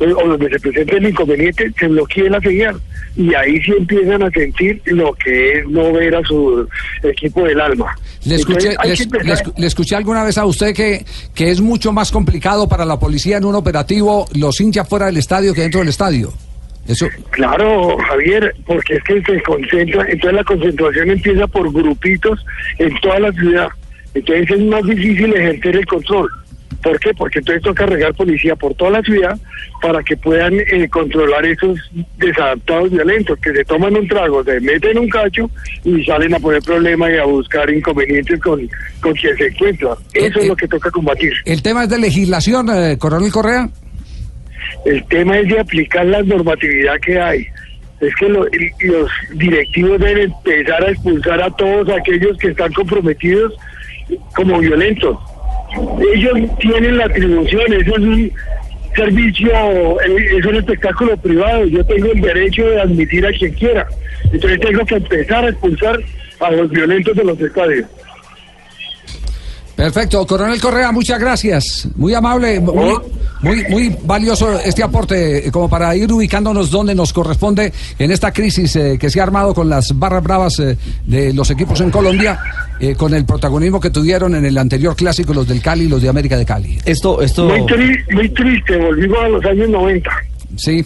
o 0.01 0.29
donde 0.29 0.49
se 0.49 0.61
presente 0.61 0.97
el 0.97 1.09
inconveniente 1.09 1.73
se 1.79 1.87
bloquee 1.87 2.31
la 2.31 2.41
señal 2.41 2.81
y 3.17 3.35
ahí 3.35 3.61
sí 3.63 3.73
empiezan 3.77 4.23
a 4.23 4.31
sentir 4.31 4.81
lo 4.87 5.13
que 5.15 5.59
es 5.59 5.69
no 5.69 5.93
ver 5.93 6.15
a 6.15 6.23
su 6.23 6.67
equipo 7.03 7.45
del 7.45 7.61
alma. 7.61 7.97
Le 8.25 8.37
escuché, 8.37 8.71
Entonces, 8.71 9.09
le 9.57 9.67
escuché 9.67 9.97
alguna 9.97 10.25
vez 10.25 10.39
a 10.39 10.45
usted 10.47 10.75
que, 10.75 11.05
que 11.35 11.51
es 11.51 11.61
mucho 11.61 11.93
más 11.93 12.11
complicado 12.11 12.69
para 12.69 12.85
la 12.85 12.99
policía 12.99 13.39
en 13.39 13.45
un 13.45 13.55
operativo 13.55 14.27
los 14.35 14.61
hinchas 14.61 14.89
fuera 14.89 15.07
del 15.07 15.17
estadio 15.17 15.53
que 15.53 15.63
dentro 15.63 15.81
del 15.81 15.89
estadio. 15.89 16.33
Eso, 16.87 17.07
Claro, 17.31 17.97
Javier, 18.09 18.55
porque 18.67 18.95
es 18.95 19.05
que 19.05 19.23
se 19.23 19.43
concentra, 19.43 20.03
entonces 20.09 20.33
la 20.33 20.45
concentración 20.45 21.11
empieza 21.11 21.47
por 21.47 21.73
grupitos 21.73 22.45
en 22.79 22.99
toda 23.01 23.21
la 23.21 23.33
ciudad. 23.33 23.69
Entonces 24.15 24.51
es 24.51 24.65
más 24.65 24.83
difícil 24.85 25.35
ejercer 25.35 25.77
el 25.77 25.87
control. 25.87 26.29
¿Por 26.83 26.99
qué? 26.99 27.13
Porque 27.15 27.41
entonces 27.41 27.63
toca 27.63 27.85
regar 27.85 28.15
policía 28.15 28.57
por 28.57 28.75
toda 28.75 28.93
la 28.93 29.03
ciudad 29.03 29.37
para 29.83 30.03
que 30.03 30.17
puedan 30.17 30.55
eh, 30.61 30.89
controlar 30.89 31.45
esos 31.45 31.79
desadaptados 32.17 32.91
violentos 32.91 33.39
que 33.41 33.53
se 33.53 33.65
toman 33.65 33.97
un 33.97 34.07
trago, 34.09 34.43
se 34.45 34.61
meten 34.61 34.99
un 34.99 35.09
cacho 35.09 35.51
y 35.85 36.03
salen 36.05 36.35
a 36.35 36.39
poner 36.39 36.63
problemas 36.63 37.11
y 37.13 37.17
a 37.19 37.25
buscar 37.25 37.69
inconvenientes 37.71 38.41
con, 38.41 38.67
con 39.01 39.13
quien 39.15 39.37
se 39.37 39.47
encuentra. 39.49 39.95
Eso 40.15 40.39
es 40.41 40.47
lo 40.47 40.57
que 40.57 40.69
toca 40.69 40.91
combatir. 40.91 41.33
el 41.45 41.63
tema 41.63 41.83
es 41.85 41.91
de 41.91 41.99
legislación, 41.99 42.69
eh, 42.71 42.97
coronel 42.99 43.31
Correa. 43.33 43.69
El 44.87 45.05
tema 45.07 45.39
es 45.39 45.49
de 45.49 45.61
aplicar 45.61 46.07
la 46.07 46.23
normatividad 46.23 46.95
que 47.05 47.21
hay. 47.21 47.47
Es 48.01 48.15
que 48.19 48.29
lo- 48.29 48.45
los 48.45 49.11
directivos 49.35 49.99
deben 50.01 50.33
empezar 50.33 50.83
a 50.85 50.91
expulsar 50.91 51.43
a 51.43 51.51
todos 51.57 51.89
aquellos 51.91 52.39
que 52.39 52.49
están 52.49 52.73
comprometidos 52.73 53.53
como 54.35 54.59
violentos. 54.59 55.19
Ellos 56.15 56.57
tienen 56.59 56.99
la 56.99 57.05
atribución, 57.07 57.73
eso 57.73 57.97
es 57.97 57.99
un 57.99 58.33
servicio, 58.97 60.01
eh, 60.03 60.39
es 60.39 60.45
un 60.45 60.57
espectáculo 60.57 61.17
privado. 61.17 61.65
Yo 61.67 61.85
tengo 61.85 62.13
el 62.13 62.21
derecho 62.21 62.69
de 62.69 62.81
admitir 62.81 63.27
a 63.27 63.33
quien 63.33 63.55
quiera. 63.55 63.87
Entonces 64.33 64.61
tengo 64.61 64.85
que 64.85 64.97
empezar 64.97 65.45
a 65.45 65.49
expulsar 65.49 66.01
a 66.41 66.51
los 66.51 66.71
violentos 66.71 67.17
de 67.17 67.25
los 67.25 67.41
estadios. 67.41 67.87
Perfecto, 69.81 70.27
coronel 70.27 70.61
Correa, 70.61 70.93
muchas 70.93 71.19
gracias. 71.19 71.89
Muy 71.97 72.13
amable, 72.13 72.61
muy, 72.61 72.95
muy, 73.41 73.65
muy 73.71 73.97
valioso 74.05 74.61
este 74.61 74.83
aporte, 74.83 75.49
eh, 75.49 75.51
como 75.51 75.71
para 75.71 75.97
ir 75.97 76.13
ubicándonos 76.13 76.71
donde 76.71 76.95
nos 76.95 77.15
corresponde 77.15 77.73
en 77.99 78.11
esta 78.11 78.31
crisis 78.31 78.77
eh, 78.77 78.99
que 79.01 79.09
se 79.09 79.21
ha 79.21 79.23
armado 79.23 79.55
con 79.55 79.71
las 79.71 79.99
barras 79.99 80.23
bravas 80.23 80.59
eh, 80.59 80.77
de 81.07 81.33
los 81.33 81.51
equipos 81.51 81.81
en 81.81 81.91
Colombia, 81.91 82.39
eh, 82.79 82.95
con 82.95 83.15
el 83.15 83.25
protagonismo 83.25 83.81
que 83.81 83.89
tuvieron 83.89 84.35
en 84.35 84.45
el 84.45 84.59
anterior 84.59 84.95
clásico 84.95 85.33
los 85.33 85.49
del 85.49 85.63
Cali 85.63 85.85
y 85.85 85.89
los 85.89 86.03
de 86.03 86.11
América 86.11 86.37
de 86.37 86.45
Cali. 86.45 86.77
Esto, 86.85 87.23
esto. 87.23 87.47
Muy, 87.47 87.61
tri- 87.61 88.05
muy 88.15 88.29
triste, 88.29 88.77
volvimos 88.77 89.19
a 89.19 89.29
los 89.31 89.45
años 89.47 89.71
90. 89.71 90.11
Sí, 90.57 90.85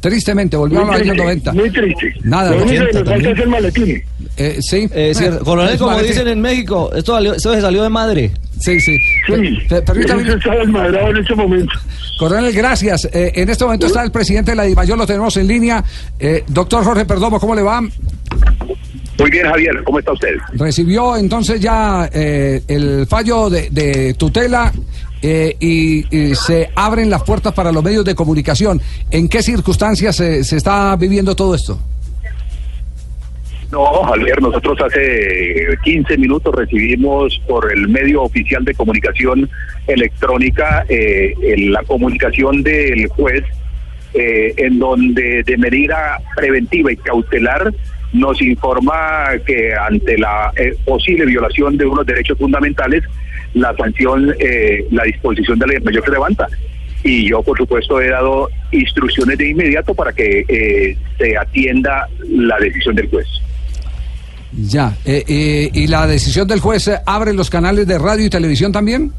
tristemente, 0.00 0.56
volvió 0.56 0.78
a 0.80 0.82
los 0.84 0.90
años 0.94 1.02
triste, 1.02 1.22
90. 1.22 1.52
Muy 1.52 1.70
triste. 1.70 2.14
Nada, 2.22 2.50
Lo 2.50 2.58
no. 2.60 2.64
único 2.66 2.86
que 2.86 2.92
nos 2.92 3.08
falta 3.08 3.30
es 3.30 3.38
el 3.38 3.48
maletín. 3.48 4.02
Eh, 4.36 4.56
sí. 4.60 4.88
Eh, 4.92 5.12
sí, 5.14 5.24
Eh, 5.24 5.30
coronel, 5.44 5.76
como 5.78 5.90
maletín. 5.90 6.12
dicen 6.12 6.28
en 6.28 6.40
México, 6.40 6.90
esto, 6.94 7.14
salió- 7.14 7.34
esto 7.34 7.54
se 7.54 7.60
salió 7.60 7.82
de 7.82 7.88
madre. 7.88 8.30
Sí, 8.60 8.80
sí. 8.80 8.96
Sí, 9.26 9.58
Per- 9.68 9.84
permítame- 9.84 10.22
eso 10.22 10.36
está 10.36 10.54
desmadrado 10.56 11.10
en 11.10 11.16
este 11.18 11.34
momento. 11.34 11.72
Coronel, 12.18 12.52
gracias. 12.52 13.08
Eh, 13.12 13.32
en 13.36 13.48
este 13.48 13.64
momento 13.64 13.86
está 13.86 14.02
el 14.02 14.10
presidente 14.10 14.50
de 14.52 14.56
la 14.56 14.64
DIMAYOR, 14.64 14.98
lo 14.98 15.06
tenemos 15.06 15.36
en 15.36 15.46
línea. 15.46 15.84
Eh, 16.18 16.42
doctor 16.48 16.82
Jorge 16.84 17.04
Perdomo, 17.04 17.38
¿cómo 17.38 17.54
le 17.54 17.62
va? 17.62 17.80
Muy 19.18 19.30
bien, 19.30 19.46
Javier, 19.46 19.82
¿cómo 19.84 19.98
está 19.98 20.12
usted? 20.12 20.36
Recibió 20.54 21.16
entonces 21.16 21.60
ya 21.60 22.08
eh, 22.12 22.62
el 22.68 23.06
fallo 23.08 23.50
de, 23.50 23.68
de 23.70 24.14
tutela 24.14 24.72
eh, 25.20 25.56
y, 25.58 26.16
y 26.16 26.34
se 26.36 26.70
abren 26.76 27.10
las 27.10 27.22
puertas 27.24 27.52
para 27.52 27.72
los 27.72 27.82
medios 27.82 28.04
de 28.04 28.14
comunicación. 28.14 28.80
¿En 29.10 29.28
qué 29.28 29.42
circunstancias 29.42 30.14
se, 30.16 30.44
se 30.44 30.56
está 30.56 30.94
viviendo 30.96 31.34
todo 31.34 31.54
esto? 31.56 31.80
No, 33.72 33.84
Javier, 34.04 34.40
nosotros 34.40 34.78
hace 34.80 35.66
15 35.84 36.16
minutos 36.16 36.54
recibimos 36.54 37.38
por 37.46 37.70
el 37.70 37.86
medio 37.88 38.22
oficial 38.22 38.64
de 38.64 38.72
comunicación 38.74 39.50
electrónica 39.86 40.86
eh, 40.88 41.34
el- 41.42 41.72
la 41.72 41.82
comunicación 41.82 42.62
del 42.62 43.08
juez 43.08 43.44
eh, 44.14 44.54
en 44.56 44.78
donde 44.78 45.42
de 45.42 45.56
medida 45.58 46.18
preventiva 46.34 46.90
y 46.90 46.96
cautelar 46.96 47.74
nos 48.12 48.40
informa 48.40 49.30
que 49.46 49.74
ante 49.74 50.16
la 50.18 50.52
eh, 50.56 50.74
posible 50.84 51.26
violación 51.26 51.76
de 51.76 51.86
unos 51.86 52.06
derechos 52.06 52.38
fundamentales, 52.38 53.04
la 53.54 53.74
sanción, 53.76 54.34
eh, 54.38 54.86
la 54.90 55.04
disposición 55.04 55.58
de 55.58 55.66
la 55.66 55.80
mayor 55.80 56.04
se 56.04 56.10
levanta. 56.10 56.48
Y 57.04 57.28
yo, 57.28 57.42
por 57.42 57.56
supuesto, 57.56 58.00
he 58.00 58.08
dado 58.08 58.50
instrucciones 58.72 59.38
de 59.38 59.50
inmediato 59.50 59.94
para 59.94 60.12
que 60.12 60.44
eh, 60.48 60.96
se 61.16 61.36
atienda 61.36 62.08
la 62.28 62.58
decisión 62.58 62.94
del 62.94 63.08
juez. 63.08 63.26
Ya. 64.52 64.96
eh, 65.04 65.24
eh, 65.28 65.70
¿Y 65.72 65.86
la 65.86 66.06
decisión 66.06 66.48
del 66.48 66.60
juez 66.60 66.90
abre 67.06 67.32
los 67.32 67.50
canales 67.50 67.86
de 67.86 67.98
radio 67.98 68.26
y 68.26 68.30
televisión 68.30 68.72
también? 68.72 69.12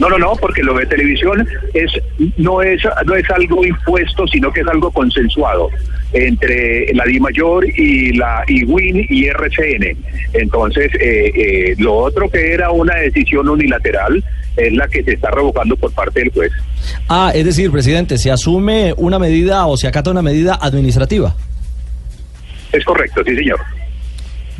No, 0.00 0.08
no, 0.08 0.18
no, 0.18 0.32
porque 0.36 0.62
lo 0.62 0.74
de 0.78 0.86
televisión 0.86 1.46
es 1.74 1.92
no 2.38 2.62
es 2.62 2.82
no 3.04 3.14
es 3.14 3.30
algo 3.30 3.64
impuesto, 3.64 4.26
sino 4.26 4.50
que 4.50 4.62
es 4.62 4.66
algo 4.66 4.90
consensuado 4.90 5.68
entre 6.14 6.92
la 6.94 7.04
DIMAYOR 7.04 7.66
y 7.78 8.14
la 8.14 8.42
IWIN 8.48 9.06
y 9.10 9.26
RCN. 9.26 9.96
Entonces, 10.32 10.90
eh, 10.94 11.30
eh, 11.34 11.74
lo 11.78 11.96
otro 11.96 12.30
que 12.30 12.54
era 12.54 12.70
una 12.70 12.94
decisión 12.96 13.46
unilateral 13.48 14.24
es 14.56 14.72
la 14.72 14.88
que 14.88 15.04
se 15.04 15.12
está 15.12 15.30
revocando 15.30 15.76
por 15.76 15.92
parte 15.92 16.20
del 16.20 16.30
juez. 16.30 16.50
Ah, 17.08 17.30
es 17.34 17.44
decir, 17.44 17.70
presidente, 17.70 18.16
se 18.16 18.30
asume 18.30 18.94
una 18.96 19.18
medida 19.18 19.66
o 19.66 19.76
se 19.76 19.86
acata 19.86 20.10
una 20.10 20.22
medida 20.22 20.58
administrativa. 20.60 21.36
Es 22.72 22.84
correcto, 22.84 23.22
sí, 23.24 23.36
señor. 23.36 23.60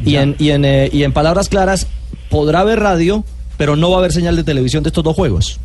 Y 0.04 0.16
en, 0.16 0.36
y, 0.38 0.50
en, 0.50 0.64
eh, 0.66 0.90
y 0.92 1.02
en 1.02 1.12
palabras 1.12 1.48
claras, 1.48 1.86
podrá 2.28 2.60
haber 2.60 2.80
radio, 2.80 3.24
pero 3.60 3.76
no 3.76 3.90
va 3.90 3.96
a 3.96 3.98
haber 3.98 4.10
señal 4.10 4.36
de 4.36 4.42
televisión 4.42 4.82
de 4.82 4.88
estos 4.88 5.04
dos 5.04 5.14
juegos. 5.14 5.60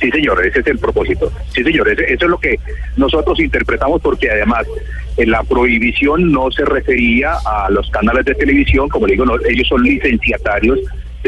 Sí, 0.00 0.08
señor, 0.12 0.46
ese 0.46 0.60
es 0.60 0.66
el 0.68 0.78
propósito. 0.78 1.32
Sí, 1.52 1.64
señor, 1.64 1.88
eso 1.88 2.24
es 2.24 2.30
lo 2.30 2.38
que 2.38 2.54
nosotros 2.96 3.40
interpretamos 3.40 4.00
porque 4.00 4.30
además 4.30 4.64
eh, 5.16 5.26
la 5.26 5.42
prohibición 5.42 6.30
no 6.30 6.52
se 6.52 6.64
refería 6.64 7.32
a 7.44 7.68
los 7.68 7.90
canales 7.90 8.24
de 8.26 8.36
televisión, 8.36 8.88
como 8.88 9.08
le 9.08 9.14
digo, 9.14 9.24
no, 9.24 9.34
ellos 9.48 9.66
son 9.66 9.82
licenciatarios 9.82 10.78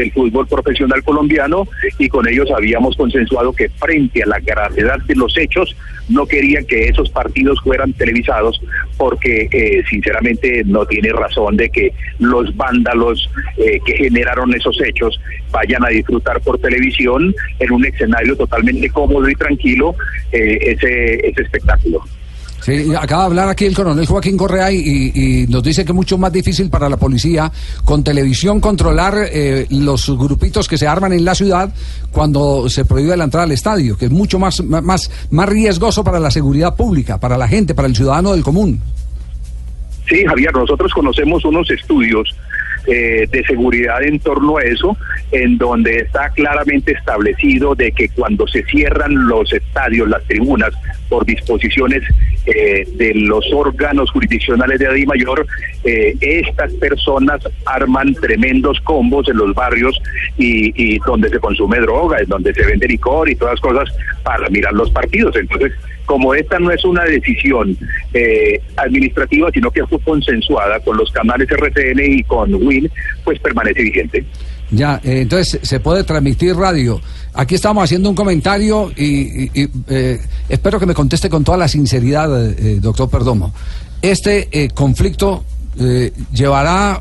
del 0.01 0.13
fútbol 0.13 0.47
profesional 0.47 1.03
colombiano 1.05 1.69
y 1.99 2.09
con 2.09 2.27
ellos 2.27 2.51
habíamos 2.51 2.97
consensuado 2.97 3.53
que 3.53 3.69
frente 3.69 4.23
a 4.23 4.27
la 4.27 4.41
gravedad 4.41 4.99
de 5.07 5.15
los 5.15 5.37
hechos 5.37 5.77
no 6.09 6.27
querían 6.27 6.65
que 6.65 6.89
esos 6.89 7.11
partidos 7.11 7.61
fueran 7.63 7.93
televisados 7.93 8.61
porque 8.97 9.49
eh, 9.53 9.83
sinceramente 9.89 10.63
no 10.65 10.85
tiene 10.87 11.11
razón 11.11 11.57
de 11.57 11.69
que 11.71 11.93
los 12.19 12.57
vándalos 12.57 13.31
eh, 13.57 13.79
que 13.85 13.97
generaron 13.97 14.55
esos 14.55 14.81
hechos 14.83 15.21
vayan 15.53 15.85
a 15.85 15.89
disfrutar 15.89 16.41
por 16.41 16.59
televisión 16.59 17.35
en 17.59 17.73
un 17.73 17.85
escenario 17.85 18.37
totalmente 18.37 18.89
cómodo 18.91 19.29
y 19.29 19.35
tranquilo 19.35 19.95
eh, 20.33 20.59
ese, 20.63 21.27
ese 21.29 21.43
espectáculo. 21.43 22.03
Sí, 22.63 22.95
acaba 22.95 23.23
de 23.23 23.27
hablar 23.27 23.49
aquí 23.49 23.65
el 23.65 23.75
coronel 23.75 24.07
Joaquín 24.07 24.37
Correa 24.37 24.71
y, 24.71 25.47
nos 25.49 25.63
dice 25.63 25.85
que 25.85 25.93
es 25.93 25.97
mucho 25.97 26.19
más 26.19 26.33
difícil 26.33 26.69
para 26.69 26.89
la 26.89 26.97
policía 26.97 27.51
con 27.85 28.05
televisión 28.05 28.61
controlar 28.61 29.15
eh, 29.33 29.67
los 29.71 30.11
grupitos 30.17 30.69
que 30.69 30.77
se 30.77 30.87
arman 30.87 31.13
en 31.13 31.25
la 31.25 31.35
ciudad 31.35 31.73
cuando 32.13 32.69
se 32.69 32.85
prohíbe 32.85 33.17
la 33.17 33.25
entrada 33.25 33.45
al 33.45 33.53
estadio, 33.53 33.97
que 33.97 34.07
es 34.07 34.11
mucho 34.11 34.39
más, 34.39 34.63
más, 34.63 35.11
más 35.31 35.49
riesgoso 35.49 36.05
para 36.05 36.21
la 36.21 36.31
seguridad 36.31 36.77
pública, 36.77 37.19
para 37.19 37.39
la 37.39 37.49
gente, 37.49 37.75
para 37.75 37.89
el 37.89 37.97
ciudadano 37.97 38.33
del 38.33 38.43
común. 38.43 38.81
Sí, 40.09 40.25
Javier, 40.27 40.53
nosotros 40.53 40.93
conocemos 40.93 41.45
unos 41.45 41.71
estudios 41.71 42.35
eh, 42.87 43.29
de 43.31 43.45
seguridad 43.45 44.03
en 44.03 44.19
torno 44.19 44.59
a 44.59 44.63
eso, 44.63 44.97
en 45.33 45.59
donde 45.59 45.97
está 45.97 46.31
claramente 46.31 46.93
establecido 46.93 47.75
de 47.75 47.93
que 47.93 48.09
cuando 48.09 48.47
se 48.47 48.63
cierran 48.65 49.29
los 49.29 49.53
estadios, 49.53 50.09
las 50.09 50.23
tribunas, 50.25 50.73
por 51.09 51.27
disposiciones 51.27 52.03
eh, 52.47 52.87
de 52.95 53.15
los 53.15 53.45
órganos 53.53 54.11
jurisdiccionales 54.11 54.79
de 54.79 54.87
Adi 54.87 55.07
Mayor, 55.07 55.47
eh, 55.85 56.17
estas 56.21 56.73
personas 56.75 57.43
arman 57.67 58.15
tremendos 58.15 58.81
combos 58.81 59.29
en 59.29 59.37
los 59.37 59.55
barrios 59.55 60.01
y, 60.39 60.73
y 60.75 60.99
donde 61.01 61.29
se 61.29 61.39
consume 61.39 61.81
droga, 61.81 62.19
en 62.21 62.29
donde 62.29 62.55
se 62.55 62.65
vende 62.65 62.87
licor 62.87 63.29
y 63.29 63.37
todas 63.37 63.61
cosas 63.61 63.89
para 64.23 64.49
mirar 64.49 64.73
los 64.73 64.91
partidos. 64.91 65.35
Entonces, 65.37 65.73
como 66.11 66.35
esta 66.35 66.59
no 66.59 66.73
es 66.73 66.85
una 66.85 67.05
decisión 67.05 67.79
eh, 68.13 68.61
administrativa, 68.77 69.49
sino 69.55 69.71
que 69.71 69.87
fue 69.87 70.01
consensuada 70.01 70.81
con 70.81 70.97
los 70.97 71.09
canales 71.13 71.49
RCN 71.49 72.01
y 72.01 72.25
con 72.25 72.53
WIN, 72.53 72.91
pues 73.23 73.39
permanece 73.39 73.81
vigente. 73.81 74.25
Ya, 74.73 75.01
eh, 75.05 75.21
entonces 75.21 75.61
se 75.63 75.79
puede 75.79 76.03
transmitir 76.03 76.57
radio. 76.57 77.01
Aquí 77.33 77.55
estamos 77.55 77.85
haciendo 77.85 78.09
un 78.09 78.17
comentario 78.17 78.91
y, 78.97 79.53
eh, 79.89 80.19
espero 80.49 80.81
que 80.81 80.87
me 80.87 80.95
conteste 80.95 81.31
con 81.31 81.45
toda 81.45 81.59
la 81.59 81.69
sinceridad, 81.69 82.51
eh, 82.59 82.81
doctor 82.81 83.09
Perdomo. 83.09 83.55
Este 84.03 84.49
eh, 84.51 84.69
conflicto 84.71 85.45
llevará 86.33 87.01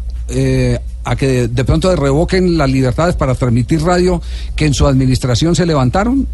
a 1.03 1.16
que 1.16 1.47
de 1.47 1.66
pronto 1.66 1.93
revoquen 1.95 2.60
las 2.60 2.70
libertades 2.70 3.16
para 3.16 3.34
transmitir 3.34 3.82
radio 3.82 4.22
que 4.55 4.68
en 4.68 4.76
su 4.76 4.86
administración 4.86 5.55
se 5.55 5.66
levantaron. 5.66 6.28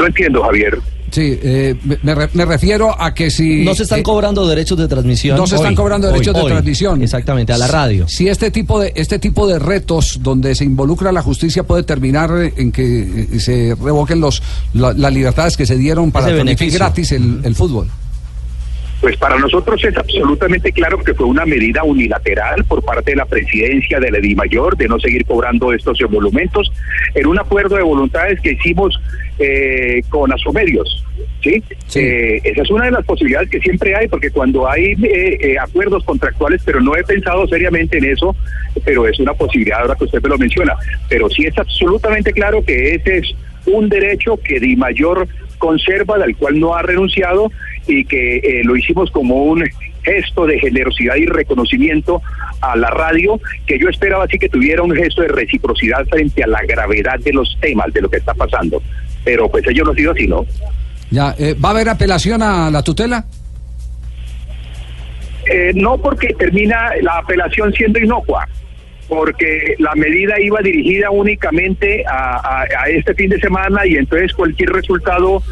No 0.00 0.06
entiendo, 0.06 0.42
Javier. 0.42 0.78
Sí, 1.10 1.38
eh, 1.42 1.74
me- 1.84 1.98
me, 2.02 2.14
re- 2.14 2.30
me 2.34 2.44
refiero 2.44 2.94
a 2.98 3.12
que 3.12 3.30
si... 3.30 3.64
No 3.64 3.74
se 3.74 3.82
están 3.82 3.98
eh, 3.98 4.02
cobrando 4.04 4.46
derechos 4.46 4.78
de 4.78 4.86
transmisión. 4.86 5.36
No 5.36 5.46
se 5.46 5.56
están 5.56 5.74
cobrando 5.74 6.06
hoy, 6.06 6.12
derechos 6.14 6.34
de 6.36 6.40
hoy. 6.40 6.50
transmisión. 6.52 7.02
Exactamente, 7.02 7.52
a 7.52 7.58
la 7.58 7.66
radio. 7.66 8.06
Si 8.08 8.28
este 8.28 8.50
tipo 8.52 8.78
de 8.80 8.92
este 8.94 9.18
tipo 9.18 9.46
de 9.48 9.58
retos 9.58 10.20
donde 10.22 10.54
se 10.54 10.64
involucra 10.64 11.10
la 11.10 11.20
justicia 11.22 11.64
puede 11.64 11.82
terminar 11.82 12.30
en 12.56 12.70
que 12.70 13.26
eh, 13.32 13.40
se 13.40 13.74
revoquen 13.82 14.20
los 14.20 14.40
la- 14.72 14.92
las 14.92 15.12
libertades 15.12 15.56
que 15.56 15.66
se 15.66 15.76
dieron 15.76 16.12
para 16.12 16.26
transmitir 16.26 16.70
gratis 16.78 17.10
el, 17.12 17.40
el 17.42 17.54
fútbol. 17.56 17.88
Pues 19.00 19.16
para 19.16 19.38
nosotros 19.38 19.82
es 19.82 19.96
absolutamente 19.96 20.72
claro 20.72 20.98
que 20.98 21.14
fue 21.14 21.26
una 21.26 21.46
medida 21.46 21.82
unilateral 21.82 22.64
por 22.64 22.84
parte 22.84 23.12
de 23.12 23.16
la 23.16 23.24
presidencia 23.24 23.98
de 23.98 24.10
la 24.10 24.18
Mayor 24.36 24.76
de 24.76 24.88
no 24.88 25.00
seguir 25.00 25.24
cobrando 25.24 25.72
estos 25.72 26.00
emolumentos 26.00 26.70
en 27.14 27.26
un 27.26 27.38
acuerdo 27.38 27.76
de 27.76 27.82
voluntades 27.82 28.38
que 28.40 28.52
hicimos 28.52 29.00
eh, 29.38 30.02
con 30.10 30.30
Asomedios. 30.32 31.04
¿sí? 31.42 31.62
Eh, 31.94 32.40
esa 32.44 32.62
es 32.62 32.70
una 32.70 32.86
de 32.86 32.90
las 32.92 33.04
posibilidades 33.04 33.50
que 33.50 33.60
siempre 33.60 33.94
hay, 33.94 34.08
porque 34.08 34.30
cuando 34.30 34.68
hay 34.68 34.92
eh, 35.02 35.38
eh, 35.40 35.58
acuerdos 35.58 36.04
contractuales, 36.04 36.62
pero 36.64 36.80
no 36.80 36.96
he 36.96 37.04
pensado 37.04 37.46
seriamente 37.48 37.98
en 37.98 38.04
eso, 38.04 38.36
pero 38.84 39.06
es 39.06 39.18
una 39.18 39.34
posibilidad 39.34 39.80
ahora 39.80 39.96
que 39.96 40.04
usted 40.04 40.22
me 40.22 40.28
lo 40.28 40.38
menciona. 40.38 40.74
Pero 41.08 41.28
sí 41.30 41.46
es 41.46 41.56
absolutamente 41.58 42.32
claro 42.32 42.62
que 42.64 42.94
ese 42.94 43.18
es 43.18 43.34
un 43.66 43.88
derecho 43.88 44.38
que 44.42 44.60
Di 44.60 44.76
Mayor 44.76 45.26
conserva, 45.58 46.18
del 46.18 46.36
cual 46.36 46.58
no 46.58 46.74
ha 46.74 46.82
renunciado 46.82 47.50
y 47.90 48.04
que 48.04 48.36
eh, 48.38 48.62
lo 48.64 48.76
hicimos 48.76 49.10
como 49.10 49.44
un 49.44 49.64
gesto 50.02 50.46
de 50.46 50.58
generosidad 50.58 51.16
y 51.16 51.26
reconocimiento 51.26 52.22
a 52.62 52.76
la 52.76 52.88
radio, 52.90 53.38
que 53.66 53.78
yo 53.78 53.88
esperaba 53.88 54.24
así 54.24 54.38
que 54.38 54.48
tuviera 54.48 54.82
un 54.82 54.92
gesto 54.94 55.22
de 55.22 55.28
reciprocidad 55.28 56.06
frente 56.06 56.42
a 56.42 56.46
la 56.46 56.60
gravedad 56.66 57.18
de 57.20 57.32
los 57.32 57.56
temas, 57.60 57.92
de 57.92 58.00
lo 58.02 58.08
que 58.08 58.16
está 58.18 58.32
pasando. 58.34 58.82
Pero 59.24 59.50
pues 59.50 59.66
ello 59.68 59.84
no 59.84 59.90
ha 59.92 59.94
sido 59.94 60.12
así, 60.12 60.26
¿no? 60.26 60.46
Ya, 61.10 61.34
eh, 61.38 61.54
¿va 61.62 61.70
a 61.70 61.72
haber 61.72 61.88
apelación 61.88 62.42
a 62.42 62.70
la 62.70 62.82
tutela? 62.82 63.24
Eh, 65.50 65.72
no 65.74 65.98
porque 65.98 66.28
termina 66.38 66.90
la 67.02 67.18
apelación 67.18 67.72
siendo 67.72 67.98
inocua, 67.98 68.46
porque 69.08 69.74
la 69.78 69.94
medida 69.96 70.38
iba 70.40 70.60
dirigida 70.60 71.10
únicamente 71.10 72.04
a, 72.06 72.36
a- 72.36 72.62
a 72.84 72.88
este 72.88 73.14
fin 73.14 73.30
de 73.30 73.40
semana 73.40 73.84
y 73.86 73.96
entonces 73.96 74.32
cualquier 74.34 74.70
resultado 74.70 75.42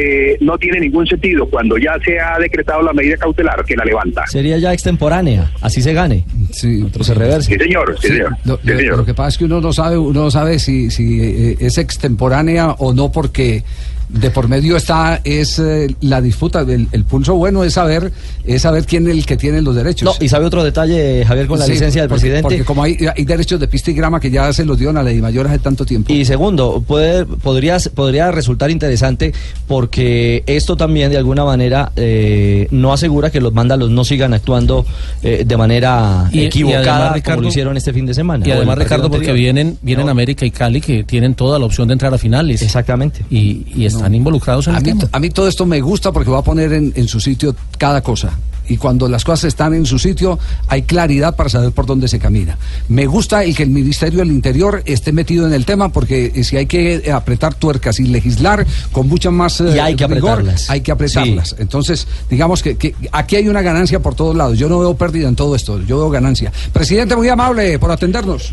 eh, 0.00 0.36
no 0.40 0.56
tiene 0.58 0.80
ningún 0.80 1.06
sentido 1.06 1.46
cuando 1.48 1.76
ya 1.78 1.96
se 2.04 2.18
ha 2.20 2.38
decretado 2.38 2.82
la 2.82 2.92
medida 2.92 3.16
cautelar 3.16 3.64
que 3.64 3.74
la 3.76 3.84
levanta. 3.84 4.26
Sería 4.26 4.58
ya 4.58 4.72
extemporánea, 4.72 5.50
así 5.60 5.82
se 5.82 5.92
gane. 5.92 6.24
Sí, 6.52 6.82
Otro 6.82 7.02
se 7.04 7.14
reverse. 7.14 7.52
Sí, 7.52 7.58
señor, 7.58 7.96
sí, 8.00 8.08
señor. 8.08 8.36
Lo, 8.44 8.58
lo- 8.62 8.96
lo 8.98 9.04
que 9.04 9.14
pasa 9.14 9.28
es 9.30 9.38
que 9.38 9.44
uno 9.44 9.60
no 9.60 9.72
sabe, 9.72 9.98
uno 9.98 10.22
no 10.24 10.30
sabe 10.30 10.58
si, 10.58 10.90
si 10.90 11.20
eh, 11.20 11.56
es 11.60 11.78
extemporánea 11.78 12.70
o 12.78 12.92
no, 12.94 13.10
porque 13.12 13.62
de 14.08 14.30
por 14.30 14.48
medio 14.48 14.76
está 14.76 15.20
es 15.24 15.58
eh, 15.58 15.94
la 16.00 16.20
disputa. 16.20 16.60
El, 16.60 16.88
el 16.92 17.04
pulso 17.04 17.34
bueno 17.34 17.64
es 17.64 17.74
saber 17.74 18.12
es 18.44 18.62
saber 18.62 18.84
quién 18.86 19.06
es 19.08 19.14
el 19.16 19.26
que 19.26 19.36
tiene 19.36 19.60
los 19.62 19.74
derechos. 19.74 20.04
No, 20.18 20.24
y 20.24 20.28
sabe 20.28 20.46
otro 20.46 20.64
detalle, 20.64 21.24
Javier, 21.26 21.46
con 21.46 21.58
la 21.58 21.66
Sí, 21.66 21.72
licencia 21.72 22.02
del 22.02 22.08
porque- 22.08 22.20
presidente. 22.22 22.42
Porque 22.42 22.64
como 22.64 22.82
hay, 22.82 22.96
hay 23.16 23.24
derechos 23.24 23.60
de 23.60 23.68
pista 23.68 23.90
y 23.90 23.94
grama 23.94 24.18
que 24.20 24.30
ya 24.30 24.52
se 24.52 24.64
los 24.64 24.78
dio 24.78 24.90
a 24.90 24.92
la 24.92 25.02
ley 25.02 25.20
mayor 25.20 25.46
hace 25.46 25.58
tanto 25.58 25.84
tiempo. 25.84 26.12
Y 26.12 26.24
segundo, 26.24 26.82
puede, 26.86 27.26
podría, 27.26 27.76
podría 27.94 28.30
resultar 28.30 28.70
interesante 28.70 29.32
porque 29.66 30.42
esto 30.46 30.76
también 30.76 31.10
de 31.10 31.18
alguna 31.18 31.44
manera 31.44 31.92
eh, 31.96 32.66
no 32.70 32.92
asegura 32.92 33.30
que 33.30 33.40
los 33.40 33.52
mándalos 33.52 33.90
no 33.90 34.04
sigan 34.04 34.32
actuando 34.34 34.86
eh, 35.22 35.44
de 35.46 35.56
manera 35.56 36.28
Y- 36.32 36.40
y 36.40 36.44
equivocada 36.46 37.20
como 37.22 37.42
lo 37.42 37.48
hicieron 37.48 37.76
este 37.76 37.92
fin 37.92 38.06
de 38.06 38.14
semana. 38.14 38.46
Y 38.46 38.50
además, 38.50 38.78
Ricardo, 38.78 39.10
porque 39.10 39.30
anterior. 39.30 39.54
vienen, 39.54 39.78
vienen 39.82 40.08
América 40.08 40.46
y 40.46 40.50
Cali 40.50 40.80
que 40.80 41.04
tienen 41.04 41.34
toda 41.34 41.58
la 41.58 41.66
opción 41.66 41.86
de 41.88 41.92
entrar 41.92 42.12
a 42.14 42.18
finales. 42.18 42.62
Exactamente. 42.62 43.20
Y, 43.30 43.66
y 43.76 43.84
están 43.98 44.14
involucrados 44.14 44.66
en 44.68 44.74
a 44.74 44.78
el 44.78 44.84
mí, 44.84 44.90
tema. 44.98 45.10
a 45.12 45.18
mí 45.20 45.30
todo 45.30 45.48
esto 45.48 45.66
me 45.66 45.80
gusta 45.80 46.12
porque 46.12 46.30
va 46.30 46.38
a 46.38 46.42
poner 46.44 46.72
en, 46.72 46.92
en 46.96 47.08
su 47.08 47.20
sitio 47.20 47.54
cada 47.78 48.00
cosa. 48.02 48.30
Y 48.70 48.76
cuando 48.76 49.08
las 49.08 49.24
cosas 49.24 49.44
están 49.44 49.72
en 49.72 49.86
su 49.86 49.98
sitio, 49.98 50.38
hay 50.66 50.82
claridad 50.82 51.34
para 51.34 51.48
saber 51.48 51.72
por 51.72 51.86
dónde 51.86 52.06
se 52.06 52.18
camina. 52.18 52.58
Me 52.90 53.06
gusta 53.06 53.42
el 53.42 53.56
que 53.56 53.62
el 53.62 53.70
Ministerio 53.70 54.18
del 54.18 54.30
Interior 54.30 54.82
esté 54.84 55.10
metido 55.10 55.46
en 55.46 55.54
el 55.54 55.64
tema, 55.64 55.88
porque 55.90 56.32
eh, 56.34 56.44
si 56.44 56.58
hay 56.58 56.66
que 56.66 56.96
eh, 56.96 57.10
apretar 57.10 57.54
tuercas 57.54 57.98
y 57.98 58.04
legislar 58.04 58.66
con 58.92 59.08
mucha 59.08 59.30
más 59.30 59.62
eh, 59.62 59.72
Y 59.74 59.78
hay 59.78 59.96
que 59.96 60.06
rigor, 60.06 60.32
apretarlas. 60.32 60.68
hay 60.68 60.82
que 60.82 60.92
apretarlas. 60.92 61.56
Entonces, 61.58 62.06
digamos 62.28 62.62
que, 62.62 62.76
que 62.76 62.94
aquí 63.10 63.36
hay 63.36 63.48
una 63.48 63.62
ganancia 63.62 64.00
por 64.00 64.14
todos 64.14 64.36
lados. 64.36 64.58
Yo 64.58 64.68
no 64.68 64.78
veo 64.80 64.94
pérdida 64.94 65.28
en 65.28 65.34
todo 65.36 65.56
esto, 65.56 65.80
yo 65.86 65.96
veo 65.96 66.10
ganancia. 66.10 66.52
Presidente, 66.70 67.16
muy 67.16 67.28
amable 67.30 67.78
por 67.78 67.90
atendernos. 67.90 68.52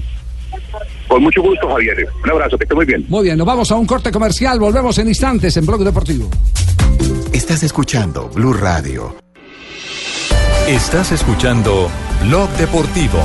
Con 1.16 1.24
mucho 1.24 1.42
gusto, 1.42 1.70
Javier. 1.70 2.10
Un 2.26 2.30
abrazo, 2.30 2.58
que 2.58 2.66
esté 2.66 2.76
muy 2.76 2.86
bien. 2.86 3.06
Muy 3.08 3.24
bien, 3.24 3.38
nos 3.38 3.48
vamos 3.48 3.72
a 3.72 3.76
un 3.76 3.86
corte 3.86 4.12
comercial, 4.12 4.60
volvemos 4.60 4.98
en 4.98 5.08
instantes 5.08 5.56
en 5.56 5.66
Blog 5.66 5.82
Deportivo. 5.82 6.30
Estás 7.32 7.64
escuchando 7.64 8.28
Blue 8.36 8.52
Radio. 8.52 9.16
Estás 10.68 11.14
escuchando 11.14 11.90
Blog 12.26 12.50
Deportivo. 12.58 13.20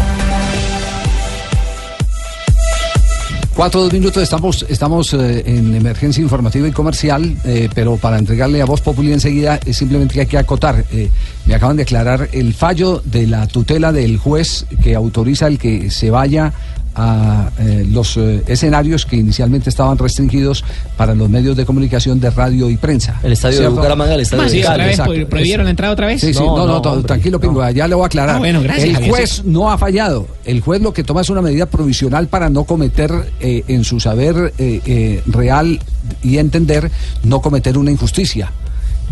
Cuatro 3.56 3.82
dos 3.82 3.92
minutos, 3.92 4.22
estamos, 4.22 4.64
estamos 4.68 5.12
eh, 5.12 5.42
en 5.44 5.74
emergencia 5.74 6.22
informativa 6.22 6.68
y 6.68 6.70
comercial, 6.70 7.36
eh, 7.44 7.68
pero 7.74 7.96
para 7.96 8.18
entregarle 8.18 8.62
a 8.62 8.66
Voz 8.66 8.80
Populi 8.80 9.12
enseguida, 9.12 9.58
es 9.66 9.76
simplemente 9.76 10.14
que 10.14 10.20
hay 10.20 10.26
que 10.26 10.38
acotar. 10.38 10.84
eh, 10.92 11.10
me 11.44 11.56
acaban 11.56 11.76
de 11.76 11.82
aclarar 11.82 12.28
el 12.32 12.54
fallo 12.54 13.02
de 13.04 13.26
la 13.26 13.48
tutela 13.48 13.90
del 13.90 14.16
juez 14.16 14.64
que 14.82 14.94
autoriza 14.94 15.48
el 15.48 15.58
que 15.58 15.90
se 15.90 16.10
vaya 16.10 16.52
a 16.94 17.50
eh, 17.58 17.86
los 17.88 18.16
eh, 18.16 18.42
escenarios 18.46 19.06
que 19.06 19.16
inicialmente 19.16 19.70
estaban 19.70 19.96
restringidos 19.96 20.64
para 20.96 21.14
los 21.14 21.28
medios 21.30 21.56
de 21.56 21.64
comunicación 21.64 22.18
de 22.20 22.30
radio 22.30 22.68
y 22.68 22.76
prensa. 22.76 23.20
El 23.22 23.32
estadio 23.32 23.56
de 23.56 23.60
¿Cierto? 23.62 23.76
Bucaramanga, 23.76 24.14
el 24.14 24.20
estadio 24.20 24.42
de 24.50 24.60
Cali. 24.62 24.82
exacto. 24.84 25.12
¿Pro- 25.14 25.28
¿Prohibieron 25.28 25.64
la 25.64 25.70
entrada 25.70 25.92
otra 25.92 26.06
vez? 26.08 26.20
Sí, 26.20 26.34
sí, 26.34 26.40
no, 26.40 26.66
no, 26.66 26.82
to- 26.82 27.02
tranquilo, 27.02 27.38
Pingo, 27.40 27.68
ya 27.70 27.86
le 27.86 27.94
voy 27.94 28.02
a 28.02 28.06
aclarar. 28.06 28.36
Ah, 28.36 28.38
bueno, 28.38 28.60
gracias, 28.62 28.98
el 29.00 29.08
juez 29.08 29.44
no 29.44 29.70
ha 29.70 29.78
fallado. 29.78 30.26
El 30.44 30.60
juez 30.60 30.82
lo 30.82 30.92
que 30.92 31.04
toma 31.04 31.20
es 31.20 31.30
una 31.30 31.42
medida 31.42 31.66
provisional 31.66 32.26
para 32.28 32.50
no 32.50 32.64
cometer, 32.64 33.10
eh, 33.40 33.64
en 33.68 33.84
su 33.84 34.00
saber 34.00 34.52
eh, 34.58 34.80
eh, 34.84 35.22
real 35.26 35.78
y 36.22 36.38
entender, 36.38 36.90
no 37.22 37.40
cometer 37.40 37.78
una 37.78 37.90
injusticia. 37.92 38.52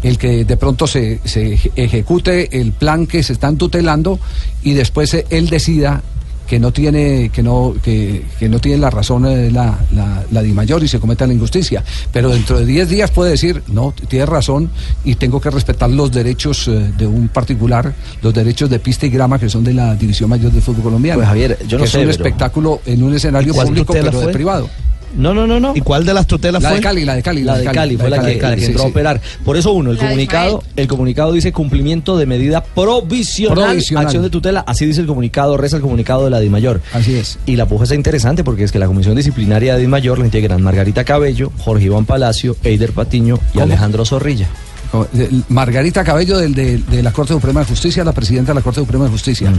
El 0.03 0.17
que 0.19 0.45
de 0.45 0.57
pronto 0.57 0.87
se, 0.87 1.21
se 1.25 1.55
eje- 1.57 1.73
ejecute 1.75 2.61
el 2.61 2.73
plan 2.73 3.07
que 3.07 3.23
se 3.23 3.33
están 3.33 3.57
tutelando 3.57 4.19
y 4.63 4.75
después 4.75 5.17
él 5.31 5.49
decida 5.49 6.03
que 6.49 6.59
no 6.59 6.73
tiene 6.73 7.29
que 7.31 7.43
no 7.43 7.75
que, 7.83 8.25
que 8.39 8.49
no 8.49 8.59
tiene 8.59 8.79
la 8.79 8.91
razón 8.91 9.27
eh, 9.27 9.51
la, 9.51 9.79
la, 9.95 10.25
la 10.31 10.43
Di 10.43 10.53
Mayor 10.53 10.83
y 10.83 10.89
se 10.89 10.99
cometa 10.99 11.27
la 11.27 11.35
injusticia. 11.35 11.85
Pero 12.13 12.31
dentro 12.31 12.59
de 12.59 12.65
10 12.65 12.89
días 12.89 13.11
puede 13.11 13.33
decir 13.33 13.63
no 13.69 13.93
tiene 14.09 14.25
razón 14.27 14.71
y 15.05 15.17
tengo 15.17 15.41
que 15.41 15.51
respetar 15.51 15.91
los 15.91 16.11
derechos 16.11 16.67
eh, 16.69 16.91
de 16.97 17.07
un 17.07 17.29
particular 17.29 17.95
los 18.23 18.33
derechos 18.33 18.71
de 18.71 18.79
pista 18.79 19.07
y 19.07 19.11
grama 19.11 19.39
que 19.39 19.49
son 19.49 19.63
de 19.63 19.75
la 19.75 19.95
división 19.95 20.31
mayor 20.31 20.51
del 20.51 20.63
fútbol 20.63 20.85
colombiano 20.85 21.19
Pues, 21.19 21.29
Javier, 21.29 21.59
yo 21.69 21.79
no 21.79 21.85
que 21.85 21.91
sé, 21.91 21.99
es 21.99 22.07
un 22.07 22.09
pero- 22.09 22.11
espectáculo 22.13 22.81
en 22.87 23.03
un 23.03 23.15
escenario 23.15 23.53
¿Y 23.53 23.55
cuál 23.55 23.67
público 23.69 23.93
pero 23.93 24.21
de 24.21 24.29
privado 24.33 24.69
No, 25.17 25.35
no, 25.35 25.47
no, 25.47 25.59
no. 25.59 25.73
¿Y 25.75 25.81
cuál 25.81 26.05
de 26.05 26.15
las 26.15 26.27
tutelas 26.27 26.63
la 26.63 26.69
fue? 26.71 26.79
de 26.79 26.83
Cali 26.83 27.05
la 27.05 27.15
de 27.17 27.23
Cali 27.23 27.43
La 27.43 27.59
de 27.59 27.65
Cali 27.65 27.97
fue 27.97 28.11
la 28.11 28.21
que, 28.21 28.41
la 28.41 28.55
que 28.55 28.61
sí, 28.61 28.67
entró 28.67 28.85
a 28.85 28.87
operar. 28.87 29.21
Por 29.45 29.57
eso 29.57 29.73
uno, 29.73 29.91
el 29.91 29.97
La 29.97 30.05
comunicado, 30.05 30.63
el 30.77 30.87
comunicado 30.89 31.33
dice 31.33 31.53
cumplimiento 31.53 32.17
de 32.17 32.27
medida 32.27 32.63
provisional, 32.63 33.65
Provisional. 33.65 34.05
acción 34.05 34.23
de 34.23 34.31
tutela, 34.31 34.61
así 34.67 34.87
dice 34.87 35.01
el 35.01 35.07
comunicado, 35.07 35.57
reza 35.57 35.77
el 35.77 35.83
comunicado 35.83 36.25
de 36.25 36.31
la 36.31 36.41
DIMAYOR. 36.41 36.81
Así 36.93 37.15
es. 37.15 37.39
Y 37.47 37.57
la 37.57 37.67
puja 37.67 37.85
está 37.85 37.95
interesante 37.95 38.45
porque 38.45 38.65
es 38.65 38.73
que 38.73 38.79
la 38.79 38.87
comisión 38.87 39.17
disciplinaria 39.17 39.75
de 39.75 39.81
DIMAYOR 39.81 40.19
la 40.19 40.25
integran 40.27 40.63
Margarita 40.63 41.05
Cabello, 41.05 41.53
Jorge 41.59 41.87
Iván 41.87 42.05
Palacio, 42.05 42.57
Eider 42.65 42.93
Patiño 42.93 43.39
y 43.51 43.53
¿Cómo? 43.55 43.65
Alejandro 43.65 44.05
Zorrilla. 44.05 44.49
Como, 44.91 45.07
eh, 45.15 45.31
Margarita 45.49 46.03
Cabello 46.05 46.39
del, 46.39 46.55
de, 46.55 46.79
de 46.79 47.03
la 47.03 47.13
Corte 47.13 47.35
Suprema 47.35 47.61
de 47.61 47.67
Justicia, 47.67 48.05
la 48.05 48.13
presidenta 48.13 48.53
de 48.53 48.57
la 48.57 48.63
Corte 48.63 48.81
Suprema 48.81 49.05
de 49.05 49.11
Justicia, 49.11 49.53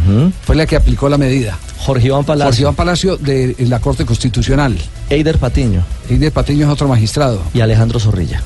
fue 0.44 0.56
la 0.56 0.66
que 0.66 0.76
aplicó 0.76 1.08
la 1.10 1.18
medida. 1.18 1.58
Jorge 1.78 2.08
Iván 2.08 2.24
Palacio. 2.24 2.48
Jorge 2.48 2.62
Iván 2.62 2.76
Palacio 2.76 3.18
de 3.18 3.56
la 3.60 3.80
Corte 3.80 4.06
Constitucional. 4.06 4.78
Eider 5.10 5.38
Patiño. 5.38 5.84
Eider 6.10 6.32
Patiño 6.32 6.66
es 6.66 6.72
otro 6.72 6.88
magistrado. 6.88 7.42
Y 7.54 7.62
Alejandro 7.62 8.00
Zorrilla. 8.00 8.42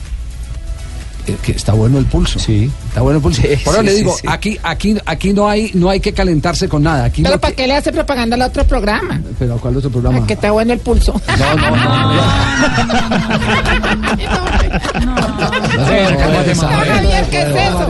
Eh, 1.27 1.37
que 1.41 1.53
está 1.53 1.73
bueno 1.73 1.99
el 1.99 2.05
pulso. 2.05 2.37
Sí. 2.39 2.69
Está 2.93 3.01
bueno 3.01 3.17
el 3.17 3.23
pulso. 3.23 3.41
Sí, 3.41 3.47
Por 3.65 3.73
ahora 3.75 3.81
sí, 3.81 3.85
le 3.87 3.95
digo, 3.95 4.15
sí. 4.15 4.27
aquí, 4.29 4.59
aquí, 4.61 4.95
aquí 5.03 5.33
no 5.33 5.49
hay, 5.49 5.71
no 5.73 5.89
hay 5.89 5.99
que 5.99 6.13
calentarse 6.13 6.69
con 6.69 6.83
nada. 6.83 7.05
Aquí 7.05 7.23
Pero 7.23 7.33
no 7.35 7.41
¿para 7.41 7.55
qué 7.55 7.65
le 7.65 7.75
hace 7.75 7.91
propaganda 7.91 8.35
al 8.35 8.43
otro 8.43 8.63
programa? 8.65 9.19
Pero 9.39 9.57
¿cuál 9.57 9.77
otro 9.77 9.89
programa? 9.89 10.19
Ah, 10.21 10.27
que 10.27 10.33
está 10.33 10.51
bueno 10.51 10.73
el 10.73 10.79
pulso. 10.79 11.19
No, 11.39 11.55
no, 11.55 11.75
no. 11.75 12.13
No, 15.77 15.85
Javier, 15.85 17.25
¿qué 17.29 17.41
es 17.41 17.47
eso? 17.47 17.87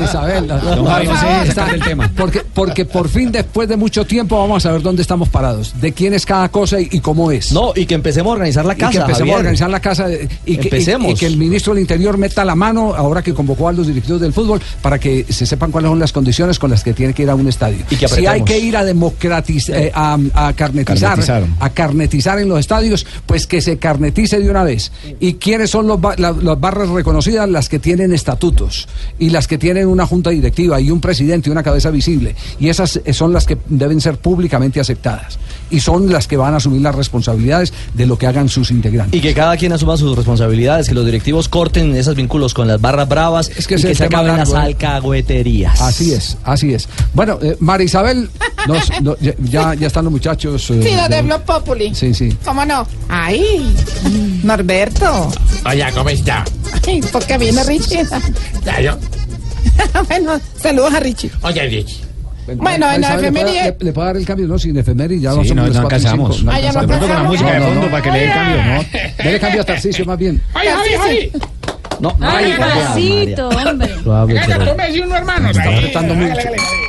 Porque, 2.16 2.42
porque 2.54 2.86
por 2.86 3.10
fin, 3.10 3.32
después 3.32 3.68
de 3.70 3.76
mucho 3.78 4.06
tiempo, 4.06 4.38
vamos 4.38 4.66
a 4.66 4.72
ver 4.72 4.82
dónde 4.82 5.02
estamos 5.02 5.30
parados, 5.30 5.74
de 5.80 5.92
quién 5.94 6.14
es 6.14 6.26
cada 6.26 6.50
cosa 6.50 6.80
y, 6.80 6.88
y 6.92 7.00
cómo 7.00 7.32
es. 7.32 7.52
No, 7.52 7.74
y 7.76 7.86
que 7.86 7.96
empecemos 7.96 8.32
a 8.32 8.34
organizar 8.34 8.66
la 8.66 8.74
Y 8.74 8.78
que 8.78 8.82
casa. 8.82 9.00
empecemos 9.02 9.20
Javier. 9.20 9.36
a 9.36 9.40
organizar 9.40 9.70
la 9.70 9.80
casa 9.80 10.10
eh, 10.12 10.28
y 10.46 10.58
que, 10.58 10.64
y- 10.64 10.72
Empecemos. 10.74 11.12
y 11.12 11.16
que 11.16 11.26
el 11.28 11.38
ministro 11.38 11.74
del 11.74 11.82
Interior 11.82 12.18
meta 12.18 12.44
la 12.46 12.56
mano 12.56 12.94
ahora 12.96 13.22
que 13.22 13.34
convocó 13.34 13.68
a 13.68 13.74
los 13.74 13.88
directivos 13.88 14.22
del 14.22 14.34
fútbol 14.34 14.62
para 14.82 14.93
que 15.00 15.26
se 15.30 15.46
sepan 15.46 15.72
cuáles 15.72 15.90
son 15.90 16.00
las 16.00 16.12
condiciones 16.12 16.60
con 16.60 16.70
las 16.72 16.84
que 16.84 16.94
tiene 16.94 17.14
que 17.14 17.24
ir 17.24 17.30
a 17.30 17.36
un 17.36 17.48
estadio. 17.48 17.80
Y 17.90 17.96
que 17.96 18.08
si 18.08 18.26
hay 18.28 18.42
que 18.44 18.60
ir 18.60 18.78
a 18.78 18.84
democratizar, 18.84 19.92
a, 19.94 20.18
a 20.34 20.54
carnetizar, 20.54 21.18
a 21.60 21.70
carnetizar 21.70 22.40
en 22.40 22.50
los 22.50 22.60
estadios, 22.60 23.06
pues 23.26 23.48
que 23.48 23.62
se 23.62 23.78
carnetice 23.78 24.40
de 24.40 24.50
una 24.50 24.64
vez. 24.64 24.92
¿Y 25.20 25.34
quiénes 25.36 25.70
son 25.70 25.88
los 25.88 26.00
ba- 26.00 26.16
la- 26.18 26.32
las 26.32 26.60
barras 26.60 26.90
reconocidas? 26.90 27.48
Las 27.50 27.70
que 27.70 27.80
tienen 27.80 28.14
estatutos 28.14 28.88
y 29.20 29.30
las 29.30 29.48
que 29.48 29.58
tienen 29.58 29.88
una 29.88 30.06
junta 30.06 30.30
directiva 30.30 30.80
y 30.82 30.92
un 30.92 31.00
presidente 31.02 31.50
y 31.50 31.52
una 31.52 31.64
cabeza 31.64 31.90
visible. 31.92 32.36
Y 32.60 32.70
esas 32.70 33.00
eh, 33.06 33.14
son 33.14 33.34
las 33.34 33.46
que 33.46 33.58
deben 33.68 34.02
ser 34.02 34.18
públicamente 34.18 34.80
aceptadas. 34.80 35.38
Y 35.70 35.80
son 35.80 36.12
las 36.12 36.28
que 36.28 36.38
van 36.38 36.54
a 36.54 36.58
asumir 36.58 36.82
las 36.82 36.94
responsabilidades 36.96 37.74
de 37.94 38.06
lo 38.06 38.18
que 38.18 38.28
hagan 38.28 38.48
sus 38.50 38.70
integrantes. 38.72 39.18
Y 39.18 39.22
que 39.22 39.34
cada 39.34 39.58
quien 39.58 39.74
asuma 39.74 39.98
sus 39.98 40.16
responsabilidades, 40.16 40.88
que 40.88 40.94
los 40.94 41.06
directivos 41.06 41.50
corten 41.50 41.96
esos 41.96 42.16
vínculos 42.16 42.54
con 42.54 42.68
las 42.68 42.80
barras 42.80 43.08
bravas 43.10 43.50
Es 43.56 43.68
que 43.68 43.76
y 43.76 43.96
se 43.96 44.04
acaben 44.06 44.38
las 44.38 44.50
¿eh? 44.50 44.54
Alcahueterías. 44.86 45.82
Así 45.82 46.14
es, 46.14 46.38
así 46.44 46.74
es. 46.74 46.88
Bueno, 47.14 47.40
eh, 47.42 47.56
María 47.60 47.86
Isabel, 47.86 48.30
nos- 48.68 49.02
no, 49.02 49.16
ya- 49.20 49.76
ya, 49.76 49.88
están 49.88 50.04
los 50.06 50.12
muchachos. 50.14 50.70
eh, 50.72 50.80
Sí, 50.84 50.90
lo 50.92 50.96
ya- 50.98 51.10
de 51.10 51.22
Blog 51.22 51.42
Populi. 51.44 51.94
Sí, 51.96 52.14
sí. 52.14 52.36
¿Cómo 52.46 52.66
no? 52.66 52.86
Ay, 53.10 53.74
Norberto. 54.44 55.32
Hola, 55.66 55.92
¿cómo 55.92 56.10
está? 56.10 56.44
Ay, 56.88 57.02
porque 57.12 57.38
viene 57.38 57.64
Richie. 57.64 58.06
Ya, 58.66 58.82
yo. 58.82 58.98
bueno, 60.08 60.40
saludos 60.62 60.94
a 60.94 61.00
Richie. 61.00 61.32
Oye, 61.42 61.68
Rich. 61.68 62.00
Bueno, 62.58 62.92
en 62.92 63.00
la 63.02 63.08
Isabel, 63.08 63.22
¿le 63.26 63.32
puedo- 63.32 63.48
efeméride- 63.48 63.76
Le, 63.80 63.86
le 63.86 63.94
puedo 63.94 64.06
dar 64.08 64.18
el 64.18 64.26
cambio? 64.26 64.48
No, 64.48 64.60
sin 64.60 64.78
efeméride 64.78 65.22
ya 65.22 65.32
Sí, 65.32 65.38
no 65.38 65.44
somos 65.46 65.56
no, 65.56 65.68
no 65.68 65.74
y 65.74 65.78
alcanzamos. 65.78 66.36
cinco, 66.38 66.52
Ah, 66.52 66.60
ya 66.60 66.72
no 66.74 66.82
De 66.82 66.88
pronto 66.88 67.08
con 67.08 67.10
la 67.10 67.16
alcanzamos. 67.22 67.32
música 67.32 67.52
de 67.54 67.60
No, 67.60 67.66
no, 67.66 67.72
fondo 67.72 67.86
no. 67.86 67.92
para 67.92 68.04
que 68.04 68.12
le 68.12 68.20
dé 68.20 68.34
cambio, 68.34 68.64
¿no? 68.66 69.24
Dele 69.24 69.40
cambio 69.40 69.62
a 69.62 69.64
Tarcicio 69.64 70.06
más 70.06 70.18
bien. 70.20 70.42
¡Ay, 70.54 70.68
Javi, 70.68 70.90
Javi! 70.98 71.32
No, 72.04 72.14
Ay, 72.20 72.54
María, 72.60 72.86
Juancito, 72.86 73.48
hombre. 73.48 73.96
Suave, 74.04 74.34
Venga, 74.34 74.46
pero- 74.58 74.66
tome 74.72 75.02
uno, 75.02 75.16
hermano. 75.16 75.50
Está 75.52 75.70
apretando 75.70 76.16
mucho. 76.16 76.36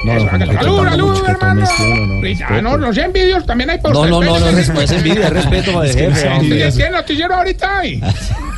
No, 0.04 0.14
no, 0.14 0.28
que 0.28 1.30
hermano. 1.30 1.66
no, 2.50 2.60
no, 2.62 2.76
los 2.78 2.98
envidios 2.98 3.46
también 3.46 3.70
hay 3.70 3.78
por 3.78 3.92
No, 3.92 4.06
no, 4.06 4.20
no, 4.20 4.40
no, 4.40 4.50
no 4.50 4.58
es 4.58 4.90
envidia, 4.90 5.28
es 5.28 5.32
respeto, 5.32 5.84
Es 5.84 5.94
que 5.94 6.08
no. 6.08 6.40
¿Tiene 6.40 6.90
noticiero 6.90 7.32
ahorita 7.32 7.78
ahí? 7.78 8.02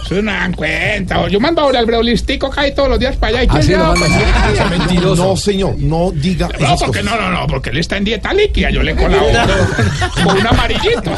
Se 0.09 0.23
no 0.23 0.31
dan 0.33 0.53
cuenta. 0.53 1.27
Yo 1.29 1.41
mando 1.41 1.63
ahora 1.63 1.81
el 1.81 1.87
breolistico 1.87 2.49
cae 2.51 2.71
todos 2.73 2.89
los 2.89 2.99
días 2.99 3.17
para 3.17 3.39
allá. 3.41 3.45
¿Y 3.45 3.49
quién 3.49 3.61
Así 3.61 3.73
lo 3.73 3.85
mandan. 3.87 5.17
No, 5.17 5.37
señor, 5.37 5.75
no 5.79 6.11
diga 6.13 6.49
No, 6.49 6.67
esas 6.67 6.83
porque 6.85 7.01
cosas. 7.01 7.19
no, 7.21 7.31
no, 7.31 7.41
no, 7.41 7.47
porque 7.47 7.71
él 7.71 7.79
está 7.79 7.97
en 7.97 8.05
dieta 8.05 8.33
líquida. 8.33 8.71
Yo 8.71 8.83
le 8.83 8.95
colaboro 8.95 9.39
con 10.25 10.37
un 10.39 10.47
amarillito. 10.47 11.11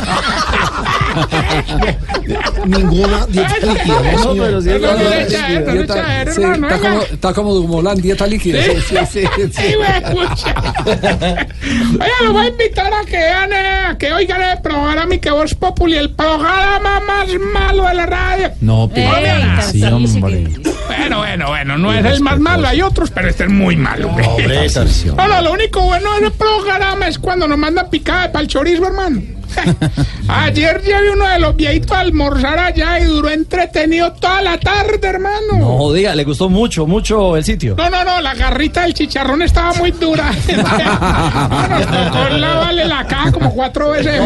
Ninguna 2.67 3.27
dieta 3.27 3.55
líquida, 3.63 4.01
no, 4.03 4.13
No, 4.13 4.19
señor. 4.31 4.47
pero 4.47 4.61
sí 4.63 4.71
es 4.71 4.81
No, 4.81 4.89
no, 4.89 4.97
verdad. 4.99 5.11
le 5.11 5.23
echa, 5.23 5.49
no 5.61 5.75
le 5.75 5.81
echa, 5.85 6.33
Sí, 6.33 6.43
hermano, 6.43 6.69
está, 6.69 6.79
como, 6.89 7.03
está 7.03 7.33
como 7.35 7.55
Dumolán, 7.55 8.01
dieta 8.01 8.27
líquida. 8.27 8.63
¿Sí? 8.63 8.71
Sí, 8.89 8.97
sí, 9.13 9.25
sí, 9.37 9.51
sí. 9.53 9.75
Oye, 12.01 12.11
lo 12.25 12.33
voy 12.33 12.47
a 12.47 12.49
invitar 12.49 12.93
a 12.93 13.05
que 13.05 13.17
vean, 13.17 13.53
eh, 13.53 13.83
a 13.91 13.99
que 13.99 14.13
oigan 14.13 14.43
el 14.43 14.61
programa 14.61 15.17
que 15.19 15.31
Voz 15.31 15.55
Populi, 15.55 15.97
el 15.97 16.11
programa 16.11 17.01
más 17.01 17.29
malo 17.53 17.85
de 17.89 17.95
la 17.95 18.07
radio. 18.07 18.51
No, 18.61 18.78
pero 18.87 19.09
Colombiana. 19.09 19.63
sí, 19.63 19.83
hombre. 19.83 20.49
Bueno, 20.87 21.19
bueno, 21.19 21.49
bueno, 21.49 21.79
no 21.79 21.93
es 21.93 22.05
el 22.05 22.21
más 22.21 22.39
malo, 22.39 22.69
hay 22.69 22.83
otros, 22.83 23.11
pero 23.11 23.29
este 23.29 23.45
es 23.45 23.51
muy 23.51 23.77
malo. 23.77 24.11
No, 25.17 25.29
no, 25.29 25.43
lo 25.43 25.53
único 25.53 25.83
bueno 25.83 26.21
del 26.21 26.33
programa 26.33 27.09
es 27.09 27.19
cuando 27.19 27.49
nos 27.49 27.59
mandan 27.59 27.89
picada 27.91 28.31
para 28.31 28.43
el 28.43 28.49
chorizo, 28.49 28.87
hermano. 28.87 29.38
Ayer 30.29 30.83
llevé 30.83 31.13
uno 31.13 31.27
de 31.29 31.39
los 31.39 31.57
viejitos 31.57 31.93
a 31.93 32.01
almorzar 32.01 32.59
allá 32.59 33.01
y 33.01 33.05
duró 33.05 33.31
entretenido 33.31 34.13
toda 34.13 34.43
la 34.43 34.59
tarde, 34.59 34.99
hermano. 35.03 35.59
No, 35.59 35.93
diga, 35.93 36.15
le 36.15 36.25
gustó 36.25 36.49
mucho, 36.49 36.87
mucho 36.87 37.37
el 37.37 37.45
sitio. 37.45 37.75
No, 37.77 37.89
no, 37.91 38.05
no, 38.05 38.21
la 38.21 38.35
garrita 38.35 38.83
del 38.83 38.95
chicharrón 38.95 39.43
estaba 39.43 39.73
muy 39.75 39.91
dura. 39.93 40.31
Nos 41.71 41.87
tocó 41.87 42.37
lavarle 42.37 42.85
la 42.85 43.07
caja 43.07 43.33
como 43.33 43.53
cuatro 43.55 43.91
veces. 43.91 44.21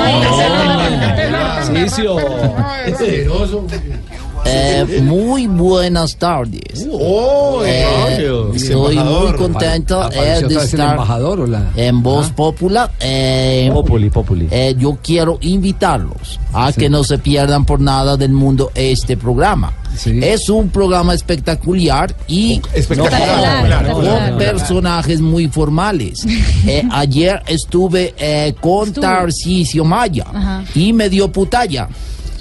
Eh, 4.44 5.00
muy 5.02 5.46
buenas 5.46 6.16
tardes. 6.16 6.86
Oh, 6.90 7.62
Eh, 7.64 8.50
estoy 8.54 8.96
muy 8.96 9.32
contento 9.34 10.02
eh, 10.02 10.04
¿Apareció 10.06 10.48
de 10.48 10.54
estar 10.56 10.90
embajador 10.90 11.48
en 11.76 12.02
Voz 12.02 12.30
Popular. 12.30 12.90
Eh, 13.00 13.70
Populi, 13.72 14.10
populi. 14.10 14.48
eh, 14.50 14.74
yo 14.76 14.98
quiero 15.02 15.11
invitarlos 15.40 16.40
a 16.52 16.72
que 16.72 16.88
no 16.88 17.04
se 17.04 17.18
pierdan 17.18 17.64
por 17.64 17.80
nada 17.80 18.16
del 18.16 18.32
mundo 18.32 18.70
este 18.74 19.16
programa. 19.16 19.72
Sí. 19.96 20.18
Es 20.22 20.48
un 20.48 20.70
programa 20.70 21.12
espectacular 21.14 22.14
y 22.26 22.62
Espectacular. 22.72 23.64
Espectacular, 23.64 24.28
con 24.30 24.38
personajes 24.38 25.20
muy 25.20 25.48
formales. 25.48 26.24
Eh, 26.64 26.84
ayer 26.92 27.42
estuve 27.46 28.14
eh, 28.16 28.54
con. 28.60 28.92
Tarcisio 28.92 29.84
Maya 29.84 30.26
Ajá. 30.32 30.64
y 30.76 30.92
me 30.92 31.08
dio 31.08 31.30
putalla. 31.32 31.88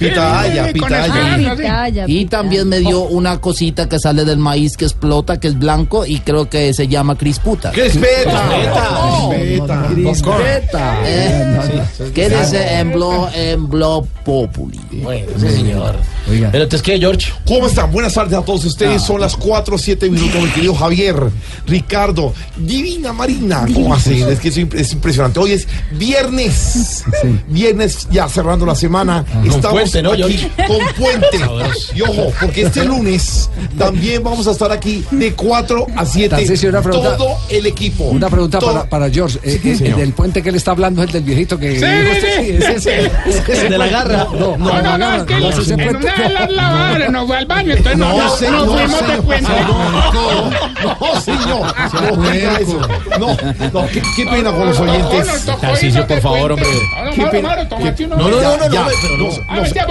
Pitaya, 0.09 0.63
Ah, 0.65 0.73
pitaya. 0.73 1.55
pitaya, 1.55 2.05
Y 2.07 2.25
también 2.25 2.67
me 2.67 2.79
dio 2.79 3.01
una 3.03 3.39
cosita 3.39 3.87
que 3.87 3.99
sale 3.99 4.25
del 4.25 4.37
maíz 4.37 4.75
que 4.75 4.85
explota, 4.85 5.39
que 5.39 5.47
es 5.49 5.57
blanco 5.59 6.05
y 6.05 6.19
creo 6.19 6.49
que 6.49 6.73
se 6.73 6.87
llama 6.87 7.15
crisputa. 7.15 7.71
Respeta. 7.71 8.43
Crispeta. 9.93 10.97
Eh, 11.05 11.83
Quédese 12.13 12.79
en 12.79 12.91
Blog 12.91 13.29
en 13.35 13.69
Blog 13.69 14.07
Populi. 14.25 14.79
Bueno, 14.91 15.27
sí, 15.37 15.71
Pero 16.27 16.63
entonces, 16.63 16.81
¿qué, 16.81 16.97
George? 16.99 17.31
¿Cómo 17.45 17.67
están? 17.67 17.91
Buenas 17.91 18.13
tardes 18.13 18.37
a 18.37 18.41
todos 18.43 18.63
ustedes. 18.65 19.01
Son 19.01 19.19
las 19.19 19.35
4 19.35 19.75
o 19.75 19.77
7 19.77 20.09
minutos, 20.09 20.41
mi 20.41 20.49
querido 20.49 20.73
Javier, 20.75 21.15
Ricardo, 21.67 22.33
Divina 22.57 23.11
Marina. 23.11 23.65
¿Cómo 23.73 23.93
hacen? 23.93 24.29
Es 24.29 24.39
que 24.39 24.49
es, 24.49 24.57
imp- 24.57 24.75
es 24.75 24.93
impresionante. 24.93 25.39
Hoy 25.39 25.53
es 25.53 25.67
viernes. 25.91 27.03
Viernes, 27.47 28.07
ya 28.11 28.27
cerrando 28.29 28.65
la 28.65 28.75
semana. 28.75 29.25
Con 29.31 29.45
Estamos 29.47 29.71
puente, 29.71 30.01
¿no, 30.03 30.11
aquí 30.11 30.21
George? 30.37 30.51
con 30.67 30.95
puente. 30.95 31.39
Y 31.95 32.01
ojo, 32.01 32.31
porque 32.39 32.61
este 32.63 32.85
lunes 32.85 33.49
también 33.77 34.23
vamos 34.23 34.47
a 34.47 34.51
estar 34.51 34.71
aquí 34.71 35.03
de 35.11 35.33
4 35.33 35.87
a 35.95 36.05
7. 36.05 36.29
Tarcisio, 36.29 36.69
una 36.69 36.81
pregunta. 36.81 37.17
Todo 37.17 37.37
el 37.49 37.65
equipo. 37.65 38.05
Una 38.05 38.29
pregunta 38.29 38.59
Todo- 38.59 38.73
para, 38.73 38.89
para 38.89 39.09
George. 39.09 39.39
Eh, 39.43 39.59
eh, 39.63 39.77
el 39.81 39.95
del 39.95 40.13
puente 40.13 40.41
que 40.41 40.49
él 40.49 40.55
está 40.55 40.71
hablando 40.71 41.01
es 41.01 41.07
el 41.07 41.13
del 41.13 41.23
viejito 41.23 41.57
que. 41.57 41.79
Sí, 41.79 41.85
sí, 41.85 42.21
sí. 42.21 42.51
ese, 42.51 42.73
ese, 42.75 43.11
ese 43.51 43.69
De 43.69 43.77
la 43.77 43.87
garra. 43.87 44.27
No, 44.31 44.57
No, 44.57 44.81
no, 44.97 45.25
con 45.25 46.10
Ah, 46.10 46.10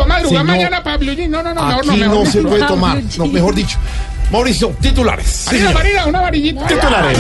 a 0.03 0.07
madrugar 0.07 0.29
señor, 0.29 0.45
mañana 0.45 0.83
para 0.83 0.97
Blue 0.97 1.13
Jean. 1.15 1.31
No, 1.31 1.43
no, 1.43 1.55
no, 1.55 1.67
mejor 1.67 1.87
no, 1.87 1.93
Aquí 1.93 2.01
no 2.01 2.15
no. 2.15 2.27
se 2.27 2.43
puede 2.43 2.67
tomar. 2.67 3.03
No, 3.19 3.27
mejor 3.27 3.55
dicho. 3.55 3.79
Mauricio, 4.31 4.69
titulares. 4.81 5.47
Marina, 5.47 5.73
Marina, 5.73 6.07
una 6.07 6.21
varillita. 6.21 6.67
Titulares. 6.67 7.19